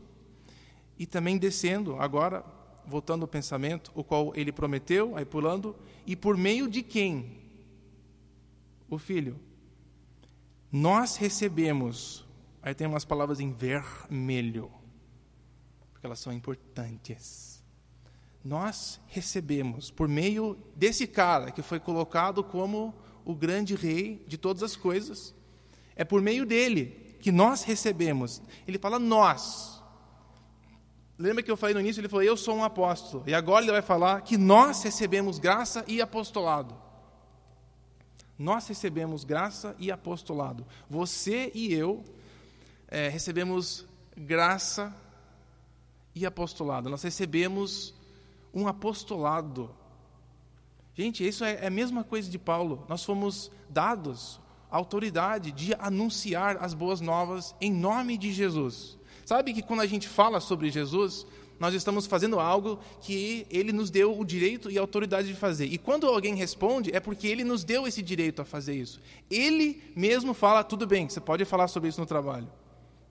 e 0.98 1.06
também 1.06 1.38
descendo, 1.38 1.96
agora, 1.98 2.46
voltando 2.86 3.24
ao 3.24 3.28
pensamento, 3.28 3.92
o 3.96 4.04
qual 4.04 4.32
ele 4.36 4.52
prometeu, 4.52 5.18
aí 5.18 5.26
pulando, 5.26 5.76
e 6.06 6.16
por 6.16 6.38
meio 6.38 6.70
de 6.70 6.84
quem? 6.84 7.40
O 8.90 8.98
Filho. 8.98 9.40
Nós 10.72 11.16
recebemos 11.16 12.30
Aí 12.62 12.74
tem 12.74 12.88
umas 12.88 13.06
palavras 13.06 13.40
em 13.40 13.52
vermelho, 13.52 14.70
porque 15.92 16.06
elas 16.06 16.20
são 16.20 16.34
importantes. 16.34 17.64
Nós 18.44 19.00
recebemos, 19.08 19.90
por 19.90 20.08
meio 20.08 20.58
desse 20.76 21.08
cara 21.08 21.52
que 21.52 21.62
foi 21.62 21.80
colocado 21.80 22.44
como 22.44 22.94
o 23.24 23.34
grande 23.34 23.76
rei 23.76 24.24
de 24.28 24.38
todas 24.38 24.64
as 24.64 24.76
coisas, 24.76 25.34
é 26.00 26.06
por 26.06 26.22
meio 26.22 26.46
dele 26.46 27.18
que 27.20 27.30
nós 27.30 27.64
recebemos. 27.64 28.42
Ele 28.66 28.80
fala 28.80 28.98
nós. 28.98 29.84
Lembra 31.18 31.44
que 31.44 31.52
eu 31.52 31.58
falei 31.58 31.76
no 31.76 31.82
início? 31.82 32.00
Ele 32.00 32.08
falou, 32.08 32.24
eu 32.24 32.38
sou 32.38 32.56
um 32.56 32.64
apóstolo. 32.64 33.22
E 33.28 33.34
agora 33.34 33.66
ele 33.66 33.74
vai 33.74 33.82
falar 33.82 34.22
que 34.22 34.38
nós 34.38 34.82
recebemos 34.82 35.38
graça 35.38 35.84
e 35.90 36.02
apostolado. 36.02 36.74
Nós 38.38 38.66
recebemos 38.66 39.26
graça 39.26 39.76
e 39.78 39.92
apostolado. 39.92 40.66
Você 40.90 41.52
e 41.54 41.74
eu 41.74 42.02
é, 42.88 43.10
recebemos 43.10 43.86
graça 44.16 44.96
e 46.16 46.26
apostolado. 46.26 46.90
Nós 46.90 47.04
recebemos 47.04 47.94
um 48.54 48.70
apostolado. 48.70 49.70
Gente, 50.96 51.28
isso 51.28 51.44
é, 51.44 51.56
é 51.56 51.68
a 51.68 51.70
mesma 51.70 52.06
coisa 52.06 52.30
de 52.30 52.40
Paulo. 52.40 52.86
Nós 52.88 53.04
fomos 53.04 53.52
dados 53.70 54.40
autoridade 54.70 55.52
de 55.52 55.74
anunciar 55.80 56.58
as 56.60 56.74
boas 56.74 57.02
novas 57.02 57.56
em 57.60 57.72
nome 57.72 58.18
de 58.18 58.32
Jesus. 58.32 58.98
Sabe 59.26 59.54
que 59.54 59.62
quando 59.62 59.82
a 59.82 59.86
gente 59.86 60.08
fala 60.08 60.40
sobre 60.40 60.70
Jesus, 60.70 61.26
nós 61.60 61.74
estamos 61.74 62.08
fazendo 62.08 62.40
algo 62.40 62.80
que 63.02 63.46
ele 63.50 63.74
nos 63.74 63.90
deu 63.90 64.18
o 64.18 64.24
direito 64.24 64.72
e 64.72 64.78
a 64.78 64.82
autoridade 64.82 65.28
de 65.28 65.36
fazer. 65.36 65.66
E 65.66 65.78
quando 65.78 66.08
alguém 66.08 66.34
responde, 66.34 66.96
é 66.96 67.00
porque 67.00 67.28
ele 67.28 67.44
nos 67.44 67.64
deu 67.64 67.86
esse 67.86 68.02
direito 68.02 68.42
a 68.42 68.46
fazer 68.46 68.76
isso. 68.76 69.02
Ele 69.30 69.84
mesmo 69.96 70.34
fala: 70.34 70.64
tudo 70.64 70.88
bem, 70.88 71.10
você 71.10 71.20
pode 71.20 71.44
falar 71.44 71.68
sobre 71.68 71.90
isso 71.90 72.00
no 72.00 72.08
trabalho. 72.08 72.48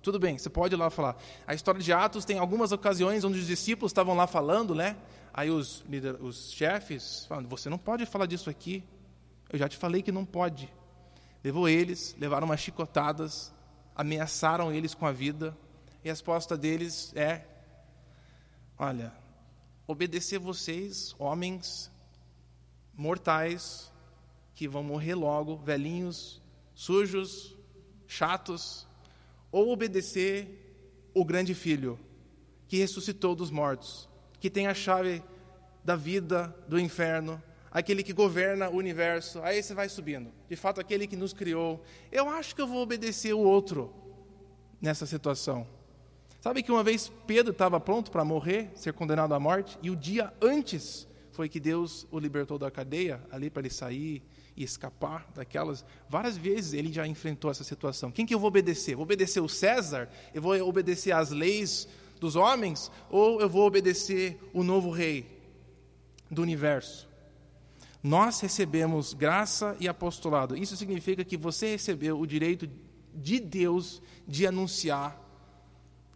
Tudo 0.00 0.18
bem, 0.18 0.38
você 0.38 0.48
pode 0.48 0.74
ir 0.74 0.78
lá 0.78 0.88
falar. 0.88 1.16
A 1.46 1.54
história 1.54 1.80
de 1.80 1.92
Atos 1.92 2.24
tem 2.24 2.38
algumas 2.38 2.72
ocasiões 2.72 3.24
onde 3.24 3.38
os 3.38 3.46
discípulos 3.46 3.90
estavam 3.90 4.16
lá 4.16 4.26
falando, 4.26 4.74
né? 4.74 4.96
Aí 5.34 5.50
os, 5.50 5.84
líder, 5.88 6.16
os 6.22 6.50
chefes 6.50 7.26
falam: 7.26 7.46
Você 7.48 7.68
não 7.68 7.78
pode 7.78 8.06
falar 8.06 8.26
disso 8.26 8.48
aqui. 8.48 8.82
Eu 9.52 9.58
já 9.58 9.68
te 9.68 9.76
falei 9.76 10.00
que 10.00 10.10
não 10.10 10.24
pode. 10.24 10.72
Levou 11.42 11.68
eles, 11.68 12.16
levaram 12.18 12.46
umas 12.46 12.60
chicotadas, 12.60 13.52
ameaçaram 13.94 14.72
eles 14.72 14.94
com 14.94 15.06
a 15.06 15.12
vida. 15.12 15.56
E 16.04 16.08
a 16.08 16.12
resposta 16.12 16.56
deles 16.56 17.12
é: 17.14 17.44
Olha, 18.78 19.12
obedecer 19.86 20.38
vocês, 20.38 21.14
homens 21.18 21.90
mortais, 22.94 23.92
que 24.54 24.66
vão 24.66 24.82
morrer 24.82 25.14
logo, 25.14 25.56
velhinhos, 25.56 26.42
sujos, 26.74 27.56
chatos, 28.06 28.86
ou 29.52 29.70
obedecer 29.70 31.10
o 31.14 31.24
grande 31.24 31.54
filho 31.54 31.98
que 32.66 32.76
ressuscitou 32.76 33.34
dos 33.34 33.50
mortos, 33.50 34.08
que 34.40 34.50
tem 34.50 34.66
a 34.66 34.74
chave 34.74 35.22
da 35.84 35.96
vida, 35.96 36.54
do 36.68 36.78
inferno, 36.78 37.42
aquele 37.70 38.02
que 38.02 38.12
governa 38.12 38.68
o 38.68 38.76
universo. 38.76 39.40
Aí 39.42 39.62
você 39.62 39.74
vai 39.74 39.88
subindo. 39.88 40.30
De 40.48 40.56
fato, 40.56 40.80
aquele 40.80 41.06
que 41.06 41.16
nos 41.16 41.32
criou. 41.32 41.82
Eu 42.10 42.28
acho 42.28 42.54
que 42.54 42.62
eu 42.62 42.66
vou 42.66 42.82
obedecer 42.82 43.32
o 43.32 43.40
outro 43.40 43.92
nessa 44.80 45.06
situação. 45.06 45.66
Sabe 46.40 46.62
que 46.62 46.70
uma 46.70 46.84
vez 46.84 47.10
Pedro 47.26 47.52
estava 47.52 47.80
pronto 47.80 48.10
para 48.10 48.24
morrer, 48.24 48.70
ser 48.74 48.92
condenado 48.92 49.34
à 49.34 49.40
morte, 49.40 49.76
e 49.82 49.90
o 49.90 49.96
dia 49.96 50.32
antes 50.40 51.06
foi 51.32 51.48
que 51.48 51.58
Deus 51.58 52.06
o 52.10 52.18
libertou 52.18 52.58
da 52.58 52.70
cadeia, 52.70 53.20
ali 53.30 53.50
para 53.50 53.62
ele 53.62 53.70
sair 53.70 54.22
e 54.56 54.62
escapar 54.64 55.28
daquelas. 55.34 55.84
Várias 56.08 56.36
vezes 56.36 56.72
ele 56.72 56.92
já 56.92 57.06
enfrentou 57.06 57.50
essa 57.50 57.64
situação. 57.64 58.10
Quem 58.10 58.26
que 58.26 58.34
eu 58.34 58.38
vou 58.38 58.48
obedecer? 58.48 58.94
Vou 58.94 59.04
obedecer 59.04 59.40
o 59.40 59.48
César? 59.48 60.08
Eu 60.32 60.42
vou 60.42 60.54
obedecer 60.60 61.12
às 61.12 61.30
leis 61.30 61.88
dos 62.20 62.36
homens? 62.36 62.90
Ou 63.10 63.40
eu 63.40 63.48
vou 63.48 63.66
obedecer 63.66 64.38
o 64.52 64.62
novo 64.62 64.90
rei 64.90 65.26
do 66.30 66.42
universo? 66.42 67.07
Nós 68.02 68.40
recebemos 68.40 69.12
graça 69.12 69.76
e 69.80 69.88
apostolado. 69.88 70.56
Isso 70.56 70.76
significa 70.76 71.24
que 71.24 71.36
você 71.36 71.72
recebeu 71.72 72.18
o 72.18 72.26
direito 72.26 72.68
de 73.14 73.40
Deus 73.40 74.00
de 74.26 74.46
anunciar 74.46 75.20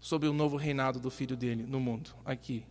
sobre 0.01 0.29
o 0.29 0.33
novo 0.33 0.57
reinado 0.57 1.01
do 1.01 1.11
filho 1.11 1.37
dele 1.37 1.65
no 1.65 1.81
mundo, 1.81 2.11
aqui. 2.25 2.65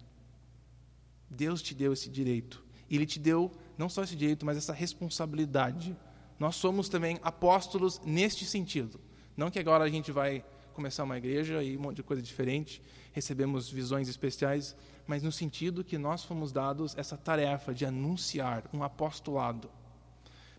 Deus 1.30 1.62
te 1.62 1.74
deu 1.74 1.93
esse 1.93 2.09
direito. 2.09 2.64
Ele 2.89 3.05
te 3.05 3.20
deu 3.20 3.51
não 3.78 3.88
só 3.88 4.03
esse 4.03 4.16
direito, 4.16 4.45
mas 4.45 4.57
essa 4.57 4.74
responsabilidade. 4.74 5.95
Nós 6.38 6.55
somos 6.55 6.89
também 6.89 7.20
apóstolos 7.24 8.01
neste 8.05 8.45
sentido. 8.45 8.99
Não 9.36 9.49
que 9.49 9.59
agora 9.59 9.86
a 9.86 9.89
gente 9.89 10.12
vai 10.12 10.43
começar 10.74 11.03
uma 11.03 11.18
igreja 11.18 11.64
e 11.64 11.78
um 11.78 11.82
monte 11.82 11.97
de 11.97 12.03
coisa 12.03 12.22
diferente, 12.22 12.82
recebemos 13.12 13.70
visões 13.70 14.07
especiais, 14.07 14.76
mas 15.05 15.24
no 15.24 15.32
sentido 15.32 15.84
que 15.84 15.97
nós 15.97 16.24
fomos 16.24 16.51
dados 16.51 16.95
essa 16.97 17.18
tarefa 17.18 17.74
de 17.74 17.86
anunciar 17.86 18.64
um 18.74 18.84
apostolado. 18.84 19.70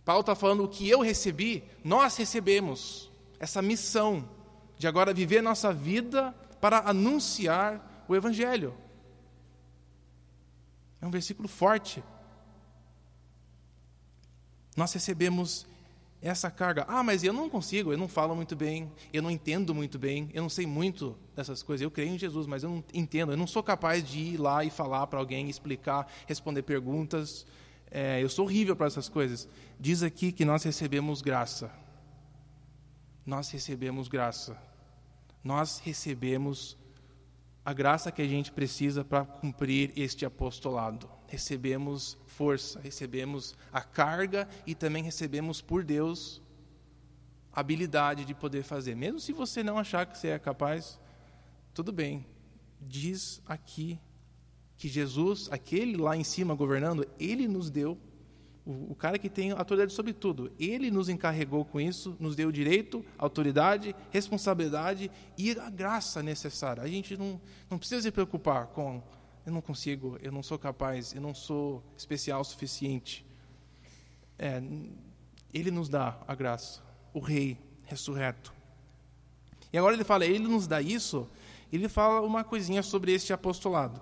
Paulo 0.05 0.21
está 0.21 0.35
falando 0.35 0.65
o 0.65 0.69
que 0.69 0.89
eu 0.89 1.01
recebi, 1.01 1.65
nós 1.85 2.17
recebemos 2.17 3.11
essa 3.39 3.63
missão 3.63 4.29
de 4.77 4.87
agora 4.87 5.15
viver 5.15 5.43
nossa 5.43 5.73
vida 5.73 6.35
para 6.61 6.81
anunciar 6.89 8.05
o 8.09 8.15
Evangelho. 8.15 8.75
É 11.01 11.07
um 11.07 11.11
versículo 11.11 11.49
forte. 11.49 12.03
Nós 14.77 14.93
recebemos 14.93 15.67
essa 16.23 16.51
carga. 16.51 16.85
Ah, 16.89 17.03
mas 17.03 17.25
eu 17.25 17.33
não 17.33 17.51
consigo, 17.51 17.93
eu 17.93 17.99
não 17.99 18.07
falo 18.07 18.35
muito 18.37 18.55
bem, 18.55 18.91
eu 19.13 19.21
não 19.21 19.31
entendo 19.31 19.75
muito 19.75 19.99
bem, 19.99 20.31
eu 20.33 20.41
não 20.41 20.49
sei 20.49 20.65
muito 20.65 21.17
dessas 21.35 21.63
coisas. 21.63 21.83
Eu 21.83 21.91
creio 21.91 22.11
em 22.11 22.19
Jesus, 22.19 22.47
mas 22.47 22.63
eu 22.63 22.71
não 22.71 22.85
entendo, 22.95 23.33
eu 23.33 23.37
não 23.37 23.47
sou 23.47 23.63
capaz 23.63 24.09
de 24.09 24.21
ir 24.21 24.37
lá 24.37 24.65
e 24.65 24.71
falar 24.71 25.09
para 25.09 25.19
alguém, 25.19 25.51
explicar, 25.51 26.11
responder 26.27 26.63
perguntas. 26.63 27.45
É, 27.91 28.23
eu 28.23 28.29
sou 28.29 28.45
horrível 28.45 28.77
para 28.77 28.87
essas 28.87 29.09
coisas. 29.09 29.49
Diz 29.79 30.03
aqui 30.03 30.31
que 30.31 30.45
nós 30.45 30.63
recebemos 30.63 31.21
graça. 31.21 31.71
Nós 33.27 33.51
recebemos 33.51 34.07
graça. 34.07 34.57
Nós 35.43 35.81
recebemos 35.85 36.79
a 37.65 37.73
graça 37.73 38.13
que 38.13 38.23
a 38.23 38.29
gente 38.29 38.53
precisa 38.53 39.05
para 39.05 39.25
cumprir 39.25 39.93
este 39.97 40.25
apostolado. 40.25 41.09
Recebemos 41.33 42.19
força, 42.27 42.79
recebemos 42.79 43.55
a 43.73 43.81
carga 43.81 44.47
e 44.67 44.75
também 44.75 45.03
recebemos 45.03 45.63
por 45.63 45.83
Deus 45.83 46.43
a 47.51 47.61
habilidade 47.61 48.27
de 48.27 48.35
poder 48.35 48.63
fazer. 48.63 48.95
Mesmo 48.95 49.19
se 49.19 49.33
você 49.33 49.63
não 49.63 49.79
achar 49.79 50.05
que 50.05 50.19
você 50.19 50.29
é 50.29 50.39
capaz, 50.39 51.01
tudo 51.73 51.91
bem. 51.91 52.27
Diz 52.79 53.41
aqui 53.47 53.99
que 54.77 54.89
Jesus, 54.89 55.49
aquele 55.51 55.97
lá 55.97 56.15
em 56.15 56.23
cima 56.23 56.55
governando, 56.55 57.09
ele 57.19 57.49
nos 57.49 57.71
deu 57.71 57.99
o, 58.67 58.95
cara 58.95 59.19
que 59.19 59.31
tem 59.31 59.53
autoridade 59.53 59.95
sobre 59.95 60.13
tudo. 60.13 60.53
Ele 60.59 60.91
nos 60.91 61.09
encarregou 61.09 61.65
com 61.65 61.81
isso, 61.81 62.15
nos 62.21 62.37
deu 62.37 62.53
direito, 62.53 63.03
autoridade, 63.17 63.97
responsabilidade 64.11 65.11
e 65.39 65.53
a 65.53 65.71
graça 65.71 66.23
necessária. 66.23 66.83
A 66.83 66.89
gente 66.89 67.17
não, 67.17 67.41
não 67.71 67.79
precisa 67.79 68.03
se 68.03 68.13
preocupar 68.13 68.67
com 68.67 69.03
eu 69.45 69.53
não 69.53 69.61
consigo, 69.61 70.19
eu 70.23 70.31
não 70.31 70.43
sou 70.43 70.59
capaz, 70.59 71.15
eu 71.15 71.21
não 71.21 71.35
sou 71.35 71.83
especial 71.97 72.41
o 72.41 72.45
suficiente. 72.45 73.25
É, 74.39 74.63
ele 75.53 75.71
nos 75.71 75.89
dá 75.89 76.19
a 76.27 76.35
graça, 76.35 76.81
o 77.13 77.19
Rei 77.19 77.59
ressurreto. 77.85 78.53
E 79.73 79.79
agora 79.79 79.95
ele 79.95 80.05
fala, 80.05 80.25
ele 80.25 80.47
nos 80.47 80.67
dá 80.67 80.81
isso, 80.81 81.29
ele 81.73 81.89
fala 81.89 82.21
uma 82.21 82.45
coisinha 82.45 82.83
sobre 82.83 83.13
este 83.13 83.33
apostolado. 83.33 84.01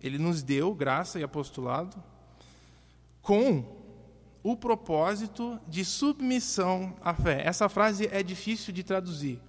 Ele 0.00 0.18
nos 0.18 0.42
deu 0.42 0.74
graça 0.74 1.18
e 1.18 1.22
apostolado 1.22 2.02
com 3.20 3.64
o 4.42 4.56
propósito 4.56 5.60
de 5.68 5.84
submissão 5.84 6.96
à 7.00 7.14
fé. 7.14 7.42
Essa 7.46 7.68
frase 7.68 8.08
é 8.10 8.22
difícil 8.22 8.72
de 8.72 8.82
traduzir. 8.82 9.40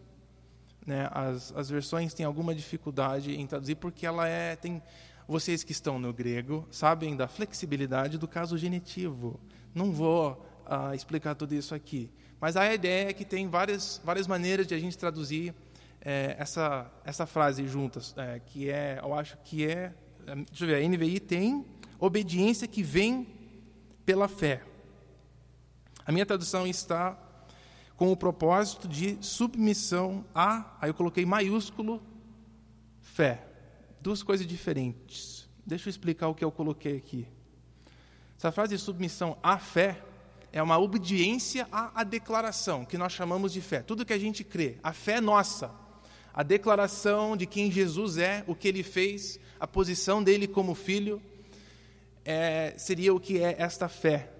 Né? 0.85 1.07
As, 1.11 1.53
as 1.55 1.69
versões 1.69 2.13
têm 2.13 2.25
alguma 2.25 2.53
dificuldade 2.53 3.33
em 3.33 3.47
traduzir 3.47 3.75
porque 3.75 4.05
ela 4.05 4.27
é 4.27 4.55
tem 4.55 4.81
vocês 5.25 5.63
que 5.63 5.71
estão 5.71 5.97
no 5.97 6.11
grego 6.11 6.67
sabem 6.69 7.15
da 7.15 7.27
flexibilidade 7.27 8.17
do 8.17 8.27
caso 8.27 8.57
genitivo. 8.57 9.39
Não 9.73 9.91
vou 9.91 10.45
uh, 10.65 10.93
explicar 10.93 11.35
tudo 11.35 11.55
isso 11.55 11.73
aqui, 11.73 12.11
mas 12.39 12.57
a 12.57 12.73
ideia 12.73 13.09
é 13.09 13.13
que 13.13 13.23
tem 13.23 13.47
várias 13.47 14.01
várias 14.03 14.27
maneiras 14.27 14.67
de 14.67 14.75
a 14.75 14.79
gente 14.79 14.97
traduzir 14.97 15.53
é, 16.01 16.35
essa 16.37 16.91
essa 17.05 17.25
frase 17.25 17.65
juntas, 17.67 18.13
é, 18.17 18.41
que 18.45 18.69
é 18.69 18.99
eu 19.01 19.13
acho 19.13 19.37
que 19.45 19.65
é 19.65 19.93
deixa 20.25 20.65
eu 20.65 20.67
ver 20.67 20.83
a 20.83 20.87
NVI 20.87 21.19
tem 21.21 21.65
obediência 21.97 22.67
que 22.67 22.83
vem 22.83 23.25
pela 24.05 24.27
fé. 24.27 24.61
A 26.05 26.11
minha 26.11 26.25
tradução 26.25 26.67
está 26.67 27.17
com 27.95 28.11
o 28.11 28.17
propósito 28.17 28.87
de 28.87 29.17
submissão 29.21 30.25
a, 30.33 30.75
aí 30.81 30.89
eu 30.89 30.93
coloquei 30.93 31.25
maiúsculo, 31.25 32.01
fé. 33.01 33.45
Duas 34.01 34.23
coisas 34.23 34.45
diferentes. 34.45 35.47
Deixa 35.65 35.87
eu 35.87 35.91
explicar 35.91 36.27
o 36.27 36.35
que 36.35 36.43
eu 36.43 36.51
coloquei 36.51 36.97
aqui. 36.97 37.27
Essa 38.37 38.51
frase 38.51 38.75
de 38.75 38.81
submissão 38.81 39.37
à 39.41 39.57
fé 39.57 40.01
é 40.51 40.61
uma 40.61 40.77
obediência 40.77 41.67
à, 41.71 42.01
à 42.01 42.03
declaração, 42.03 42.83
que 42.83 42.97
nós 42.97 43.13
chamamos 43.13 43.53
de 43.53 43.61
fé. 43.61 43.81
Tudo 43.81 44.05
que 44.05 44.13
a 44.13 44.19
gente 44.19 44.43
crê, 44.43 44.77
a 44.83 44.91
fé 44.91 45.21
nossa. 45.21 45.71
A 46.33 46.43
declaração 46.43 47.37
de 47.37 47.45
quem 47.45 47.71
Jesus 47.71 48.17
é, 48.17 48.43
o 48.47 48.55
que 48.55 48.67
ele 48.67 48.83
fez, 48.83 49.39
a 49.59 49.67
posição 49.67 50.21
dele 50.21 50.47
como 50.47 50.75
filho, 50.75 51.21
é, 52.25 52.73
seria 52.77 53.13
o 53.13 53.19
que 53.19 53.41
é 53.41 53.55
esta 53.57 53.87
fé. 53.87 54.32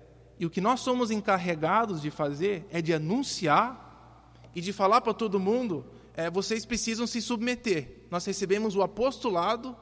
E 0.44 0.46
o 0.46 0.50
que 0.50 0.60
nós 0.60 0.82
somos 0.82 1.10
encarregados 1.10 2.02
de 2.02 2.12
fazer 2.12 2.68
é 2.70 2.82
de 2.82 2.94
anunciar 2.94 4.44
e 4.54 4.60
de 4.60 4.74
falar 4.74 5.00
para 5.00 5.14
todo 5.14 5.40
mundo: 5.40 5.86
é, 6.14 6.30
vocês 6.30 6.66
precisam 6.66 7.08
se 7.08 7.22
submeter. 7.22 8.02
Nós 8.12 8.26
recebemos 8.26 8.76
o 8.76 8.82
apostolado 8.82 9.74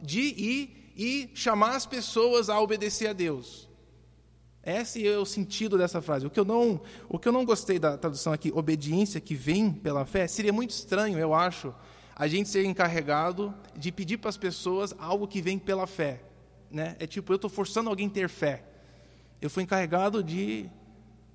de 0.00 0.20
ir 0.20 0.92
e 0.96 1.30
chamar 1.34 1.74
as 1.74 1.84
pessoas 1.84 2.48
a 2.48 2.60
obedecer 2.60 3.08
a 3.08 3.12
Deus. 3.12 3.68
Esse 4.62 5.04
é 5.04 5.18
o 5.18 5.26
sentido 5.26 5.76
dessa 5.76 6.00
frase. 6.00 6.28
O 6.28 6.30
que 6.30 6.38
eu 6.38 6.44
não, 6.44 6.80
o 7.08 7.18
que 7.18 7.26
eu 7.26 7.32
não 7.32 7.44
gostei 7.44 7.80
da 7.80 7.98
tradução 7.98 8.32
aqui, 8.32 8.52
obediência 8.54 9.20
que 9.20 9.34
vem 9.34 9.72
pela 9.72 10.06
fé, 10.06 10.28
seria 10.28 10.52
muito 10.52 10.70
estranho, 10.70 11.18
eu 11.18 11.34
acho, 11.34 11.74
a 12.14 12.28
gente 12.28 12.48
ser 12.48 12.64
encarregado 12.64 13.52
de 13.76 13.90
pedir 13.90 14.18
para 14.18 14.30
as 14.30 14.36
pessoas 14.36 14.94
algo 14.96 15.26
que 15.26 15.42
vem 15.42 15.58
pela 15.58 15.88
fé. 15.88 16.22
Né? 16.70 16.94
É 17.00 17.06
tipo, 17.08 17.32
eu 17.32 17.36
estou 17.36 17.50
forçando 17.50 17.90
alguém 17.90 18.06
a 18.06 18.10
ter 18.10 18.28
fé. 18.28 18.73
Eu 19.44 19.50
fui 19.50 19.62
encarregado 19.62 20.24
de 20.24 20.70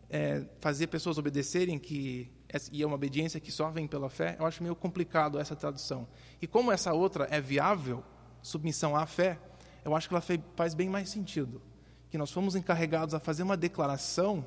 é, 0.09 0.43
fazer 0.59 0.87
pessoas 0.87 1.19
obedecerem, 1.19 1.77
que 1.77 2.27
e 2.71 2.81
é 2.81 2.87
uma 2.87 2.95
obediência 2.95 3.39
que 3.39 3.51
só 3.51 3.69
vem 3.69 3.85
pela 3.85 4.09
fé. 4.09 4.35
Eu 4.39 4.47
acho 4.47 4.63
meio 4.63 4.75
complicado 4.75 5.37
essa 5.37 5.55
tradução. 5.55 6.07
E 6.41 6.47
como 6.47 6.71
essa 6.71 6.91
outra 6.91 7.27
é 7.29 7.39
viável, 7.39 8.03
submissão 8.41 8.95
à 8.95 9.05
fé, 9.05 9.37
eu 9.85 9.95
acho 9.95 10.09
que 10.09 10.15
ela 10.15 10.23
faz 10.55 10.73
bem 10.73 10.89
mais 10.89 11.11
sentido. 11.11 11.61
Que 12.09 12.17
nós 12.17 12.31
fomos 12.31 12.55
encarregados 12.55 13.13
a 13.13 13.19
fazer 13.19 13.43
uma 13.43 13.55
declaração 13.55 14.43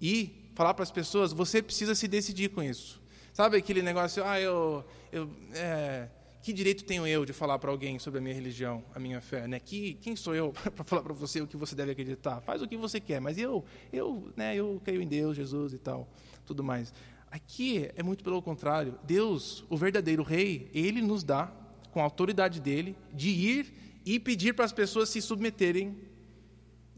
e 0.00 0.50
falar 0.54 0.72
para 0.72 0.84
as 0.84 0.90
pessoas: 0.90 1.34
você 1.34 1.60
precisa 1.60 1.94
se 1.94 2.08
decidir 2.08 2.48
com 2.48 2.62
isso. 2.62 3.02
Sabe 3.34 3.58
aquele 3.58 3.82
negócio, 3.82 4.24
ah, 4.24 4.40
eu, 4.40 4.82
eu 5.12 5.30
é, 5.52 6.08
que 6.44 6.52
direito 6.52 6.84
tenho 6.84 7.06
eu 7.06 7.24
de 7.24 7.32
falar 7.32 7.58
para 7.58 7.70
alguém 7.70 7.98
sobre 7.98 8.18
a 8.18 8.22
minha 8.22 8.34
religião, 8.34 8.84
a 8.94 8.98
minha 8.98 9.18
fé? 9.18 9.48
Né? 9.48 9.58
Que, 9.58 9.94
quem 9.94 10.14
sou 10.14 10.34
eu 10.34 10.52
para 10.76 10.84
falar 10.84 11.00
para 11.00 11.14
você 11.14 11.40
o 11.40 11.46
que 11.46 11.56
você 11.56 11.74
deve 11.74 11.92
acreditar? 11.92 12.42
Faz 12.42 12.60
o 12.60 12.68
que 12.68 12.76
você 12.76 13.00
quer, 13.00 13.18
mas 13.18 13.38
eu, 13.38 13.64
eu, 13.90 14.30
né, 14.36 14.54
eu 14.54 14.78
creio 14.84 15.00
em 15.00 15.08
Deus, 15.08 15.34
Jesus 15.34 15.72
e 15.72 15.78
tal, 15.78 16.06
tudo 16.44 16.62
mais. 16.62 16.92
Aqui 17.30 17.90
é 17.96 18.02
muito 18.02 18.22
pelo 18.22 18.42
contrário. 18.42 18.98
Deus, 19.04 19.64
o 19.70 19.76
verdadeiro 19.78 20.22
rei, 20.22 20.68
ele 20.74 21.00
nos 21.00 21.24
dá, 21.24 21.50
com 21.90 22.00
a 22.00 22.04
autoridade 22.04 22.60
dele, 22.60 22.94
de 23.10 23.30
ir 23.30 23.72
e 24.04 24.20
pedir 24.20 24.52
para 24.52 24.66
as 24.66 24.72
pessoas 24.72 25.08
se 25.08 25.22
submeterem 25.22 25.96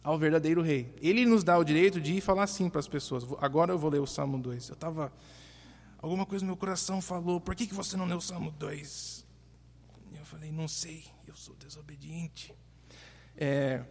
ao 0.03 0.19
verdadeiro 0.19 0.61
rei. 0.61 0.93
Ele 1.01 1.25
nos 1.25 1.45
dá 1.45 1.57
o 1.57 1.63
direito 1.63 2.01
de 2.01 2.15
ir 2.15 2.21
falar 2.21 2.43
assim 2.43 2.69
para 2.69 2.81
as 2.81 2.89
pessoas. 2.89 3.25
Agora 3.39 3.73
eu 3.73 3.79
vou 3.79 3.91
ler 3.91 4.01
o 4.01 4.07
Salmo 4.07 4.39
2. 4.39 4.71
Eu 4.71 4.75
estava. 4.75 5.13
Alguma 5.99 6.27
coisa 6.27 6.45
no 6.45 6.49
meu 6.49 6.57
coração 6.57 7.01
falou: 7.01 7.41
por 7.41 7.55
que, 7.55 7.65
que 7.65 7.75
você 7.75 7.97
não 7.97 8.07
leu 8.07 8.19
o 8.19 8.21
Salmo 8.21 8.51
2? 8.51 9.26
Falei, 10.27 10.51
não 10.51 10.67
sei, 10.67 11.05
eu 11.25 11.37
sou 11.37 11.55
desobediente. 11.55 12.53
É, 13.37 13.85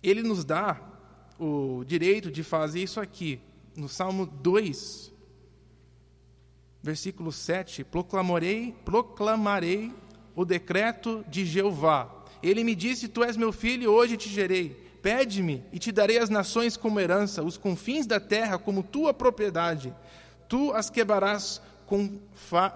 ele 0.00 0.22
nos 0.22 0.44
dá 0.44 0.80
o 1.40 1.82
direito 1.84 2.30
de 2.30 2.44
fazer 2.44 2.84
isso 2.84 3.00
aqui. 3.00 3.40
No 3.74 3.88
Salmo 3.88 4.26
2, 4.26 5.12
versículo 6.80 7.32
7, 7.32 7.82
proclamarei, 7.82 8.76
proclamarei 8.84 9.92
o 10.36 10.44
decreto 10.44 11.24
de 11.28 11.44
Jeová. 11.44 12.24
Ele 12.40 12.62
me 12.62 12.76
disse: 12.76 13.08
Tu 13.08 13.24
és 13.24 13.36
meu 13.36 13.50
filho, 13.52 13.90
hoje 13.90 14.16
te 14.16 14.28
gerei. 14.28 14.70
Pede-me 15.02 15.64
e 15.72 15.80
te 15.80 15.90
darei 15.90 16.18
as 16.18 16.30
nações 16.30 16.76
como 16.76 17.00
herança, 17.00 17.42
os 17.42 17.58
confins 17.58 18.06
da 18.06 18.20
terra 18.20 18.56
como 18.56 18.84
tua 18.84 19.12
propriedade. 19.12 19.92
Tu 20.48 20.72
as 20.72 20.88
quebrarás 20.88 21.60
com 21.86 22.20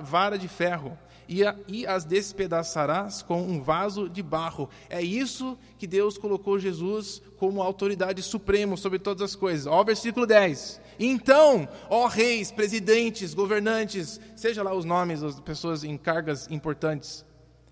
vara 0.01 0.37
de 0.37 0.49
ferro 0.49 0.99
e, 1.29 1.45
a, 1.45 1.55
e 1.69 1.87
as 1.87 2.05
despedaçarás 2.05 3.23
com 3.23 3.43
um 3.43 3.63
vaso 3.63 4.09
de 4.09 4.23
barro. 4.23 4.69
É 4.89 5.03
isso 5.03 5.59
que 5.79 5.87
Deus 5.87 6.17
colocou 6.17 6.59
Jesus 6.59 7.23
como 7.37 7.63
autoridade 7.63 8.23
suprema 8.23 8.77
sobre 8.77 8.99
todas 8.99 9.23
as 9.23 9.37
coisas. 9.37 9.67
Ó, 9.67 9.85
versículo 9.85 10.27
10. 10.27 10.81
Então, 10.99 11.69
ó 11.91 12.07
reis, 12.07 12.51
presidentes, 12.51 13.35
governantes, 13.35 14.19
seja 14.35 14.63
lá 14.63 14.75
os 14.75 14.85
nomes 14.85 15.21
das 15.21 15.39
pessoas 15.39 15.85
em 15.85 15.97
cargas 15.97 16.51
importantes, 16.51 17.25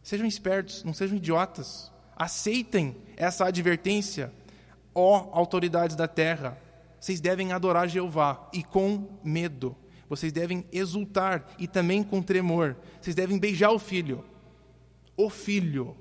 sejam 0.03 0.27
espertos, 0.27 0.85
não 0.85 0.95
sejam 0.95 1.17
idiotas. 1.17 1.91
Aceitem 2.15 2.97
essa 3.17 3.47
advertência, 3.47 4.33
ó 4.95 5.29
autoridades 5.33 5.97
da 5.97 6.07
terra. 6.07 6.57
Vocês 7.01 7.21
devem 7.21 7.53
adorar 7.53 7.89
Jeová 7.89 8.49
e 8.53 8.63
com 8.63 9.09
medo 9.25 9.77
vocês 10.09 10.33
devem 10.33 10.65
exultar 10.73 11.55
e 11.59 11.67
também 11.67 12.03
com 12.03 12.23
tremor. 12.23 12.77
Vocês 13.01 13.17
devem 13.17 13.39
beijar 13.39 13.71
o 13.71 13.79
filho. 13.79 14.25
O 15.17 15.29
filho. 15.29 15.97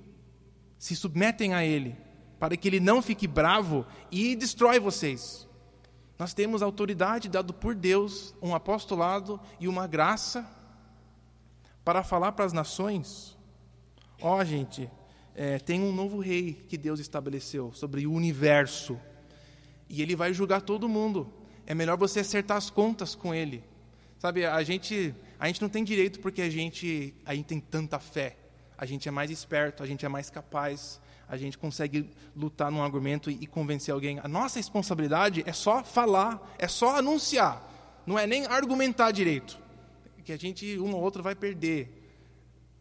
Se 0.78 0.96
submetem 0.96 1.54
a 1.54 1.66
ele, 1.66 1.96
para 2.40 2.56
que 2.56 2.68
ele 2.68 2.80
não 2.80 3.02
fique 3.02 3.28
bravo 3.28 3.86
e 4.12 4.36
destrói 4.36 4.80
vocês. 4.80 5.48
Nós 6.18 6.34
temos 6.34 6.62
autoridade 6.62 7.28
dado 7.28 7.54
por 7.54 7.74
Deus, 7.74 8.36
um 8.42 8.54
apostolado 8.54 9.40
e 9.60 9.68
uma 9.68 9.88
graça 9.88 10.48
para 11.84 12.04
falar 12.04 12.32
para 12.34 12.46
as 12.46 12.54
nações. 12.54 13.38
Ó, 14.22 14.38
oh, 14.38 14.46
gente, 14.46 14.90
é, 15.34 15.60
tem 15.60 15.82
um 15.82 15.92
novo 15.92 16.20
rei 16.20 16.54
que 16.68 16.78
Deus 16.78 17.00
estabeleceu 17.00 17.74
sobre 17.74 18.08
o 18.08 18.14
universo. 18.14 18.98
E 19.90 20.02
ele 20.02 20.16
vai 20.16 20.34
julgar 20.34 20.62
todo 20.62 20.88
mundo. 20.88 21.32
É 21.66 21.76
melhor 21.76 21.98
você 21.98 22.22
acertar 22.22 22.58
as 22.58 22.70
contas 22.70 23.16
com 23.16 23.34
ele. 23.34 23.64
Sabe, 24.26 24.44
a 24.44 24.64
gente, 24.64 25.14
a 25.40 25.46
gente 25.46 25.62
não 25.62 25.70
tem 25.70 25.84
direito 25.84 26.20
porque 26.20 26.42
a 26.42 26.50
gente, 26.50 27.14
a 27.24 27.36
gente 27.36 27.46
tem 27.46 27.60
tanta 27.60 28.00
fé. 28.00 28.36
A 28.76 28.84
gente 28.84 29.08
é 29.08 29.12
mais 29.12 29.30
esperto, 29.30 29.84
a 29.84 29.86
gente 29.86 30.04
é 30.04 30.10
mais 30.10 30.32
capaz, 30.32 31.00
a 31.30 31.38
gente 31.38 31.60
consegue 31.60 32.10
lutar 32.36 32.72
num 32.72 32.82
argumento 32.82 33.30
e, 33.30 33.36
e 33.42 33.46
convencer 33.46 33.94
alguém. 33.94 34.20
A 34.24 34.28
nossa 34.28 34.58
responsabilidade 34.58 35.44
é 35.46 35.54
só 35.54 35.84
falar, 35.84 36.56
é 36.58 36.68
só 36.68 36.98
anunciar, 36.98 38.02
não 38.04 38.18
é 38.18 38.26
nem 38.26 38.48
argumentar 38.48 39.12
direito. 39.12 39.60
Que 40.24 40.34
a 40.34 40.38
gente, 40.40 40.80
um 40.80 40.96
ou 40.96 41.04
outro, 41.04 41.22
vai 41.22 41.36
perder 41.36 42.18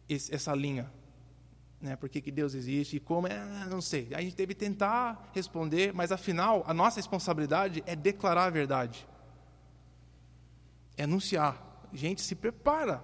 esse, 0.09 0.33
essa 0.33 0.51
linha. 0.55 0.91
Né? 1.79 1.95
Por 1.95 2.09
que, 2.09 2.21
que 2.21 2.31
Deus 2.31 2.55
existe 2.55 2.95
e 2.95 2.99
como, 2.99 3.27
é, 3.27 3.67
não 3.69 3.81
sei. 3.81 4.07
A 4.15 4.21
gente 4.21 4.35
deve 4.35 4.55
tentar 4.55 5.29
responder, 5.31 5.93
mas 5.93 6.11
afinal, 6.11 6.63
a 6.65 6.73
nossa 6.73 6.95
responsabilidade 6.95 7.83
é 7.85 7.95
declarar 7.95 8.45
a 8.45 8.49
verdade 8.49 9.05
é 10.97 11.03
anunciar. 11.03 11.87
Gente, 11.93 12.21
se 12.21 12.35
prepara, 12.35 13.03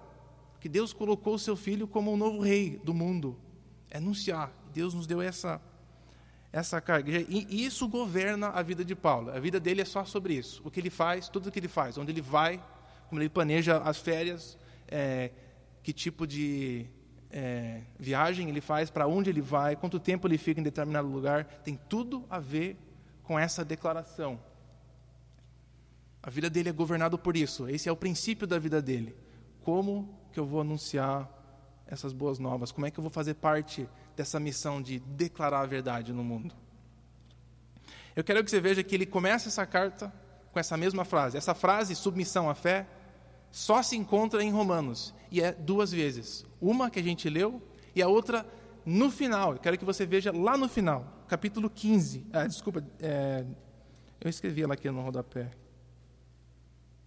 que 0.59 0.69
Deus 0.69 0.93
colocou 0.93 1.35
o 1.35 1.39
seu 1.39 1.55
filho 1.55 1.87
como 1.87 2.13
o 2.13 2.17
novo 2.17 2.41
rei 2.41 2.79
do 2.83 2.93
mundo. 2.93 3.39
É 3.89 3.97
anunciar. 3.97 4.53
Deus 4.73 4.93
nos 4.93 5.07
deu 5.07 5.21
essa 5.21 5.61
essa 6.51 6.81
carga. 6.81 7.11
E 7.29 7.65
isso 7.65 7.87
governa 7.87 8.49
a 8.49 8.61
vida 8.61 8.83
de 8.83 8.95
Paulo. 8.95 9.31
A 9.31 9.39
vida 9.39 9.59
dele 9.59 9.81
é 9.81 9.85
só 9.85 10.03
sobre 10.03 10.33
isso. 10.33 10.61
O 10.65 10.69
que 10.69 10.79
ele 10.79 10.89
faz, 10.89 11.29
tudo 11.29 11.47
o 11.47 11.51
que 11.51 11.59
ele 11.59 11.67
faz, 11.67 11.97
onde 11.97 12.11
ele 12.11 12.21
vai, 12.21 12.61
como 13.07 13.21
ele 13.21 13.29
planeja 13.29 13.77
as 13.77 13.97
férias, 13.99 14.57
é, 14.87 15.31
que 15.81 15.93
tipo 15.93 16.27
de 16.27 16.85
é, 17.29 17.81
viagem 17.97 18.49
ele 18.49 18.61
faz, 18.61 18.89
para 18.89 19.07
onde 19.07 19.29
ele 19.29 19.41
vai, 19.41 19.75
quanto 19.75 19.99
tempo 19.99 20.27
ele 20.27 20.37
fica 20.37 20.59
em 20.59 20.63
determinado 20.63 21.07
lugar, 21.07 21.45
tem 21.63 21.79
tudo 21.87 22.25
a 22.29 22.39
ver 22.39 22.77
com 23.23 23.39
essa 23.39 23.63
declaração. 23.63 24.39
A 26.23 26.29
vida 26.29 26.49
dele 26.49 26.69
é 26.69 26.71
governada 26.71 27.17
por 27.17 27.35
isso. 27.35 27.67
Esse 27.67 27.89
é 27.89 27.91
o 27.91 27.95
princípio 27.95 28.45
da 28.45 28.59
vida 28.59 28.81
dele. 28.81 29.15
Como 29.63 30.17
que 30.31 30.39
eu 30.39 30.45
vou 30.45 30.61
anunciar 30.61 31.29
essas 31.87 32.13
boas 32.13 32.37
novas? 32.39 32.71
Como 32.71 32.85
é 32.85 32.91
que 32.91 32.99
eu 32.99 33.01
vou 33.01 33.11
fazer 33.11 33.35
parte 33.35 33.87
dessa 34.15 34.39
missão 34.39 34.81
de 34.81 34.99
declarar 34.99 35.61
a 35.61 35.65
verdade 35.65 36.13
no 36.13 36.23
mundo? 36.23 36.53
Eu 38.15 38.23
quero 38.23 38.43
que 38.43 38.51
você 38.51 38.59
veja 38.59 38.83
que 38.83 38.93
ele 38.93 39.05
começa 39.05 39.49
essa 39.49 39.65
carta 39.65 40.13
com 40.51 40.59
essa 40.59 40.77
mesma 40.77 41.05
frase. 41.05 41.37
Essa 41.37 41.55
frase, 41.55 41.95
submissão 41.95 42.49
à 42.49 42.53
fé, 42.53 42.87
só 43.49 43.81
se 43.81 43.95
encontra 43.95 44.43
em 44.43 44.51
Romanos. 44.51 45.13
E 45.31 45.41
é 45.41 45.51
duas 45.51 45.91
vezes. 45.91 46.45
Uma 46.59 46.89
que 46.89 46.99
a 46.99 47.03
gente 47.03 47.29
leu 47.29 47.61
e 47.95 48.01
a 48.01 48.07
outra 48.07 48.45
no 48.85 49.09
final. 49.09 49.53
Eu 49.53 49.59
quero 49.59 49.77
que 49.77 49.85
você 49.85 50.05
veja 50.05 50.31
lá 50.31 50.57
no 50.57 50.67
final, 50.67 51.25
capítulo 51.27 51.69
15. 51.69 52.27
Ah, 52.33 52.45
desculpa, 52.47 52.83
é, 52.99 53.45
eu 54.19 54.29
escrevi 54.29 54.61
ela 54.63 54.73
aqui 54.73 54.89
no 54.89 55.01
rodapé. 55.01 55.51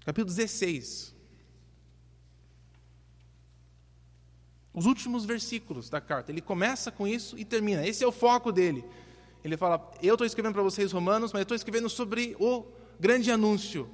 Capítulo 0.04 0.34
16. 0.34 1.14
Os 4.74 4.86
últimos 4.86 5.24
versículos 5.24 5.88
da 5.88 6.00
carta. 6.00 6.30
Ele 6.30 6.40
começa 6.40 6.90
com 6.90 7.06
isso 7.06 7.38
e 7.38 7.44
termina. 7.44 7.86
Esse 7.86 8.04
é 8.04 8.06
o 8.06 8.12
foco 8.12 8.52
dele. 8.52 8.84
Ele 9.42 9.56
fala: 9.56 9.92
Eu 10.02 10.14
estou 10.14 10.26
escrevendo 10.26 10.52
para 10.52 10.62
vocês, 10.62 10.92
Romanos, 10.92 11.32
mas 11.32 11.40
eu 11.40 11.44
estou 11.44 11.54
escrevendo 11.54 11.88
sobre 11.88 12.36
o 12.38 12.66
grande 12.98 13.30
anúncio. 13.30 13.88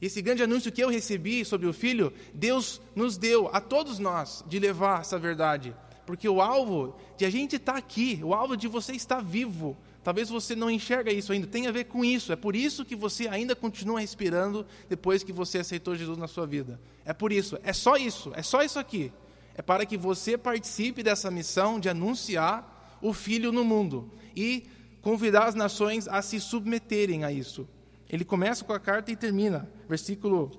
E 0.00 0.06
esse 0.06 0.20
grande 0.20 0.42
anúncio 0.42 0.72
que 0.72 0.82
eu 0.82 0.88
recebi 0.88 1.44
sobre 1.44 1.66
o 1.66 1.72
Filho, 1.72 2.12
Deus 2.32 2.80
nos 2.94 3.16
deu 3.16 3.48
a 3.52 3.60
todos 3.60 3.98
nós 3.98 4.44
de 4.46 4.58
levar 4.58 5.02
essa 5.02 5.18
verdade. 5.18 5.74
Porque 6.06 6.28
o 6.28 6.40
alvo 6.40 6.96
de 7.16 7.24
a 7.24 7.30
gente 7.30 7.56
estar 7.56 7.74
tá 7.74 7.78
aqui, 7.78 8.20
o 8.22 8.34
alvo 8.34 8.56
de 8.56 8.68
você 8.68 8.92
estar 8.92 9.22
vivo, 9.22 9.76
talvez 10.04 10.28
você 10.28 10.54
não 10.54 10.70
enxerga 10.70 11.10
isso 11.10 11.32
ainda, 11.32 11.46
tem 11.46 11.66
a 11.66 11.72
ver 11.72 11.84
com 11.84 12.04
isso. 12.04 12.30
É 12.30 12.36
por 12.36 12.54
isso 12.54 12.84
que 12.84 12.94
você 12.94 13.26
ainda 13.26 13.56
continua 13.56 14.00
respirando 14.00 14.66
depois 14.88 15.24
que 15.24 15.32
você 15.32 15.58
aceitou 15.58 15.96
Jesus 15.96 16.18
na 16.18 16.28
sua 16.28 16.46
vida. 16.46 16.78
É 17.04 17.14
por 17.14 17.32
isso, 17.32 17.58
é 17.64 17.72
só 17.72 17.96
isso, 17.96 18.30
é 18.36 18.42
só 18.42 18.62
isso 18.62 18.78
aqui. 18.78 19.10
É 19.56 19.62
para 19.62 19.86
que 19.86 19.96
você 19.96 20.36
participe 20.36 21.02
dessa 21.02 21.30
missão 21.30 21.80
de 21.80 21.88
anunciar 21.88 22.98
o 23.00 23.12
Filho 23.12 23.50
no 23.50 23.64
mundo 23.64 24.10
e 24.36 24.66
convidar 25.00 25.46
as 25.46 25.54
nações 25.54 26.06
a 26.06 26.20
se 26.22 26.38
submeterem 26.40 27.24
a 27.24 27.32
isso. 27.32 27.66
Ele 28.08 28.24
começa 28.24 28.64
com 28.64 28.72
a 28.72 28.80
carta 28.80 29.10
e 29.10 29.16
termina. 29.16 29.68
Versículo 29.88 30.50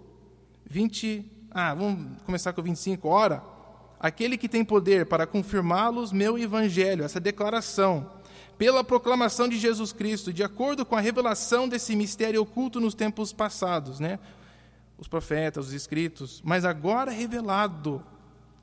20. 0.69 1.25
Ah, 1.51 1.73
vamos 1.73 2.21
começar 2.23 2.53
com 2.53 2.61
o 2.61 2.63
25. 2.63 3.07
Ora, 3.07 3.43
aquele 3.99 4.37
que 4.37 4.49
tem 4.49 4.63
poder 4.63 5.05
para 5.05 5.25
confirmá-los 5.25 6.11
meu 6.11 6.37
evangelho, 6.37 7.03
essa 7.03 7.19
declaração, 7.19 8.11
pela 8.57 8.83
proclamação 8.83 9.47
de 9.47 9.57
Jesus 9.57 9.91
Cristo, 9.91 10.31
de 10.31 10.43
acordo 10.43 10.85
com 10.85 10.95
a 10.95 11.01
revelação 11.01 11.67
desse 11.67 11.95
mistério 11.95 12.41
oculto 12.41 12.79
nos 12.79 12.93
tempos 12.93 13.33
passados, 13.33 13.99
né? 13.99 14.19
Os 14.97 15.07
profetas, 15.07 15.67
os 15.67 15.73
escritos, 15.73 16.41
mas 16.43 16.63
agora 16.63 17.11
revelado 17.11 18.03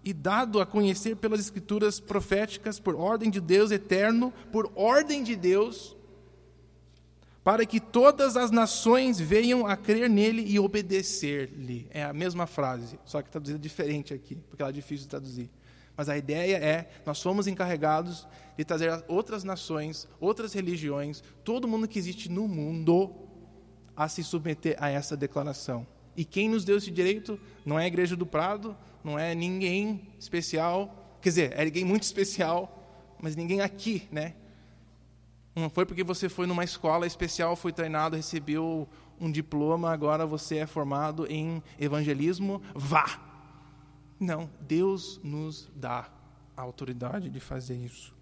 e 0.04 0.12
dado 0.12 0.60
a 0.60 0.66
conhecer 0.66 1.16
pelas 1.16 1.40
escrituras 1.40 2.00
proféticas 2.00 2.80
por 2.80 2.96
ordem 2.96 3.30
de 3.30 3.40
Deus 3.40 3.70
eterno, 3.70 4.32
por 4.50 4.72
ordem 4.74 5.22
de 5.22 5.36
Deus, 5.36 5.96
para 7.44 7.66
que 7.66 7.80
todas 7.80 8.36
as 8.36 8.50
nações 8.50 9.20
venham 9.20 9.66
a 9.66 9.76
crer 9.76 10.08
nele 10.08 10.44
e 10.46 10.58
obedecer-lhe. 10.58 11.88
É 11.90 12.04
a 12.04 12.12
mesma 12.12 12.46
frase, 12.46 12.98
só 13.04 13.20
que 13.20 13.30
traduzida 13.30 13.58
diferente 13.58 14.14
aqui, 14.14 14.36
porque 14.48 14.62
ela 14.62 14.70
é 14.70 14.74
difícil 14.74 15.04
de 15.04 15.08
traduzir. 15.08 15.50
Mas 15.96 16.08
a 16.08 16.16
ideia 16.16 16.56
é, 16.56 16.90
nós 17.04 17.18
somos 17.18 17.46
encarregados 17.46 18.26
de 18.56 18.64
trazer 18.64 19.04
outras 19.08 19.44
nações, 19.44 20.08
outras 20.20 20.52
religiões, 20.52 21.22
todo 21.44 21.68
mundo 21.68 21.88
que 21.88 21.98
existe 21.98 22.28
no 22.28 22.46
mundo 22.46 23.10
a 23.96 24.08
se 24.08 24.22
submeter 24.22 24.76
a 24.78 24.88
essa 24.88 25.16
declaração. 25.16 25.86
E 26.16 26.24
quem 26.24 26.48
nos 26.48 26.64
deu 26.64 26.76
esse 26.76 26.90
direito 26.90 27.38
não 27.64 27.78
é 27.78 27.84
a 27.84 27.86
Igreja 27.86 28.16
do 28.16 28.26
Prado, 28.26 28.76
não 29.02 29.18
é 29.18 29.34
ninguém 29.34 30.08
especial, 30.18 31.18
quer 31.20 31.28
dizer, 31.30 31.52
é 31.58 31.64
ninguém 31.64 31.84
muito 31.84 32.02
especial, 32.02 33.16
mas 33.20 33.36
ninguém 33.36 33.60
aqui, 33.60 34.08
né? 34.10 34.34
Não 35.54 35.68
foi 35.68 35.84
porque 35.84 36.02
você 36.02 36.28
foi 36.28 36.46
numa 36.46 36.64
escola 36.64 37.06
especial, 37.06 37.56
foi 37.56 37.72
treinado, 37.72 38.16
recebeu 38.16 38.88
um 39.20 39.30
diploma, 39.30 39.92
agora 39.92 40.26
você 40.26 40.58
é 40.58 40.66
formado 40.66 41.26
em 41.30 41.62
evangelismo, 41.78 42.62
vá. 42.74 43.20
Não, 44.18 44.50
Deus 44.60 45.20
nos 45.22 45.70
dá 45.74 46.10
a 46.56 46.62
autoridade 46.62 47.28
de 47.28 47.40
fazer 47.40 47.76
isso. 47.76 48.14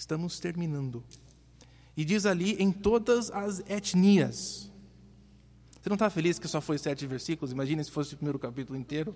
Estamos 0.00 0.40
terminando. 0.40 1.04
E 1.94 2.06
diz 2.06 2.24
ali 2.24 2.54
em 2.54 2.72
todas 2.72 3.30
as 3.30 3.60
etnias. 3.68 4.72
Você 5.72 5.90
não 5.90 5.94
está 5.94 6.08
feliz 6.08 6.38
que 6.38 6.48
só 6.48 6.58
foi 6.58 6.78
sete 6.78 7.06
versículos? 7.06 7.52
Imagina 7.52 7.84
se 7.84 7.90
fosse 7.90 8.14
o 8.14 8.16
primeiro 8.16 8.38
capítulo 8.38 8.78
inteiro. 8.78 9.14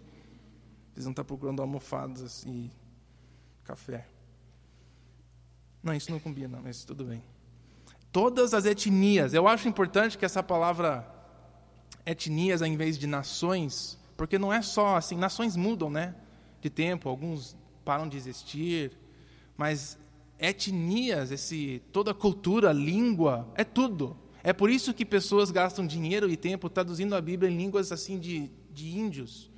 Vocês 0.93 1.07
não 1.07 1.13
estão 1.13 1.25
procurando 1.25 1.63
almofadas 1.63 2.45
e 2.47 2.71
café. 3.65 4.07
Não, 5.83 5.95
isso 5.95 6.11
não 6.11 6.21
combina, 6.21 6.61
mas 6.63 6.85
tudo 6.85 7.07
bem. 7.07 7.23
Todas 8.13 8.53
as 8.53 8.67
etnias. 8.67 9.33
Eu 9.33 9.49
acho 9.49 9.67
importante 9.67 10.19
que 10.19 10.25
essa 10.27 10.43
palavra 10.43 11.11
etnias, 12.05 12.61
ao 12.61 12.69
invés 12.69 12.99
de 12.99 13.07
nações, 13.07 13.99
porque 14.19 14.39
não 14.39 14.53
é 14.53 14.61
só 14.61 14.97
assim, 14.97 15.17
nações 15.17 15.57
mudam, 15.57 15.89
né? 15.89 16.15
De 16.61 16.69
tempo, 16.69 17.09
alguns 17.09 17.57
param 17.87 18.07
de 18.07 18.19
existir, 18.19 18.93
mas 19.57 19.97
etnias, 20.45 21.31
esse 21.31 21.83
toda 21.93 22.11
a 22.11 22.15
cultura, 22.15 22.73
língua, 22.73 23.49
é 23.55 23.65
tudo. 23.65 24.17
É 24.43 24.53
por 24.53 24.69
isso 24.69 24.93
que 24.93 25.05
pessoas 25.05 25.51
gastam 25.51 25.87
dinheiro 25.87 26.31
e 26.31 26.37
tempo 26.37 26.69
traduzindo 26.69 27.15
a 27.15 27.21
Bíblia 27.21 27.51
em 27.51 27.57
línguas 27.57 27.91
assim 27.91 28.19
de, 28.19 28.51
de 28.71 28.99
índios. 28.99 29.51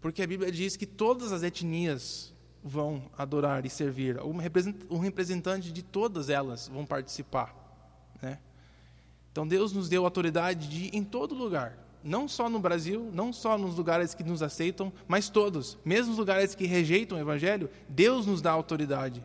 Porque 0.00 0.22
a 0.22 0.26
Bíblia 0.26 0.50
diz 0.52 0.76
que 0.76 0.86
todas 0.86 1.32
as 1.32 1.42
etnias 1.42 2.32
vão 2.62 3.02
adorar 3.18 3.66
e 3.66 3.70
servir. 3.70 4.18
Um 4.22 4.98
representante 4.98 5.72
de 5.72 5.82
todas 5.82 6.30
elas 6.30 6.68
vão 6.68 6.86
participar. 6.86 7.54
Né? 8.22 8.38
Então 9.32 9.46
Deus 9.46 9.72
nos 9.72 9.88
deu 9.88 10.04
autoridade 10.04 10.68
de 10.68 10.84
ir 10.86 10.96
em 10.96 11.02
todo 11.02 11.34
lugar. 11.34 11.76
Não 12.02 12.28
só 12.28 12.48
no 12.48 12.60
Brasil, 12.60 13.10
não 13.12 13.32
só 13.32 13.58
nos 13.58 13.76
lugares 13.76 14.14
que 14.14 14.22
nos 14.22 14.42
aceitam, 14.42 14.92
mas 15.08 15.28
todos. 15.28 15.76
Mesmo 15.84 16.12
os 16.12 16.18
lugares 16.18 16.54
que 16.54 16.64
rejeitam 16.64 17.18
o 17.18 17.20
Evangelho, 17.20 17.68
Deus 17.88 18.24
nos 18.24 18.40
dá 18.40 18.52
autoridade 18.52 19.22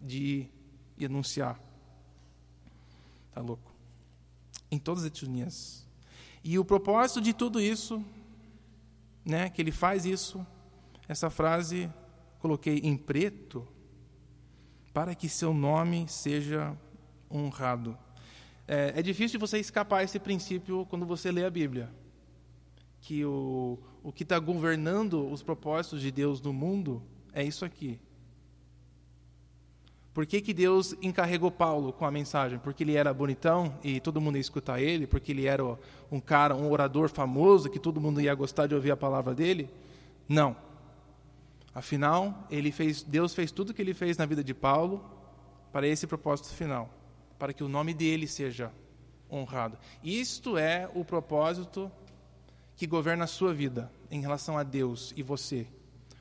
de 0.00 0.22
ir 0.22 0.52
e 0.98 1.06
anunciar. 1.06 1.60
Tá 3.32 3.40
louco? 3.40 3.72
Em 4.70 4.78
todas 4.78 5.04
as 5.04 5.08
etnias. 5.08 5.86
E 6.42 6.58
o 6.58 6.64
propósito 6.64 7.20
de 7.20 7.32
tudo 7.32 7.60
isso, 7.60 8.04
né, 9.24 9.48
que 9.50 9.60
ele 9.60 9.72
faz 9.72 10.04
isso, 10.04 10.46
essa 11.08 11.30
frase 11.30 11.90
coloquei 12.38 12.78
em 12.78 12.96
preto 12.96 13.66
para 14.92 15.14
que 15.14 15.28
seu 15.28 15.52
nome 15.52 16.06
seja 16.08 16.76
honrado. 17.30 17.96
É, 18.66 18.94
é 18.96 19.02
difícil 19.02 19.38
você 19.40 19.58
escapar 19.58 20.02
esse 20.02 20.18
princípio 20.18 20.86
quando 20.90 21.06
você 21.06 21.30
lê 21.30 21.44
a 21.44 21.50
Bíblia. 21.50 21.90
Que 23.00 23.24
o, 23.24 23.78
o 24.02 24.12
que 24.12 24.22
está 24.22 24.38
governando 24.38 25.30
os 25.30 25.42
propósitos 25.42 26.00
de 26.00 26.10
Deus 26.10 26.40
no 26.40 26.52
mundo 26.52 27.02
é 27.32 27.44
isso 27.44 27.64
aqui. 27.64 28.00
Por 30.18 30.26
que, 30.26 30.40
que 30.40 30.52
Deus 30.52 30.96
encarregou 31.00 31.48
Paulo 31.48 31.92
com 31.92 32.04
a 32.04 32.10
mensagem? 32.10 32.58
Porque 32.58 32.82
ele 32.82 32.96
era 32.96 33.14
bonitão 33.14 33.78
e 33.84 34.00
todo 34.00 34.20
mundo 34.20 34.34
ia 34.34 34.40
escutar 34.40 34.80
ele? 34.80 35.06
Porque 35.06 35.30
ele 35.30 35.46
era 35.46 35.62
um 36.10 36.18
cara, 36.18 36.56
um 36.56 36.72
orador 36.72 37.08
famoso 37.08 37.70
que 37.70 37.78
todo 37.78 38.00
mundo 38.00 38.20
ia 38.20 38.34
gostar 38.34 38.66
de 38.66 38.74
ouvir 38.74 38.90
a 38.90 38.96
palavra 38.96 39.32
dele? 39.32 39.70
Não. 40.28 40.56
Afinal, 41.72 42.48
ele 42.50 42.72
fez, 42.72 43.00
Deus 43.00 43.32
fez 43.32 43.52
tudo 43.52 43.70
o 43.70 43.72
que 43.72 43.80
ele 43.80 43.94
fez 43.94 44.16
na 44.16 44.26
vida 44.26 44.42
de 44.42 44.52
Paulo 44.52 45.08
para 45.72 45.86
esse 45.86 46.04
propósito 46.04 46.48
final, 46.48 46.90
para 47.38 47.52
que 47.52 47.62
o 47.62 47.68
nome 47.68 47.94
dele 47.94 48.26
seja 48.26 48.72
honrado. 49.30 49.78
Isto 50.02 50.58
é 50.58 50.90
o 50.96 51.04
propósito 51.04 51.88
que 52.74 52.88
governa 52.88 53.22
a 53.22 53.28
sua 53.28 53.54
vida 53.54 53.88
em 54.10 54.20
relação 54.20 54.58
a 54.58 54.64
Deus 54.64 55.14
e 55.16 55.22
você. 55.22 55.64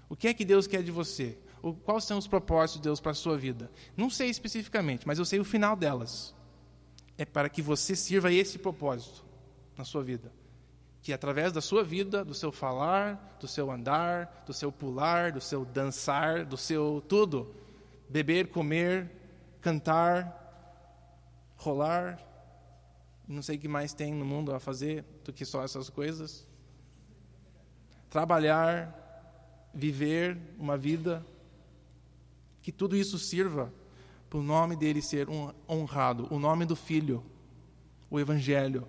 O 0.07 0.15
que 0.15 0.27
é 0.27 0.35
que 0.35 0.45
Deus 0.45 0.67
quer 0.67 0.83
de 0.83 0.91
você? 0.91 1.35
O, 1.61 1.73
quais 1.73 2.03
são 2.03 2.17
os 2.17 2.27
propósitos 2.27 2.81
de 2.81 2.83
Deus 2.83 2.99
para 2.99 3.11
a 3.11 3.15
sua 3.15 3.37
vida? 3.37 3.71
Não 3.95 4.09
sei 4.09 4.29
especificamente, 4.29 5.07
mas 5.07 5.19
eu 5.19 5.25
sei 5.25 5.39
o 5.39 5.45
final 5.45 5.75
delas. 5.75 6.35
É 7.17 7.25
para 7.25 7.49
que 7.49 7.61
você 7.61 7.95
sirva 7.95 8.31
esse 8.31 8.57
propósito 8.57 9.25
na 9.77 9.83
sua 9.83 10.03
vida 10.03 10.31
que 11.07 11.13
através 11.13 11.53
da 11.53 11.61
sua 11.61 11.85
vida, 11.85 12.25
do 12.25 12.33
seu 12.33 12.51
falar, 12.51 13.37
do 13.39 13.47
seu 13.47 13.71
andar, 13.71 14.43
do 14.45 14.51
seu 14.51 14.69
pular, 14.73 15.31
do 15.31 15.39
seu 15.39 15.63
dançar, 15.63 16.43
do 16.43 16.57
seu 16.57 17.01
tudo, 17.07 17.55
beber, 18.09 18.47
comer, 18.49 19.09
cantar, 19.61 21.55
rolar, 21.55 22.19
não 23.25 23.41
sei 23.41 23.55
o 23.55 23.59
que 23.59 23.69
mais 23.69 23.93
tem 23.93 24.13
no 24.13 24.25
mundo 24.25 24.53
a 24.53 24.59
fazer 24.59 25.05
do 25.23 25.31
que 25.31 25.45
só 25.45 25.63
essas 25.63 25.89
coisas. 25.89 26.45
Trabalhar, 28.09 29.69
viver 29.73 30.37
uma 30.59 30.77
vida, 30.77 31.25
que 32.67 32.71
tudo 32.73 32.97
isso 32.97 33.17
sirva 33.17 33.73
para 34.29 34.39
o 34.39 34.43
nome 34.43 34.75
dele 34.75 35.01
ser 35.01 35.25
honrado, 35.69 36.27
o 36.29 36.37
nome 36.37 36.65
do 36.65 36.75
Filho, 36.75 37.23
o 38.09 38.19
Evangelho. 38.19 38.85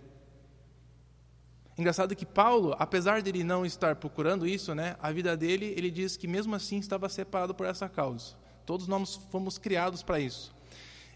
Engraçado 1.78 2.16
que 2.16 2.26
Paulo, 2.26 2.74
apesar 2.76 3.22
de 3.22 3.30
ele 3.30 3.44
não 3.44 3.64
estar 3.64 3.94
procurando 3.94 4.48
isso, 4.48 4.74
né, 4.74 4.96
a 5.00 5.12
vida 5.12 5.36
dele, 5.36 5.74
ele 5.76 5.92
diz 5.92 6.16
que 6.16 6.26
mesmo 6.26 6.56
assim 6.56 6.78
estava 6.78 7.08
separado 7.08 7.54
por 7.54 7.66
essa 7.66 7.88
causa. 7.88 8.34
Todos 8.66 8.88
nós 8.88 9.14
fomos 9.30 9.58
criados 9.58 10.02
para 10.02 10.18
isso. 10.18 10.52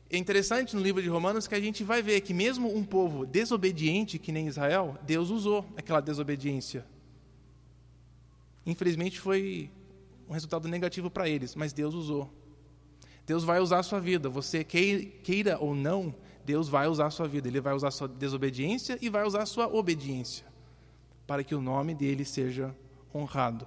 É 0.08 0.16
interessante 0.16 0.76
no 0.76 0.82
livro 0.82 1.02
de 1.02 1.08
Romanos 1.08 1.48
que 1.48 1.56
a 1.56 1.60
gente 1.60 1.82
vai 1.82 2.00
ver 2.00 2.20
que 2.20 2.32
mesmo 2.32 2.72
um 2.72 2.84
povo 2.84 3.26
desobediente, 3.26 4.20
que 4.20 4.30
nem 4.30 4.46
Israel, 4.46 4.96
Deus 5.02 5.30
usou 5.30 5.66
aquela 5.76 5.98
desobediência. 6.00 6.86
Infelizmente 8.64 9.18
foi 9.18 9.68
um 10.28 10.32
resultado 10.32 10.68
negativo 10.68 11.10
para 11.10 11.28
eles, 11.28 11.56
mas 11.56 11.72
Deus 11.72 11.92
usou. 11.92 12.32
Deus 13.26 13.44
vai 13.44 13.60
usar 13.60 13.78
a 13.78 13.82
sua 13.82 14.00
vida. 14.00 14.28
Você 14.28 14.64
queira 14.64 15.58
ou 15.58 15.74
não, 15.74 16.14
Deus 16.44 16.68
vai 16.68 16.88
usar 16.88 17.06
a 17.06 17.10
sua 17.10 17.28
vida. 17.28 17.48
Ele 17.48 17.60
vai 17.60 17.74
usar 17.74 17.88
a 17.88 17.92
sua 17.92 18.08
desobediência 18.08 18.98
e 19.00 19.08
vai 19.08 19.26
usar 19.26 19.42
a 19.42 19.46
sua 19.46 19.66
obediência 19.68 20.44
para 21.26 21.44
que 21.44 21.54
o 21.54 21.60
nome 21.60 21.94
dele 21.94 22.24
seja 22.24 22.74
honrado. 23.14 23.66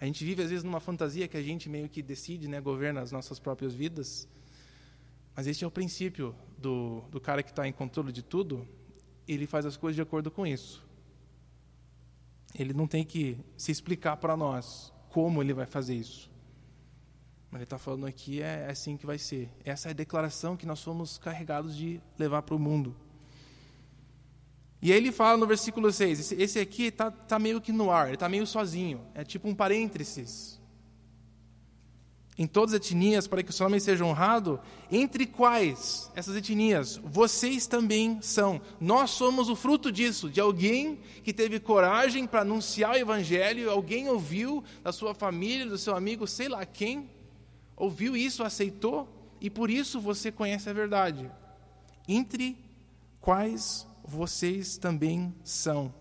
A 0.00 0.04
gente 0.04 0.24
vive 0.24 0.42
às 0.42 0.50
vezes 0.50 0.64
numa 0.64 0.80
fantasia 0.80 1.26
que 1.26 1.36
a 1.36 1.42
gente 1.42 1.68
meio 1.68 1.88
que 1.88 2.02
decide, 2.02 2.46
né, 2.46 2.60
governa 2.60 3.00
as 3.00 3.10
nossas 3.10 3.38
próprias 3.40 3.74
vidas. 3.74 4.28
Mas 5.34 5.46
este 5.46 5.64
é 5.64 5.66
o 5.66 5.70
princípio 5.70 6.34
do, 6.56 7.02
do 7.10 7.20
cara 7.20 7.42
que 7.42 7.50
está 7.50 7.66
em 7.66 7.72
controle 7.72 8.12
de 8.12 8.22
tudo. 8.22 8.66
Ele 9.26 9.46
faz 9.46 9.66
as 9.66 9.76
coisas 9.76 9.96
de 9.96 10.02
acordo 10.02 10.30
com 10.30 10.46
isso. 10.46 10.86
Ele 12.54 12.72
não 12.72 12.86
tem 12.86 13.04
que 13.04 13.38
se 13.56 13.72
explicar 13.72 14.16
para 14.16 14.36
nós 14.36 14.92
como 15.10 15.42
ele 15.42 15.52
vai 15.52 15.66
fazer 15.66 15.94
isso. 15.94 16.30
Mas 17.50 17.60
ele 17.60 17.64
está 17.64 17.78
falando 17.78 18.06
aqui, 18.06 18.42
é, 18.42 18.66
é 18.66 18.70
assim 18.70 18.96
que 18.96 19.06
vai 19.06 19.18
ser. 19.18 19.48
Essa 19.64 19.88
é 19.88 19.90
a 19.90 19.94
declaração 19.94 20.56
que 20.56 20.66
nós 20.66 20.82
fomos 20.82 21.16
carregados 21.16 21.76
de 21.76 22.00
levar 22.18 22.42
para 22.42 22.54
o 22.54 22.58
mundo. 22.58 22.94
E 24.80 24.92
aí 24.92 24.98
ele 24.98 25.10
fala 25.10 25.36
no 25.36 25.46
versículo 25.46 25.92
6, 25.92 26.32
esse, 26.32 26.58
aqui 26.60 26.84
está 26.84 27.10
tá 27.10 27.36
meio 27.38 27.60
que 27.60 27.72
no 27.72 27.90
ar, 27.90 28.06
ele 28.06 28.14
está 28.14 28.28
meio 28.28 28.46
sozinho, 28.46 29.00
é 29.12 29.24
tipo 29.24 29.48
um 29.48 29.54
parênteses. 29.54 30.56
Em 32.36 32.46
todas 32.46 32.72
as 32.72 32.80
etnias, 32.80 33.26
para 33.26 33.42
que 33.42 33.50
o 33.50 33.52
seu 33.52 33.68
nome 33.68 33.80
seja 33.80 34.04
honrado, 34.04 34.60
entre 34.92 35.26
quais 35.26 36.08
essas 36.14 36.36
etnias 36.36 36.96
vocês 37.02 37.66
também 37.66 38.22
são. 38.22 38.60
Nós 38.80 39.10
somos 39.10 39.48
o 39.48 39.56
fruto 39.56 39.90
disso, 39.90 40.30
de 40.30 40.40
alguém 40.40 41.00
que 41.24 41.32
teve 41.32 41.58
coragem 41.58 42.28
para 42.28 42.42
anunciar 42.42 42.92
o 42.92 42.98
evangelho, 42.98 43.72
alguém 43.72 44.08
ouviu 44.08 44.62
da 44.84 44.92
sua 44.92 45.12
família, 45.12 45.66
do 45.66 45.76
seu 45.76 45.96
amigo, 45.96 46.28
sei 46.28 46.48
lá 46.48 46.64
quem, 46.64 47.10
ouviu 47.78 48.16
isso, 48.16 48.42
aceitou, 48.42 49.08
e 49.40 49.48
por 49.48 49.70
isso 49.70 50.00
você 50.00 50.32
conhece 50.32 50.68
a 50.68 50.72
verdade. 50.72 51.30
Entre 52.06 52.58
quais 53.20 53.86
vocês 54.04 54.76
também 54.76 55.34
são. 55.44 55.94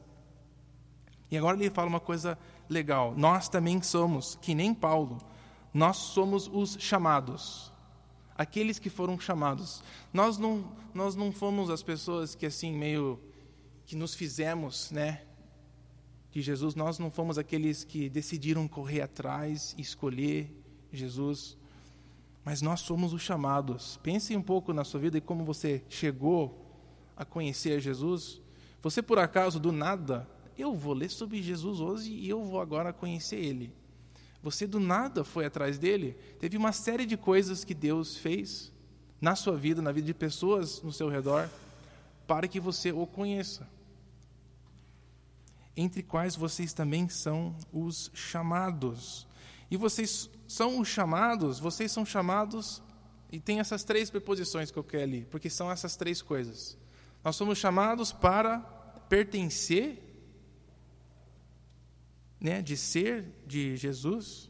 E 1.30 1.38
agora 1.38 1.58
ele 1.58 1.70
fala 1.70 1.88
uma 1.88 2.00
coisa 2.00 2.38
legal. 2.70 3.14
Nós 3.16 3.50
também 3.50 3.82
somos, 3.82 4.38
que 4.42 4.56
nem 4.56 4.74
Paulo, 4.74 5.20
nós 5.74 5.98
somos 5.98 6.50
os 6.52 6.78
chamados. 6.80 7.72
Aqueles 8.36 8.80
que 8.80 8.90
foram 8.90 9.20
chamados. 9.20 9.84
Nós 10.14 10.38
não, 10.38 10.72
nós 10.94 11.16
não 11.16 11.32
fomos 11.32 11.70
as 11.70 11.84
pessoas 11.84 12.36
que 12.36 12.46
assim 12.46 12.72
meio 12.72 13.20
que 13.86 13.96
nos 13.96 14.14
fizemos, 14.14 14.92
né? 14.92 15.24
De 16.32 16.42
Jesus, 16.42 16.76
nós 16.76 17.00
não 17.00 17.10
fomos 17.10 17.38
aqueles 17.38 17.84
que 17.84 18.10
decidiram 18.10 18.68
correr 18.68 19.02
atrás 19.02 19.74
escolher 19.78 20.56
Jesus 20.92 21.57
mas 22.48 22.62
nós 22.62 22.80
somos 22.80 23.12
os 23.12 23.22
chamados. 23.22 24.00
Pense 24.02 24.34
um 24.34 24.42
pouco 24.42 24.72
na 24.72 24.86
sua 24.86 25.02
vida 25.02 25.18
e 25.18 25.22
como 25.22 25.44
você 25.44 25.84
chegou 25.90 26.66
a 27.14 27.26
conhecer 27.26 27.82
Jesus. 27.82 28.42
Você, 28.82 29.02
por 29.02 29.20
acaso, 29.20 29.60
do 29.60 29.70
nada, 29.74 30.26
eu 30.58 30.74
vou 30.74 30.94
ler 30.94 31.10
sobre 31.10 31.42
Jesus 31.42 31.82
hoje 31.82 32.10
e 32.10 32.30
eu 32.30 32.42
vou 32.46 32.62
agora 32.62 32.94
conhecer 32.94 33.36
Ele. 33.36 33.74
Você 34.42 34.66
do 34.66 34.80
nada 34.80 35.26
foi 35.26 35.46
atrás 35.46 35.78
dele. 35.78 36.16
Teve 36.40 36.56
uma 36.56 36.72
série 36.72 37.06
de 37.06 37.18
coisas 37.18 37.66
que 37.66 37.74
Deus 37.74 38.16
fez 38.16 38.72
na 39.20 39.36
sua 39.36 39.58
vida, 39.58 39.82
na 39.82 39.92
vida 39.92 40.08
de 40.08 40.14
pessoas 40.14 40.82
no 40.82 40.94
seu 40.94 41.10
redor, 41.10 41.50
para 42.26 42.48
que 42.48 42.62
você 42.62 42.94
o 42.94 43.06
conheça. 43.06 43.68
Entre 45.76 46.02
quais 46.02 46.34
vocês 46.34 46.72
também 46.72 47.10
são 47.10 47.54
os 47.74 48.10
chamados. 48.14 49.28
E 49.70 49.76
vocês 49.76 50.30
são 50.48 50.80
os 50.80 50.88
chamados, 50.88 51.60
vocês 51.60 51.92
são 51.92 52.06
chamados, 52.06 52.82
e 53.32 53.40
tem 53.40 53.60
essas 53.60 53.84
três 53.84 54.10
preposições 54.10 54.72
que 54.72 54.78
eu 54.78 54.84
quero 54.84 55.04
ali, 55.04 55.26
porque 55.26 55.50
são 55.50 55.70
essas 55.70 55.96
três 55.96 56.22
coisas. 56.22 56.78
Nós 57.24 57.36
somos 57.36 57.58
chamados 57.58 58.14
para 58.14 58.60
pertencer, 59.10 60.02
né, 62.40 62.62
de 62.62 62.78
ser 62.78 63.26
de 63.46 63.76
Jesus. 63.76 64.50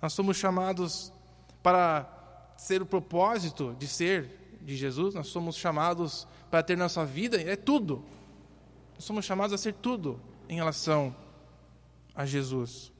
Nós 0.00 0.12
somos 0.14 0.36
chamados 0.36 1.12
para 1.62 2.54
ser 2.56 2.80
o 2.80 2.86
propósito 2.86 3.76
de 3.78 3.86
ser 3.86 4.58
de 4.62 4.76
Jesus. 4.76 5.14
Nós 5.14 5.26
somos 5.26 5.56
chamados 5.56 6.26
para 6.50 6.62
ter 6.62 6.76
nossa 6.76 7.04
vida, 7.04 7.40
é 7.40 7.56
tudo. 7.56 8.02
Nós 8.94 9.04
somos 9.04 9.24
chamados 9.24 9.52
a 9.52 9.58
ser 9.58 9.74
tudo 9.74 10.20
em 10.48 10.54
relação 10.54 11.14
a 12.14 12.24
Jesus. 12.24 12.93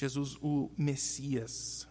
Jesus 0.00 0.38
o 0.40 0.70
Messias. 0.78 1.86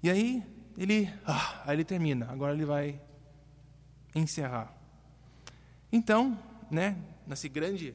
E 0.00 0.08
aí 0.08 0.42
ele, 0.78 1.10
ah, 1.26 1.62
aí 1.66 1.74
ele 1.74 1.84
termina. 1.84 2.30
Agora 2.30 2.52
ele 2.52 2.64
vai 2.64 3.00
encerrar. 4.14 4.72
Então, 5.90 6.38
né, 6.70 6.96
nesse 7.26 7.48
grande, 7.48 7.94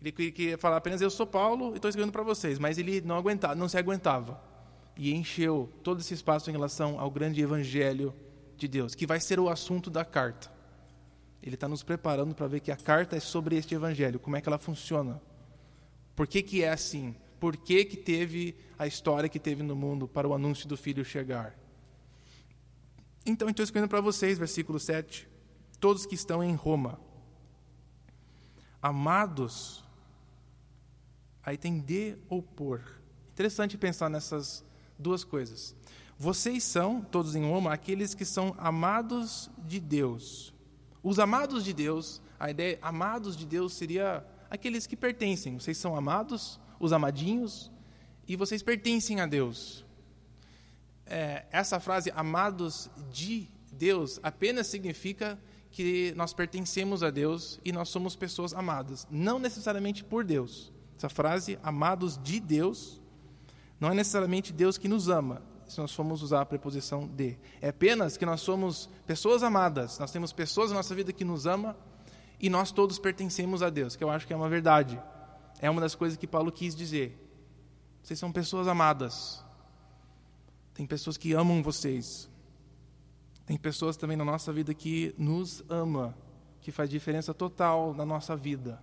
ele 0.00 0.12
queria 0.12 0.58
falar 0.58 0.76
apenas 0.76 1.00
eu 1.00 1.08
sou 1.08 1.26
Paulo 1.26 1.72
e 1.72 1.76
estou 1.76 1.88
escrevendo 1.88 2.12
para 2.12 2.22
vocês, 2.22 2.58
mas 2.58 2.76
ele 2.76 3.00
não 3.00 3.16
aguentava, 3.16 3.54
não 3.54 3.68
se 3.68 3.78
aguentava 3.78 4.38
e 4.94 5.14
encheu 5.14 5.72
todo 5.82 6.00
esse 6.00 6.12
espaço 6.12 6.50
em 6.50 6.52
relação 6.52 7.00
ao 7.00 7.10
grande 7.10 7.40
evangelho 7.40 8.14
de 8.58 8.68
Deus, 8.68 8.94
que 8.94 9.06
vai 9.06 9.20
ser 9.20 9.40
o 9.40 9.48
assunto 9.48 9.88
da 9.88 10.04
carta. 10.04 10.52
Ele 11.42 11.54
está 11.54 11.66
nos 11.66 11.82
preparando 11.82 12.34
para 12.34 12.46
ver 12.46 12.60
que 12.60 12.70
a 12.70 12.76
carta 12.76 13.16
é 13.16 13.20
sobre 13.20 13.56
este 13.56 13.74
evangelho, 13.74 14.20
como 14.20 14.36
é 14.36 14.42
que 14.42 14.48
ela 14.50 14.58
funciona, 14.58 15.18
por 16.14 16.26
que 16.26 16.42
que 16.42 16.62
é 16.62 16.70
assim, 16.70 17.14
por 17.40 17.56
que, 17.56 17.84
que 17.86 17.96
teve 17.96 18.54
a 18.78 18.86
história 18.86 19.28
que 19.28 19.38
teve 19.38 19.62
no 19.62 19.74
mundo 19.74 20.06
para 20.06 20.28
o 20.28 20.34
anúncio 20.34 20.68
do 20.68 20.76
filho 20.76 21.04
chegar. 21.04 21.54
Então, 23.26 23.48
estou 23.48 23.64
escrevendo 23.64 23.90
para 23.90 24.00
vocês, 24.00 24.38
versículo 24.38 24.78
7. 24.78 25.28
Todos 25.78 26.06
que 26.06 26.14
estão 26.14 26.44
em 26.44 26.54
Roma, 26.54 27.00
amados, 28.82 29.82
aí 31.42 31.56
tem 31.56 31.78
de 31.78 32.16
ou 32.28 32.42
por. 32.42 32.80
Interessante 33.32 33.76
pensar 33.76 34.10
nessas 34.10 34.64
duas 34.98 35.24
coisas. 35.24 35.74
Vocês 36.18 36.62
são, 36.64 37.00
todos 37.00 37.34
em 37.34 37.46
Roma, 37.46 37.72
aqueles 37.72 38.14
que 38.14 38.24
são 38.24 38.54
amados 38.58 39.50
de 39.58 39.80
Deus. 39.80 40.54
Os 41.02 41.18
amados 41.18 41.64
de 41.64 41.72
Deus, 41.72 42.20
a 42.38 42.50
ideia 42.50 42.78
amados 42.82 43.36
de 43.36 43.46
Deus 43.46 43.72
seria 43.72 44.26
aqueles 44.50 44.86
que 44.86 44.96
pertencem. 44.96 45.58
Vocês 45.58 45.78
são 45.78 45.96
amados 45.96 46.60
os 46.80 46.92
amadinhos, 46.92 47.70
e 48.26 48.34
vocês 48.34 48.62
pertencem 48.62 49.20
a 49.20 49.26
Deus. 49.26 49.84
É, 51.06 51.44
essa 51.52 51.78
frase, 51.78 52.10
amados 52.14 52.90
de 53.12 53.48
Deus, 53.72 54.18
apenas 54.22 54.66
significa 54.66 55.38
que 55.70 56.12
nós 56.16 56.32
pertencemos 56.32 57.02
a 57.02 57.10
Deus 57.10 57.60
e 57.64 57.70
nós 57.70 57.88
somos 57.88 58.16
pessoas 58.16 58.52
amadas, 58.52 59.06
não 59.10 59.38
necessariamente 59.38 60.02
por 60.02 60.24
Deus. 60.24 60.72
Essa 60.96 61.08
frase, 61.08 61.58
amados 61.62 62.18
de 62.18 62.40
Deus, 62.40 63.00
não 63.78 63.90
é 63.90 63.94
necessariamente 63.94 64.52
Deus 64.52 64.76
que 64.76 64.88
nos 64.88 65.08
ama, 65.08 65.42
se 65.66 65.80
nós 65.80 65.94
formos 65.94 66.22
usar 66.22 66.40
a 66.40 66.46
preposição 66.46 67.06
de. 67.06 67.38
É 67.60 67.68
apenas 67.68 68.16
que 68.16 68.26
nós 68.26 68.40
somos 68.40 68.88
pessoas 69.06 69.42
amadas, 69.42 69.98
nós 69.98 70.10
temos 70.10 70.32
pessoas 70.32 70.70
na 70.70 70.76
nossa 70.76 70.94
vida 70.94 71.12
que 71.12 71.24
nos 71.24 71.46
ama 71.46 71.76
e 72.40 72.50
nós 72.50 72.72
todos 72.72 72.98
pertencemos 72.98 73.62
a 73.62 73.70
Deus, 73.70 73.94
que 73.94 74.02
eu 74.02 74.10
acho 74.10 74.26
que 74.26 74.32
é 74.32 74.36
uma 74.36 74.48
verdade. 74.48 75.00
É 75.62 75.68
uma 75.68 75.80
das 75.80 75.94
coisas 75.94 76.18
que 76.18 76.26
Paulo 76.26 76.50
quis 76.50 76.74
dizer. 76.74 77.14
Vocês 78.02 78.18
são 78.18 78.32
pessoas 78.32 78.66
amadas. 78.66 79.44
Tem 80.72 80.86
pessoas 80.86 81.18
que 81.18 81.34
amam 81.34 81.62
vocês. 81.62 82.30
Tem 83.44 83.58
pessoas 83.58 83.94
também 83.94 84.16
na 84.16 84.24
nossa 84.24 84.54
vida 84.54 84.72
que 84.72 85.14
nos 85.18 85.62
ama, 85.68 86.16
que 86.62 86.72
faz 86.72 86.88
diferença 86.88 87.34
total 87.34 87.92
na 87.92 88.06
nossa 88.06 88.34
vida. 88.34 88.82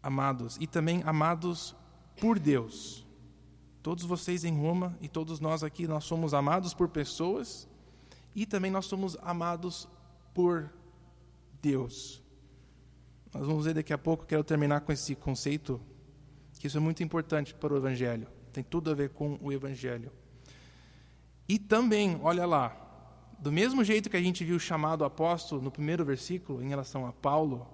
Amados 0.00 0.56
e 0.60 0.66
também 0.68 1.02
amados 1.04 1.74
por 2.20 2.38
Deus. 2.38 3.04
Todos 3.82 4.04
vocês 4.04 4.44
em 4.44 4.56
Roma 4.56 4.96
e 5.00 5.08
todos 5.08 5.40
nós 5.40 5.64
aqui, 5.64 5.88
nós 5.88 6.04
somos 6.04 6.32
amados 6.32 6.72
por 6.72 6.88
pessoas 6.88 7.68
e 8.32 8.46
também 8.46 8.70
nós 8.70 8.86
somos 8.86 9.16
amados 9.22 9.88
por 10.32 10.72
Deus. 11.60 12.22
Nós 13.36 13.46
vamos 13.46 13.66
ver 13.66 13.74
daqui 13.74 13.92
a 13.92 13.98
pouco, 13.98 14.24
quero 14.24 14.42
terminar 14.42 14.80
com 14.80 14.92
esse 14.92 15.14
conceito, 15.14 15.78
que 16.58 16.66
isso 16.66 16.78
é 16.78 16.80
muito 16.80 17.02
importante 17.02 17.52
para 17.52 17.74
o 17.74 17.76
Evangelho. 17.76 18.26
Tem 18.50 18.64
tudo 18.64 18.90
a 18.90 18.94
ver 18.94 19.10
com 19.10 19.38
o 19.42 19.52
Evangelho. 19.52 20.10
E 21.46 21.58
também, 21.58 22.18
olha 22.22 22.46
lá, 22.46 22.74
do 23.38 23.52
mesmo 23.52 23.84
jeito 23.84 24.08
que 24.08 24.16
a 24.16 24.22
gente 24.22 24.42
viu 24.42 24.56
o 24.56 24.60
chamado 24.60 25.04
apóstolo 25.04 25.60
no 25.60 25.70
primeiro 25.70 26.02
versículo, 26.02 26.62
em 26.62 26.68
relação 26.68 27.06
a 27.06 27.12
Paulo, 27.12 27.68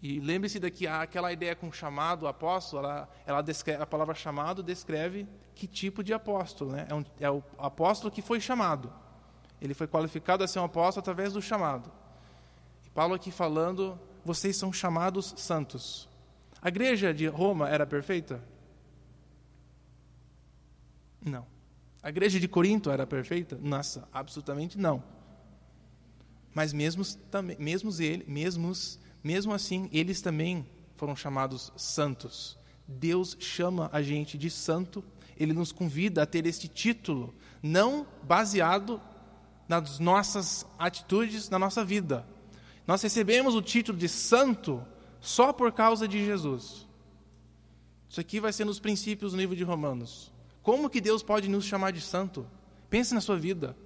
e 0.00 0.20
lembre-se 0.20 0.60
daqui, 0.60 0.86
aquela 0.86 1.32
ideia 1.32 1.56
com 1.56 1.72
chamado 1.72 2.28
apóstolo, 2.28 2.84
ela, 2.84 3.08
ela 3.26 3.42
descreve, 3.42 3.82
a 3.82 3.86
palavra 3.86 4.14
chamado 4.14 4.62
descreve 4.62 5.26
que 5.52 5.66
tipo 5.66 6.02
de 6.02 6.14
apóstolo. 6.14 6.72
Né? 6.72 6.86
É, 6.88 6.94
um, 6.94 7.04
é 7.18 7.30
o 7.30 7.42
apóstolo 7.58 8.10
que 8.10 8.22
foi 8.22 8.40
chamado. 8.40 8.92
Ele 9.60 9.74
foi 9.74 9.88
qualificado 9.88 10.44
a 10.44 10.48
ser 10.48 10.60
um 10.60 10.64
apóstolo 10.64 11.02
através 11.02 11.32
do 11.32 11.42
chamado. 11.42 11.90
E 12.84 12.90
Paulo 12.90 13.14
aqui 13.14 13.30
falando, 13.30 13.98
vocês 14.24 14.56
são 14.56 14.72
chamados 14.72 15.34
santos. 15.36 16.08
A 16.60 16.68
igreja 16.68 17.12
de 17.12 17.26
Roma 17.26 17.68
era 17.68 17.86
perfeita? 17.86 18.42
Não. 21.20 21.46
A 22.02 22.08
igreja 22.08 22.40
de 22.40 22.48
Corinto 22.48 22.90
era 22.90 23.06
perfeita? 23.06 23.58
Nossa, 23.60 24.08
absolutamente 24.12 24.78
não. 24.78 25.02
Mas 26.54 26.72
mesmo, 26.72 27.04
mesmo, 27.58 27.90
ele, 28.00 28.24
mesmo 29.22 29.54
assim, 29.54 29.88
eles 29.92 30.20
também 30.20 30.66
foram 30.96 31.16
chamados 31.16 31.72
santos. 31.76 32.58
Deus 32.86 33.36
chama 33.40 33.88
a 33.92 34.02
gente 34.02 34.36
de 34.36 34.50
santo, 34.50 35.02
ele 35.36 35.52
nos 35.52 35.72
convida 35.72 36.22
a 36.22 36.26
ter 36.26 36.46
este 36.46 36.68
título, 36.68 37.34
não 37.62 38.06
baseado 38.22 39.00
nas 39.68 39.98
nossas 39.98 40.66
atitudes, 40.78 41.48
na 41.48 41.58
nossa 41.58 41.84
vida. 41.84 42.26
Nós 42.86 43.02
recebemos 43.02 43.54
o 43.54 43.62
título 43.62 43.96
de 43.96 44.08
santo 44.08 44.84
só 45.20 45.52
por 45.52 45.72
causa 45.72 46.08
de 46.08 46.24
Jesus. 46.24 46.86
Isso 48.08 48.20
aqui 48.20 48.40
vai 48.40 48.52
ser 48.52 48.64
nos 48.64 48.80
princípios 48.80 49.32
do 49.32 49.38
livro 49.38 49.56
de 49.56 49.64
Romanos. 49.64 50.32
Como 50.62 50.90
que 50.90 51.00
Deus 51.00 51.22
pode 51.22 51.48
nos 51.48 51.64
chamar 51.64 51.92
de 51.92 52.00
santo? 52.00 52.46
Pense 52.90 53.14
na 53.14 53.20
sua 53.20 53.38
vida. 53.38 53.76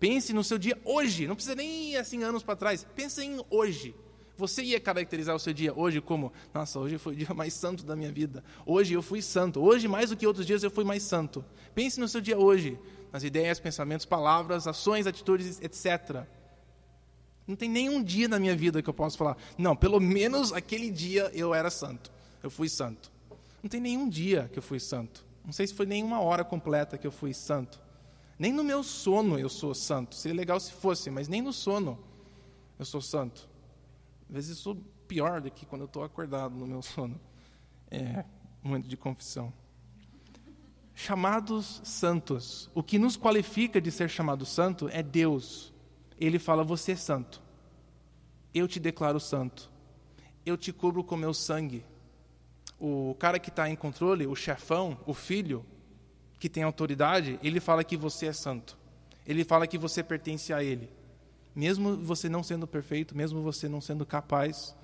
Pense 0.00 0.32
no 0.32 0.44
seu 0.44 0.56
dia 0.58 0.78
hoje. 0.84 1.26
Não 1.26 1.34
precisa 1.34 1.54
nem 1.54 1.90
ir 1.90 1.96
assim 1.96 2.22
anos 2.22 2.42
para 2.42 2.56
trás. 2.56 2.86
Pense 2.94 3.22
em 3.22 3.44
hoje. 3.50 3.94
Você 4.36 4.62
ia 4.62 4.80
caracterizar 4.80 5.34
o 5.34 5.38
seu 5.38 5.52
dia 5.52 5.76
hoje 5.76 6.00
como: 6.00 6.32
nossa, 6.54 6.78
hoje 6.78 6.96
foi 6.96 7.12
o 7.12 7.16
dia 7.16 7.34
mais 7.34 7.52
santo 7.52 7.84
da 7.84 7.96
minha 7.96 8.12
vida. 8.12 8.44
Hoje 8.64 8.94
eu 8.94 9.02
fui 9.02 9.20
santo. 9.20 9.60
Hoje, 9.60 9.88
mais 9.88 10.10
do 10.10 10.16
que 10.16 10.26
outros 10.26 10.46
dias, 10.46 10.62
eu 10.62 10.70
fui 10.70 10.84
mais 10.84 11.02
santo. 11.02 11.44
Pense 11.74 11.98
no 11.98 12.06
seu 12.06 12.20
dia 12.20 12.38
hoje, 12.38 12.78
nas 13.12 13.24
ideias, 13.24 13.58
pensamentos, 13.58 14.06
palavras, 14.06 14.68
ações, 14.68 15.08
atitudes, 15.08 15.60
etc. 15.60 16.24
Não 17.48 17.56
tem 17.56 17.68
nenhum 17.68 18.02
dia 18.02 18.28
na 18.28 18.38
minha 18.38 18.54
vida 18.54 18.82
que 18.82 18.90
eu 18.90 18.94
possa 18.94 19.16
falar: 19.16 19.38
não, 19.56 19.74
pelo 19.74 19.98
menos 19.98 20.52
aquele 20.52 20.90
dia 20.90 21.30
eu 21.32 21.54
era 21.54 21.70
santo. 21.70 22.12
Eu 22.42 22.50
fui 22.50 22.68
santo. 22.68 23.10
Não 23.62 23.70
tem 23.70 23.80
nenhum 23.80 24.06
dia 24.06 24.50
que 24.52 24.58
eu 24.58 24.62
fui 24.62 24.78
santo. 24.78 25.24
Não 25.44 25.52
sei 25.52 25.66
se 25.66 25.72
foi 25.72 25.86
nenhuma 25.86 26.20
hora 26.20 26.44
completa 26.44 26.98
que 26.98 27.06
eu 27.06 27.10
fui 27.10 27.32
santo. 27.32 27.80
Nem 28.38 28.52
no 28.52 28.62
meu 28.62 28.82
sono 28.82 29.38
eu 29.38 29.48
sou 29.48 29.74
santo. 29.74 30.14
Seria 30.14 30.36
legal 30.36 30.60
se 30.60 30.72
fosse, 30.72 31.10
mas 31.10 31.26
nem 31.26 31.40
no 31.40 31.52
sono 31.52 31.98
eu 32.78 32.84
sou 32.84 33.00
santo. 33.00 33.48
Às 34.28 34.34
vezes 34.34 34.50
eu 34.50 34.56
sou 34.56 34.76
pior 35.08 35.40
do 35.40 35.50
que 35.50 35.64
quando 35.64 35.82
eu 35.82 35.86
estou 35.86 36.04
acordado 36.04 36.54
no 36.54 36.66
meu 36.66 36.82
sono. 36.82 37.18
É, 37.90 38.24
momento 38.62 38.86
de 38.86 38.96
confissão. 38.96 39.50
Chamados 40.94 41.80
santos. 41.82 42.70
O 42.74 42.82
que 42.82 42.98
nos 42.98 43.16
qualifica 43.16 43.80
de 43.80 43.90
ser 43.90 44.10
chamado 44.10 44.44
santo 44.44 44.88
é 44.92 45.02
Deus. 45.02 45.72
Ele 46.20 46.38
fala: 46.38 46.64
Você 46.64 46.92
é 46.92 46.96
santo. 46.96 47.42
Eu 48.54 48.66
te 48.66 48.80
declaro 48.80 49.20
santo. 49.20 49.70
Eu 50.44 50.56
te 50.56 50.72
cubro 50.72 51.04
com 51.04 51.16
meu 51.16 51.34
sangue. 51.34 51.84
O 52.80 53.14
cara 53.18 53.38
que 53.38 53.50
está 53.50 53.68
em 53.68 53.76
controle, 53.76 54.26
o 54.26 54.36
chefão, 54.36 54.98
o 55.04 55.12
filho, 55.12 55.64
que 56.38 56.48
tem 56.48 56.62
autoridade, 56.62 57.38
ele 57.42 57.60
fala 57.60 57.82
que 57.82 57.96
você 57.96 58.26
é 58.26 58.32
santo. 58.32 58.78
Ele 59.26 59.44
fala 59.44 59.66
que 59.66 59.76
você 59.76 60.02
pertence 60.02 60.52
a 60.52 60.62
ele. 60.62 60.88
Mesmo 61.54 61.96
você 61.96 62.28
não 62.28 62.42
sendo 62.42 62.66
perfeito, 62.66 63.16
mesmo 63.16 63.42
você 63.42 63.68
não 63.68 63.80
sendo 63.80 64.06
capaz, 64.06 64.74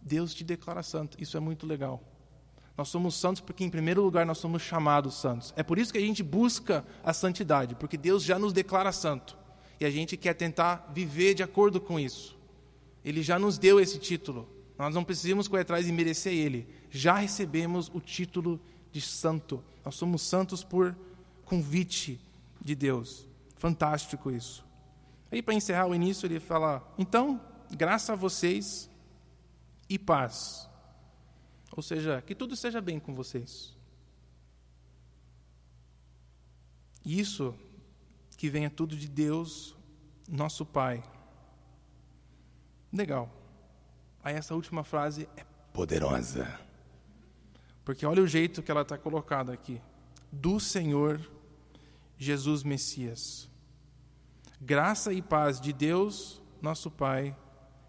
Deus 0.00 0.34
te 0.34 0.42
declara 0.42 0.82
santo. 0.82 1.16
Isso 1.20 1.36
é 1.36 1.40
muito 1.40 1.66
legal. 1.66 2.02
Nós 2.76 2.88
somos 2.88 3.14
santos 3.14 3.40
porque, 3.40 3.64
em 3.64 3.70
primeiro 3.70 4.02
lugar, 4.02 4.26
nós 4.26 4.38
somos 4.38 4.62
chamados 4.62 5.14
santos. 5.14 5.52
É 5.56 5.62
por 5.62 5.78
isso 5.78 5.92
que 5.92 5.98
a 5.98 6.02
gente 6.02 6.22
busca 6.22 6.84
a 7.04 7.12
santidade, 7.12 7.74
porque 7.76 7.96
Deus 7.96 8.22
já 8.24 8.38
nos 8.38 8.52
declara 8.52 8.90
santo. 8.92 9.36
E 9.82 9.84
a 9.84 9.90
gente 9.90 10.16
quer 10.16 10.34
tentar 10.34 10.92
viver 10.94 11.34
de 11.34 11.42
acordo 11.42 11.80
com 11.80 11.98
isso. 11.98 12.38
Ele 13.04 13.20
já 13.20 13.36
nos 13.36 13.58
deu 13.58 13.80
esse 13.80 13.98
título. 13.98 14.48
Nós 14.78 14.94
não 14.94 15.02
precisamos 15.02 15.48
correr 15.48 15.62
atrás 15.62 15.88
e 15.88 15.92
merecer 15.92 16.32
ele. 16.32 16.68
Já 16.88 17.16
recebemos 17.16 17.90
o 17.92 17.98
título 17.98 18.60
de 18.92 19.00
santo. 19.00 19.60
Nós 19.84 19.96
somos 19.96 20.22
santos 20.22 20.62
por 20.62 20.96
convite 21.44 22.20
de 22.60 22.76
Deus. 22.76 23.26
Fantástico 23.56 24.30
isso. 24.30 24.64
Aí, 25.32 25.42
para 25.42 25.54
encerrar 25.54 25.88
o 25.88 25.94
início, 25.96 26.28
ele 26.28 26.38
fala: 26.38 26.88
Então, 26.96 27.40
graça 27.72 28.12
a 28.12 28.16
vocês 28.16 28.88
e 29.88 29.98
paz. 29.98 30.70
Ou 31.76 31.82
seja, 31.82 32.22
que 32.22 32.36
tudo 32.36 32.54
esteja 32.54 32.80
bem 32.80 33.00
com 33.00 33.12
vocês. 33.16 33.76
E 37.04 37.18
isso 37.18 37.52
que 38.42 38.50
venha 38.50 38.68
tudo 38.68 38.96
de 38.96 39.06
Deus, 39.06 39.76
nosso 40.28 40.66
Pai. 40.66 41.00
Legal. 42.92 43.30
Aí 44.20 44.34
essa 44.34 44.52
última 44.52 44.82
frase 44.82 45.28
é 45.36 45.44
poderosa. 45.72 46.58
Porque 47.84 48.04
olha 48.04 48.20
o 48.20 48.26
jeito 48.26 48.60
que 48.60 48.68
ela 48.68 48.82
está 48.82 48.98
colocada 48.98 49.52
aqui. 49.52 49.80
Do 50.32 50.58
Senhor 50.58 51.20
Jesus 52.18 52.64
Messias 52.64 53.48
graça 54.60 55.12
e 55.12 55.22
paz 55.22 55.60
de 55.60 55.72
Deus, 55.72 56.42
nosso 56.60 56.90
Pai, 56.90 57.36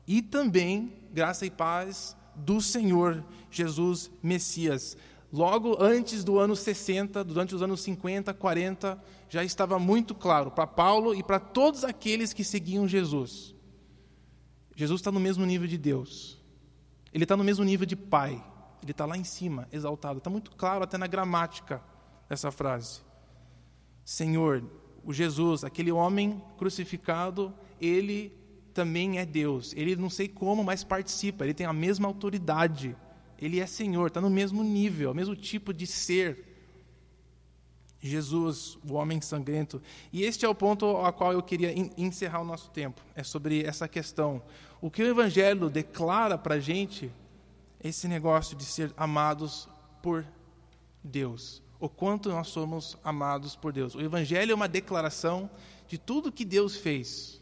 e 0.06 0.22
também 0.22 0.94
graça 1.12 1.48
e 1.48 1.50
paz 1.50 2.16
do 2.36 2.62
Senhor 2.62 3.26
Jesus 3.50 4.12
Messias. 4.22 4.96
Logo 5.34 5.82
antes 5.82 6.24
do 6.24 6.38
ano 6.38 6.56
60, 6.56 7.24
durante 7.24 7.56
os 7.56 7.64
anos 7.64 7.82
50, 7.82 8.36
40, 8.36 9.04
já 9.34 9.44
estava 9.44 9.80
muito 9.80 10.14
claro 10.14 10.52
para 10.52 10.68
Paulo 10.68 11.16
e 11.16 11.24
para 11.24 11.40
todos 11.40 11.84
aqueles 11.84 12.32
que 12.34 12.44
seguiam 12.44 12.88
Jesus. 12.88 13.56
Jesus 14.76 15.02
está 15.02 15.12
no 15.12 15.20
mesmo 15.20 15.44
nível 15.44 15.68
de 15.68 15.76
Deus. 15.76 16.40
Ele 17.12 17.24
está 17.24 17.36
no 17.36 17.44
mesmo 17.44 17.66
nível 17.66 17.88
de 17.88 17.96
Pai. 17.96 18.34
Ele 18.84 18.92
está 18.92 19.08
lá 19.08 19.18
em 19.18 19.24
cima, 19.24 19.68
exaltado. 19.72 20.20
Está 20.20 20.30
muito 20.30 20.52
claro 20.52 20.84
até 20.84 21.00
na 21.00 21.08
gramática 21.08 21.82
dessa 22.30 22.52
frase. 22.52 23.02
Senhor, 24.06 24.64
o 25.04 25.12
Jesus, 25.12 25.64
aquele 25.64 25.92
homem 25.92 26.40
crucificado, 26.56 27.52
ele 27.82 28.38
também 28.72 29.18
é 29.18 29.26
Deus. 29.26 29.74
Ele 29.76 29.96
não 29.96 30.12
sei 30.12 30.28
como, 30.28 30.64
mas 30.64 30.84
participa. 30.84 31.44
Ele 31.44 31.56
tem 31.56 31.66
a 31.66 31.74
mesma 31.74 32.08
autoridade. 32.08 32.96
Ele 33.40 33.60
é 33.60 33.66
Senhor, 33.66 34.10
está 34.10 34.22
no 34.22 34.30
mesmo 34.30 34.64
nível, 34.64 35.10
o 35.10 35.16
mesmo 35.16 35.36
tipo 35.36 35.74
de 35.74 35.88
ser. 35.88 36.53
Jesus, 38.10 38.78
o 38.88 38.94
homem 38.94 39.22
sangrento. 39.22 39.82
E 40.12 40.24
este 40.24 40.46
é 40.46 40.50
o 40.50 40.56
ponto 40.56 40.86
ao 40.86 41.14
qual 41.14 41.34
eu 41.34 41.42
queria 41.42 41.74
encerrar 41.98 42.42
o 42.42 42.46
nosso 42.46 42.70
tempo. 42.70 43.02
É 43.16 43.24
sobre 43.24 43.64
essa 43.64 43.88
questão. 43.88 44.42
O 44.82 44.92
que 44.92 45.02
o 45.02 45.08
Evangelho 45.08 45.70
declara 45.70 46.38
para 46.38 46.56
a 46.56 46.60
gente, 46.60 47.12
esse 47.84 48.08
negócio 48.08 48.56
de 48.56 48.66
ser 48.66 48.94
amados 48.98 49.68
por 50.02 50.26
Deus 51.04 51.64
o 51.84 51.90
quanto 51.90 52.30
nós 52.30 52.48
somos 52.48 52.98
amados 53.04 53.58
por 53.58 53.74
Deus. 53.74 53.94
O 53.94 54.00
Evangelho 54.00 54.54
é 54.54 54.56
uma 54.56 54.70
declaração 54.70 55.50
de 55.86 55.98
tudo 55.98 56.32
que 56.32 56.46
Deus 56.46 56.78
fez 56.78 57.42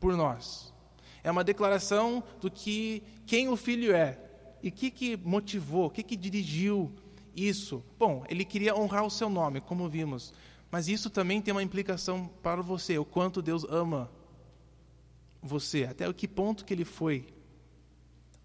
por 0.00 0.16
nós. 0.16 0.72
É 1.22 1.30
uma 1.30 1.44
declaração 1.44 2.24
do 2.40 2.50
que 2.50 3.02
quem 3.26 3.46
o 3.50 3.56
Filho 3.56 3.94
é 3.94 4.18
e 4.62 4.70
o 4.70 4.72
que, 4.72 4.90
que 4.90 5.18
motivou, 5.18 5.84
o 5.84 5.90
que, 5.90 6.02
que 6.02 6.16
dirigiu 6.16 6.90
isso. 7.34 7.82
Bom, 7.98 8.24
ele 8.28 8.44
queria 8.44 8.76
honrar 8.76 9.04
o 9.04 9.10
seu 9.10 9.28
nome, 9.28 9.60
como 9.60 9.88
vimos, 9.88 10.32
mas 10.70 10.88
isso 10.88 11.10
também 11.10 11.40
tem 11.40 11.52
uma 11.52 11.62
implicação 11.62 12.30
para 12.42 12.62
você, 12.62 12.98
o 12.98 13.04
quanto 13.04 13.42
Deus 13.42 13.64
ama 13.68 14.10
você, 15.42 15.84
até 15.84 16.08
o 16.08 16.14
que 16.14 16.28
ponto 16.28 16.64
que 16.64 16.72
ele 16.72 16.84
foi 16.84 17.26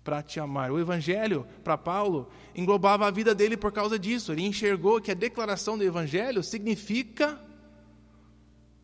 para 0.04 0.22
te 0.22 0.40
amar. 0.40 0.72
O 0.72 0.80
evangelho, 0.80 1.48
para 1.64 1.78
Paulo, 1.78 2.30
englobava 2.56 3.08
a 3.08 3.12
vida 3.12 3.34
dele 3.34 3.58
por 3.58 3.72
causa 3.72 3.98
disso. 3.98 4.32
Ele 4.32 4.44
enxergou 4.44 5.02
que 5.02 5.12
a 5.12 5.16
declaração 5.16 5.78
do 5.78 5.84
evangelho 5.84 6.44
significa 6.44 7.42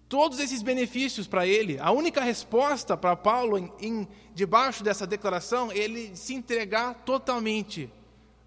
todos 0.09 0.39
esses 0.39 0.61
benefícios 0.61 1.27
para 1.27 1.47
ele. 1.47 1.79
A 1.79 1.91
única 1.91 2.21
resposta 2.21 2.97
para 2.97 3.15
Paulo, 3.15 3.57
em, 3.57 3.71
em, 3.79 4.07
debaixo 4.33 4.83
dessa 4.83 5.05
declaração, 5.07 5.71
ele 5.71 6.15
se 6.15 6.33
entregar 6.33 6.95
totalmente 7.05 7.89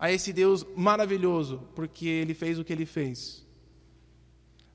a 0.04 0.12
esse 0.12 0.34
Deus 0.34 0.66
maravilhoso, 0.76 1.66
porque 1.74 2.06
ele 2.06 2.34
fez 2.34 2.58
o 2.58 2.64
que 2.64 2.70
ele 2.70 2.84
fez. 2.84 3.42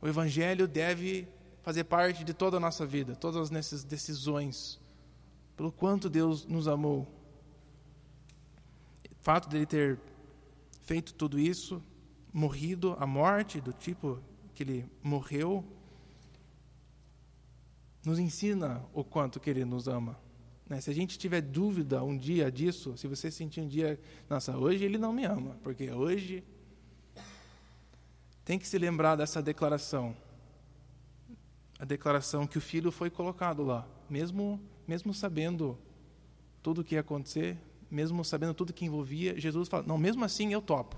O 0.01 0.07
Evangelho 0.07 0.67
deve 0.67 1.27
fazer 1.61 1.83
parte 1.83 2.23
de 2.23 2.33
toda 2.33 2.57
a 2.57 2.59
nossa 2.59 2.83
vida, 2.83 3.15
todas 3.15 3.39
as 3.39 3.51
nossas 3.51 3.83
decisões, 3.83 4.79
pelo 5.55 5.71
quanto 5.71 6.09
Deus 6.09 6.47
nos 6.47 6.67
amou. 6.67 7.07
O 9.11 9.21
fato 9.21 9.47
dele 9.47 9.67
ter 9.67 9.99
feito 10.81 11.13
tudo 11.13 11.37
isso, 11.37 11.79
morrido 12.33 12.97
a 12.99 13.05
morte 13.05 13.61
do 13.61 13.71
tipo 13.71 14.19
que 14.55 14.63
ele 14.63 14.89
morreu, 15.03 15.63
nos 18.03 18.17
ensina 18.17 18.83
o 18.95 19.03
quanto 19.03 19.39
que 19.39 19.51
ele 19.51 19.63
nos 19.63 19.87
ama. 19.87 20.17
Né? 20.69 20.79
Se 20.79 20.91
a 20.91 20.93
gente 20.93 21.17
tiver 21.17 21.41
dúvida 21.41 22.03
um 22.03 22.15
dia 22.15 22.51
disso, 22.51 22.95
se 22.95 23.07
você 23.07 23.31
sentir 23.31 23.59
um 23.59 23.67
dia, 23.67 23.99
nossa, 24.29 24.55
hoje 24.55 24.85
ele 24.85 24.99
não 24.99 25.11
me 25.11 25.25
ama, 25.25 25.57
porque 25.63 25.91
hoje 25.91 26.43
tem 28.45 28.59
que 28.59 28.67
se 28.67 28.77
lembrar 28.77 29.15
dessa 29.15 29.41
declaração. 29.41 30.15
A 31.79 31.85
declaração 31.85 32.45
que 32.45 32.57
o 32.57 32.61
filho 32.61 32.91
foi 32.91 33.09
colocado 33.09 33.63
lá, 33.63 33.87
mesmo 34.09 34.61
mesmo 34.87 35.13
sabendo 35.13 35.77
tudo 36.63 36.81
o 36.81 36.83
que 36.83 36.95
ia 36.95 37.01
acontecer, 37.01 37.55
mesmo 37.91 38.25
sabendo 38.25 38.55
tudo 38.55 38.73
que 38.73 38.85
envolvia, 38.85 39.39
Jesus 39.39 39.69
fala: 39.69 39.83
"Não, 39.85 39.97
mesmo 39.97 40.25
assim 40.25 40.51
eu 40.51 40.61
topo. 40.61 40.97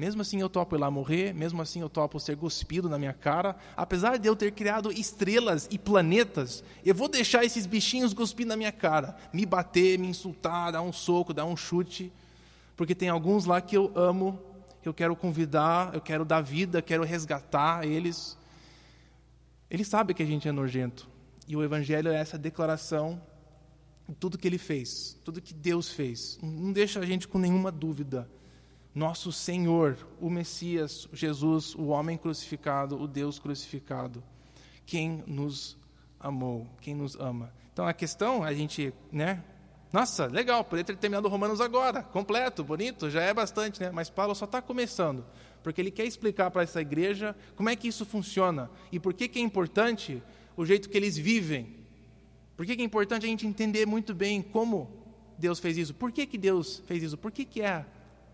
Mesmo 0.00 0.22
assim 0.22 0.40
eu 0.40 0.48
topo 0.48 0.74
ir 0.74 0.78
lá 0.78 0.90
morrer, 0.90 1.34
mesmo 1.34 1.60
assim 1.60 1.82
eu 1.82 1.88
topo 1.90 2.18
ser 2.18 2.34
cuspido 2.34 2.88
na 2.88 2.98
minha 2.98 3.12
cara. 3.12 3.54
Apesar 3.76 4.16
de 4.16 4.26
eu 4.26 4.34
ter 4.34 4.50
criado 4.50 4.90
estrelas 4.90 5.68
e 5.70 5.78
planetas, 5.78 6.64
eu 6.82 6.94
vou 6.94 7.06
deixar 7.06 7.44
esses 7.44 7.66
bichinhos 7.66 8.14
cuspir 8.14 8.46
na 8.46 8.56
minha 8.56 8.72
cara, 8.72 9.14
me 9.30 9.44
bater, 9.44 9.98
me 9.98 10.06
insultar, 10.06 10.72
dar 10.72 10.80
um 10.80 10.90
soco, 10.90 11.34
dar 11.34 11.44
um 11.44 11.54
chute, 11.54 12.10
porque 12.78 12.94
tem 12.94 13.10
alguns 13.10 13.44
lá 13.44 13.60
que 13.60 13.76
eu 13.76 13.92
amo, 13.94 14.40
eu 14.82 14.94
quero 14.94 15.14
convidar, 15.14 15.94
eu 15.94 16.00
quero 16.00 16.24
dar 16.24 16.40
vida, 16.40 16.80
quero 16.80 17.04
resgatar 17.04 17.86
eles. 17.86 18.38
Ele 19.70 19.84
sabe 19.84 20.14
que 20.14 20.22
a 20.22 20.26
gente 20.26 20.48
é 20.48 20.52
nojento. 20.52 21.10
E 21.46 21.54
o 21.54 21.62
evangelho 21.62 22.10
é 22.10 22.16
essa 22.16 22.38
declaração 22.38 23.20
de 24.08 24.14
tudo 24.14 24.38
que 24.38 24.48
ele 24.48 24.56
fez, 24.56 25.18
tudo 25.22 25.42
que 25.42 25.52
Deus 25.52 25.90
fez. 25.90 26.38
Não 26.42 26.72
deixa 26.72 27.00
a 27.00 27.04
gente 27.04 27.28
com 27.28 27.38
nenhuma 27.38 27.70
dúvida 27.70 28.26
nosso 28.94 29.30
Senhor, 29.30 29.96
o 30.20 30.28
Messias, 30.28 31.08
Jesus, 31.12 31.74
o 31.74 31.86
homem 31.86 32.16
crucificado, 32.16 33.00
o 33.00 33.06
Deus 33.06 33.38
crucificado, 33.38 34.22
quem 34.84 35.22
nos 35.26 35.78
amou, 36.18 36.66
quem 36.80 36.94
nos 36.94 37.14
ama. 37.14 37.52
Então 37.72 37.86
a 37.86 37.92
questão, 37.92 38.42
a 38.42 38.52
gente, 38.52 38.92
né? 39.12 39.44
Nossa, 39.92 40.26
legal, 40.26 40.62
poderia 40.64 40.84
ter 40.84 40.96
terminado 40.96 41.28
Romanos 41.28 41.60
agora, 41.60 42.02
completo, 42.02 42.62
bonito, 42.62 43.10
já 43.10 43.22
é 43.22 43.34
bastante, 43.34 43.80
né? 43.80 43.90
Mas 43.90 44.10
Paulo 44.10 44.34
só 44.34 44.44
está 44.44 44.60
começando, 44.60 45.24
porque 45.62 45.80
ele 45.80 45.90
quer 45.90 46.04
explicar 46.04 46.50
para 46.50 46.62
essa 46.62 46.80
igreja 46.80 47.34
como 47.56 47.68
é 47.68 47.76
que 47.76 47.88
isso 47.88 48.04
funciona 48.04 48.70
e 48.92 48.98
por 48.98 49.14
que, 49.14 49.28
que 49.28 49.38
é 49.38 49.42
importante 49.42 50.22
o 50.56 50.64
jeito 50.64 50.88
que 50.88 50.96
eles 50.96 51.16
vivem. 51.16 51.76
Por 52.56 52.66
que, 52.66 52.76
que 52.76 52.82
é 52.82 52.84
importante 52.84 53.24
a 53.24 53.28
gente 53.28 53.46
entender 53.46 53.86
muito 53.86 54.14
bem 54.14 54.42
como 54.42 54.90
Deus 55.38 55.58
fez 55.58 55.78
isso? 55.78 55.94
Por 55.94 56.12
que, 56.12 56.26
que 56.26 56.36
Deus 56.36 56.82
fez 56.86 57.02
isso? 57.02 57.16
Por 57.16 57.32
que, 57.32 57.44
que 57.44 57.62
é 57.62 57.86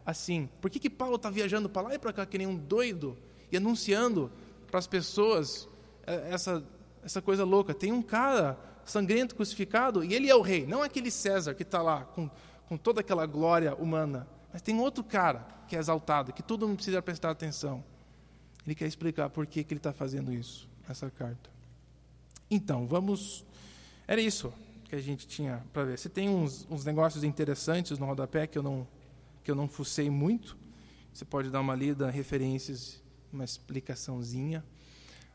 assim? 0.06 0.48
Por 0.60 0.70
que, 0.70 0.78
que 0.78 0.88
Paulo 0.88 1.16
está 1.16 1.28
viajando 1.28 1.68
para 1.68 1.88
lá 1.88 1.94
e 1.94 1.98
para 1.98 2.12
cá 2.12 2.24
que 2.24 2.38
nem 2.38 2.46
um 2.46 2.56
doido 2.56 3.18
e 3.50 3.56
anunciando 3.56 4.30
para 4.70 4.78
as 4.78 4.86
pessoas 4.86 5.68
é, 6.06 6.32
essa, 6.32 6.64
essa 7.04 7.20
coisa 7.20 7.44
louca? 7.44 7.74
Tem 7.74 7.92
um 7.92 8.00
cara 8.00 8.56
sangrento 8.84 9.34
crucificado 9.34 10.04
e 10.04 10.14
ele 10.14 10.30
é 10.30 10.34
o 10.34 10.40
rei, 10.40 10.64
não 10.64 10.82
aquele 10.82 11.10
César 11.10 11.54
que 11.54 11.64
está 11.64 11.82
lá 11.82 12.04
com, 12.04 12.30
com 12.68 12.76
toda 12.76 13.00
aquela 13.00 13.26
glória 13.26 13.74
humana, 13.74 14.28
mas 14.52 14.62
tem 14.62 14.78
outro 14.78 15.02
cara 15.02 15.44
que 15.66 15.74
é 15.74 15.78
exaltado, 15.80 16.32
que 16.32 16.42
todo 16.42 16.68
mundo 16.68 16.76
precisa 16.76 17.02
prestar 17.02 17.30
atenção. 17.30 17.82
Ele 18.64 18.74
quer 18.74 18.86
explicar 18.86 19.28
por 19.28 19.46
que, 19.46 19.64
que 19.64 19.74
ele 19.74 19.78
está 19.78 19.92
fazendo 19.92 20.32
isso, 20.32 20.68
essa 20.88 21.10
carta. 21.10 21.50
Então, 22.50 22.86
vamos. 22.86 23.44
Era 24.06 24.20
isso 24.20 24.52
que 24.84 24.94
a 24.94 25.00
gente 25.00 25.26
tinha 25.26 25.64
para 25.72 25.84
ver. 25.84 25.98
Você 25.98 26.08
tem 26.08 26.28
uns, 26.28 26.66
uns 26.70 26.84
negócios 26.84 27.24
interessantes 27.24 27.98
no 27.98 28.06
rodapé 28.06 28.46
que 28.46 28.56
eu 28.56 28.62
não 28.62 28.86
que 29.46 29.50
eu 29.52 29.54
não 29.54 29.68
fucei 29.68 30.10
muito. 30.10 30.56
Você 31.12 31.24
pode 31.24 31.50
dar 31.50 31.60
uma 31.60 31.72
lida, 31.72 32.10
referências, 32.10 33.00
uma 33.32 33.44
explicaçãozinha. 33.44 34.64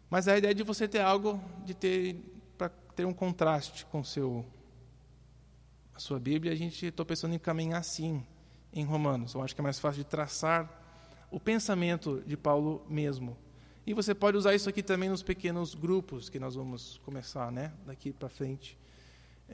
Mas 0.10 0.28
a 0.28 0.38
ideia 0.38 0.52
é 0.52 0.54
de 0.54 0.64
você 0.64 0.86
ter 0.86 1.00
algo 1.00 1.42
de 1.66 1.74
ter 1.74 2.18
para 2.58 2.68
ter 2.94 3.06
um 3.06 3.14
contraste 3.14 3.86
com 3.86 4.04
seu 4.04 4.46
a 5.96 6.00
sua 6.00 6.20
Bíblia, 6.20 6.52
a 6.52 6.56
gente 6.56 6.88
estou 6.88 7.06
pensando 7.06 7.34
em 7.34 7.40
caminhar 7.40 7.80
assim 7.80 8.22
em 8.74 8.84
Romanos. 8.84 9.34
Eu 9.34 9.42
acho 9.44 9.56
que 9.56 9.62
é 9.62 9.64
mais 9.64 9.80
fácil 9.80 10.04
de 10.04 10.10
traçar 10.10 10.70
o 11.32 11.40
pensamento 11.40 12.22
de 12.28 12.36
Paulo 12.36 12.86
mesmo. 12.90 13.38
E 13.88 13.94
você 13.94 14.14
pode 14.14 14.36
usar 14.36 14.54
isso 14.54 14.68
aqui 14.68 14.84
também 14.84 15.08
nos 15.08 15.24
pequenos 15.24 15.74
grupos 15.74 16.28
que 16.28 16.38
nós 16.38 16.56
vamos 16.56 16.98
começar, 17.06 17.50
né? 17.50 17.72
Daqui 17.86 18.12
para 18.12 18.28
frente, 18.28 18.78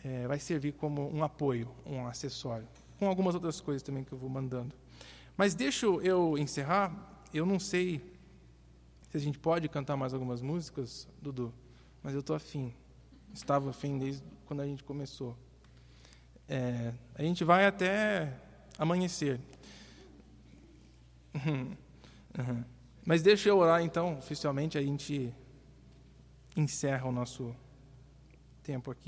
é, 0.03 0.25
vai 0.25 0.39
servir 0.39 0.71
como 0.73 1.15
um 1.15 1.23
apoio, 1.23 1.69
um 1.85 2.07
acessório 2.07 2.67
com 2.97 3.07
algumas 3.07 3.35
outras 3.35 3.61
coisas 3.61 3.83
também 3.83 4.03
que 4.03 4.11
eu 4.11 4.17
vou 4.17 4.29
mandando. 4.29 4.73
Mas 5.35 5.53
deixa 5.53 5.85
eu 5.85 6.37
encerrar. 6.37 7.21
Eu 7.33 7.45
não 7.45 7.59
sei 7.59 8.01
se 9.09 9.17
a 9.17 9.19
gente 9.19 9.37
pode 9.37 9.67
cantar 9.69 9.95
mais 9.95 10.13
algumas 10.13 10.41
músicas, 10.41 11.07
Dudu, 11.21 11.53
mas 12.01 12.13
eu 12.13 12.21
estou 12.21 12.35
afim. 12.35 12.73
Estava 13.33 13.69
afim 13.69 13.97
desde 13.97 14.23
quando 14.45 14.61
a 14.61 14.65
gente 14.65 14.83
começou. 14.83 15.37
É, 16.47 16.93
a 17.13 17.21
gente 17.21 17.43
vai 17.43 17.65
até 17.65 18.33
amanhecer. 18.77 19.39
Uhum. 21.35 21.75
Uhum. 22.37 22.63
Mas 23.05 23.21
deixa 23.21 23.49
eu 23.49 23.57
orar 23.57 23.81
então, 23.81 24.17
oficialmente, 24.17 24.77
a 24.77 24.81
gente 24.81 25.33
encerra 26.55 27.07
o 27.07 27.11
nosso 27.11 27.55
tempo 28.63 28.91
aqui. 28.91 29.05